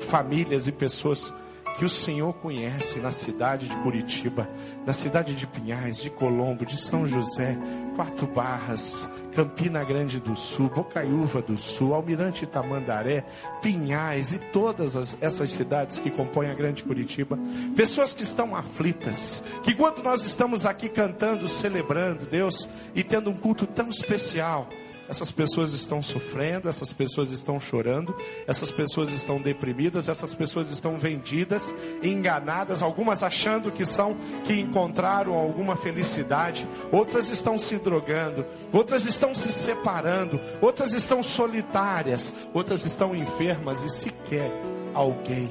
famílias 0.00 0.66
e 0.66 0.72
pessoas 0.72 1.32
que 1.76 1.84
o 1.84 1.88
Senhor 1.88 2.32
conhece 2.34 2.98
na 2.98 3.12
cidade 3.12 3.68
de 3.68 3.76
Curitiba, 3.78 4.48
na 4.86 4.92
cidade 4.92 5.34
de 5.34 5.46
Pinhais, 5.46 5.98
de 5.98 6.10
Colombo, 6.10 6.66
de 6.66 6.76
São 6.76 7.06
José, 7.06 7.56
Quatro 7.96 8.26
Barras, 8.26 9.08
Campina 9.34 9.84
Grande 9.84 10.18
do 10.18 10.36
Sul, 10.36 10.68
Bocaiúva 10.68 11.40
do 11.40 11.56
Sul, 11.56 11.94
Almirante 11.94 12.46
Tamandaré, 12.46 13.24
Pinhais 13.62 14.32
e 14.32 14.38
todas 14.38 14.96
as, 14.96 15.16
essas 15.20 15.50
cidades 15.50 15.98
que 15.98 16.10
compõem 16.10 16.50
a 16.50 16.54
Grande 16.54 16.82
Curitiba. 16.82 17.38
Pessoas 17.76 18.12
que 18.12 18.22
estão 18.22 18.54
aflitas, 18.54 19.42
que 19.62 19.72
enquanto 19.72 20.02
nós 20.02 20.24
estamos 20.24 20.66
aqui 20.66 20.88
cantando, 20.88 21.46
celebrando 21.46 22.26
Deus 22.26 22.68
e 22.94 23.02
tendo 23.02 23.30
um 23.30 23.36
culto 23.36 23.66
tão 23.66 23.88
especial, 23.88 24.68
essas 25.10 25.32
pessoas 25.32 25.72
estão 25.72 26.00
sofrendo, 26.00 26.68
essas 26.68 26.92
pessoas 26.92 27.32
estão 27.32 27.58
chorando, 27.58 28.14
essas 28.46 28.70
pessoas 28.70 29.10
estão 29.10 29.40
deprimidas, 29.40 30.08
essas 30.08 30.32
pessoas 30.36 30.70
estão 30.70 30.96
vendidas, 30.96 31.74
enganadas, 32.00 32.80
algumas 32.80 33.24
achando 33.24 33.72
que 33.72 33.84
são 33.84 34.16
que 34.44 34.60
encontraram 34.60 35.34
alguma 35.34 35.74
felicidade, 35.74 36.66
outras 36.92 37.28
estão 37.28 37.58
se 37.58 37.76
drogando, 37.78 38.46
outras 38.72 39.04
estão 39.04 39.34
se 39.34 39.50
separando, 39.50 40.40
outras 40.60 40.94
estão 40.94 41.24
solitárias, 41.24 42.32
outras 42.54 42.84
estão 42.84 43.14
enfermas 43.14 43.82
e 43.82 43.90
sequer 43.90 44.48
alguém 44.94 45.48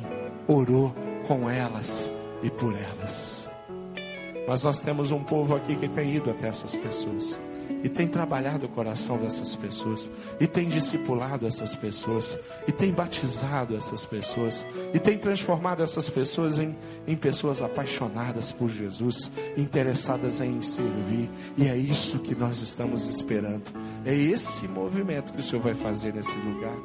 orou 0.48 0.96
com 1.28 1.50
elas 1.50 2.10
e 2.42 2.50
por 2.50 2.74
elas. 2.74 3.50
Mas 4.48 4.64
nós 4.64 4.80
temos 4.80 5.12
um 5.12 5.22
povo 5.22 5.54
aqui 5.54 5.76
que 5.76 5.90
tem 5.90 6.16
ido 6.16 6.32
até 6.32 6.48
essas 6.48 6.78
pessoas 6.78 7.38
e 7.84 7.90
tem 7.90 8.08
trabalhado 8.08 8.66
o 8.66 8.70
coração 8.70 9.18
dessas 9.18 9.56
pessoas, 9.56 10.10
e 10.40 10.48
tem 10.48 10.68
discipulado 10.68 11.46
essas 11.46 11.76
pessoas, 11.76 12.38
e 12.68 12.72
tem 12.72 12.92
batizado 12.92 13.76
essas 13.76 14.06
pessoas, 14.06 14.66
e 14.94 15.00
tem 15.00 15.18
transformado 15.18 15.84
essas 15.84 16.10
pessoas 16.10 16.60
em, 16.60 16.76
em 17.08 17.16
pessoas 17.16 17.62
apaixonadas 17.62 18.52
por 18.52 18.70
Jesus, 18.70 19.32
interessadas 19.58 20.42
em 20.42 20.62
servir, 20.62 21.30
e 21.58 21.68
é 21.68 21.78
isso 21.78 22.20
que 22.20 22.36
nós 22.36 22.62
estamos 22.62 23.08
esperando, 23.08 23.72
é 24.06 24.14
esse 24.14 24.68
movimento 24.68 25.34
que 25.34 25.40
o 25.40 25.44
Senhor 25.44 25.62
vai 25.62 25.74
fazer 25.74 26.14
nesse 26.14 26.36
lugar. 26.38 26.78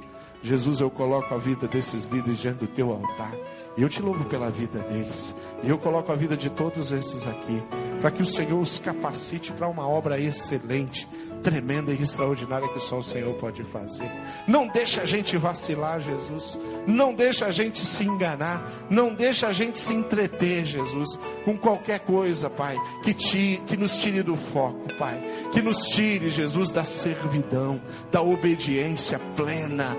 Jesus, 0.45 0.78
eu 0.78 0.90
coloco 0.90 1.34
a 1.34 1.38
vida 1.38 1.66
desses 1.66 2.05
líderes 2.05 2.38
diante 2.38 2.59
do 2.59 2.66
teu 2.66 2.90
altar. 2.92 3.32
E 3.78 3.82
eu 3.82 3.88
te 3.88 4.03
louvo 4.03 4.26
pela 4.26 4.51
vida 4.51 4.78
deles. 4.80 5.34
E 5.62 5.70
eu 5.70 5.78
coloco 5.78 6.12
a 6.12 6.14
vida 6.14 6.36
de 6.36 6.51
todos 6.51 6.92
esses 6.92 7.26
aqui. 7.26 7.62
Para 7.99 8.11
que 8.11 8.20
o 8.20 8.26
Senhor 8.26 8.61
os 8.61 8.78
capacite 8.78 9.53
para 9.53 9.66
uma 9.66 9.88
obra 9.88 10.20
excelente, 10.20 11.09
tremenda 11.42 11.92
e 11.92 12.03
extraordinária 12.03 12.68
que 12.68 12.78
só 12.78 12.99
o 12.99 13.03
Senhor 13.03 13.32
pode 13.36 13.64
fazer. 13.64 14.12
Não 14.47 14.68
deixa 14.68 15.01
a 15.01 15.07
gente 15.07 15.34
vacilar, 15.38 15.99
Jesus. 15.99 16.59
Não 16.86 17.14
deixa 17.14 17.47
a 17.47 17.51
gente 17.51 17.80
se 17.80 18.05
enganar. 18.05 18.70
Não 18.90 19.14
deixa 19.14 19.49
a 19.49 19.53
gente 19.53 19.80
se 19.80 19.95
entreter, 19.95 20.66
Jesus, 20.66 21.18
com 21.47 21.57
qualquer 21.57 22.01
coisa, 22.01 22.51
Pai, 22.51 22.76
que, 23.03 23.14
te, 23.14 23.62
que 23.66 23.78
nos 23.78 23.97
tire 23.97 24.22
do 24.22 24.36
foco, 24.36 24.92
Pai. 24.99 25.22
Que 25.55 25.62
nos 25.62 25.88
tire, 25.88 26.28
Jesus, 26.28 26.70
da 26.70 26.84
servidão, 26.84 27.80
da 28.12 28.20
obediência 28.20 29.18
plena 29.34 29.97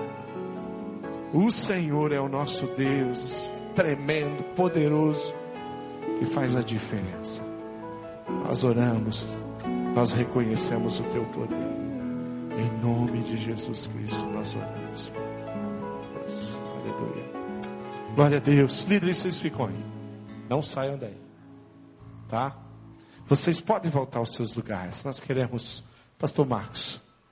o 1.32 1.50
Senhor 1.50 2.12
é 2.12 2.20
o 2.20 2.28
nosso 2.28 2.66
Deus, 2.68 3.50
tremendo, 3.74 4.42
poderoso, 4.54 5.34
que 6.18 6.24
faz 6.24 6.56
a 6.56 6.62
diferença. 6.62 7.42
Nós 8.44 8.64
oramos, 8.64 9.26
nós 9.94 10.12
reconhecemos 10.12 11.00
o 11.00 11.02
teu 11.04 11.24
poder. 11.26 11.76
Em 12.58 12.84
nome 12.84 13.22
de 13.22 13.36
Jesus 13.36 13.86
Cristo 13.86 14.24
nós 14.26 14.54
oramos. 14.54 15.12
Aleluia. 16.80 17.24
Glória 18.14 18.36
a 18.38 18.40
Deus. 18.40 18.82
Líderes, 18.84 19.18
vocês 19.18 19.38
ficam 19.38 19.66
aí. 19.66 19.84
Não 20.48 20.62
saiam 20.62 20.96
daí. 20.96 21.18
Tá? 22.28 22.56
Vocês 23.26 23.60
podem 23.60 23.90
voltar 23.90 24.20
aos 24.20 24.32
seus 24.32 24.54
lugares. 24.54 25.04
Nós 25.04 25.20
queremos, 25.20 25.84
Pastor 26.18 26.46
Marcos. 26.46 27.00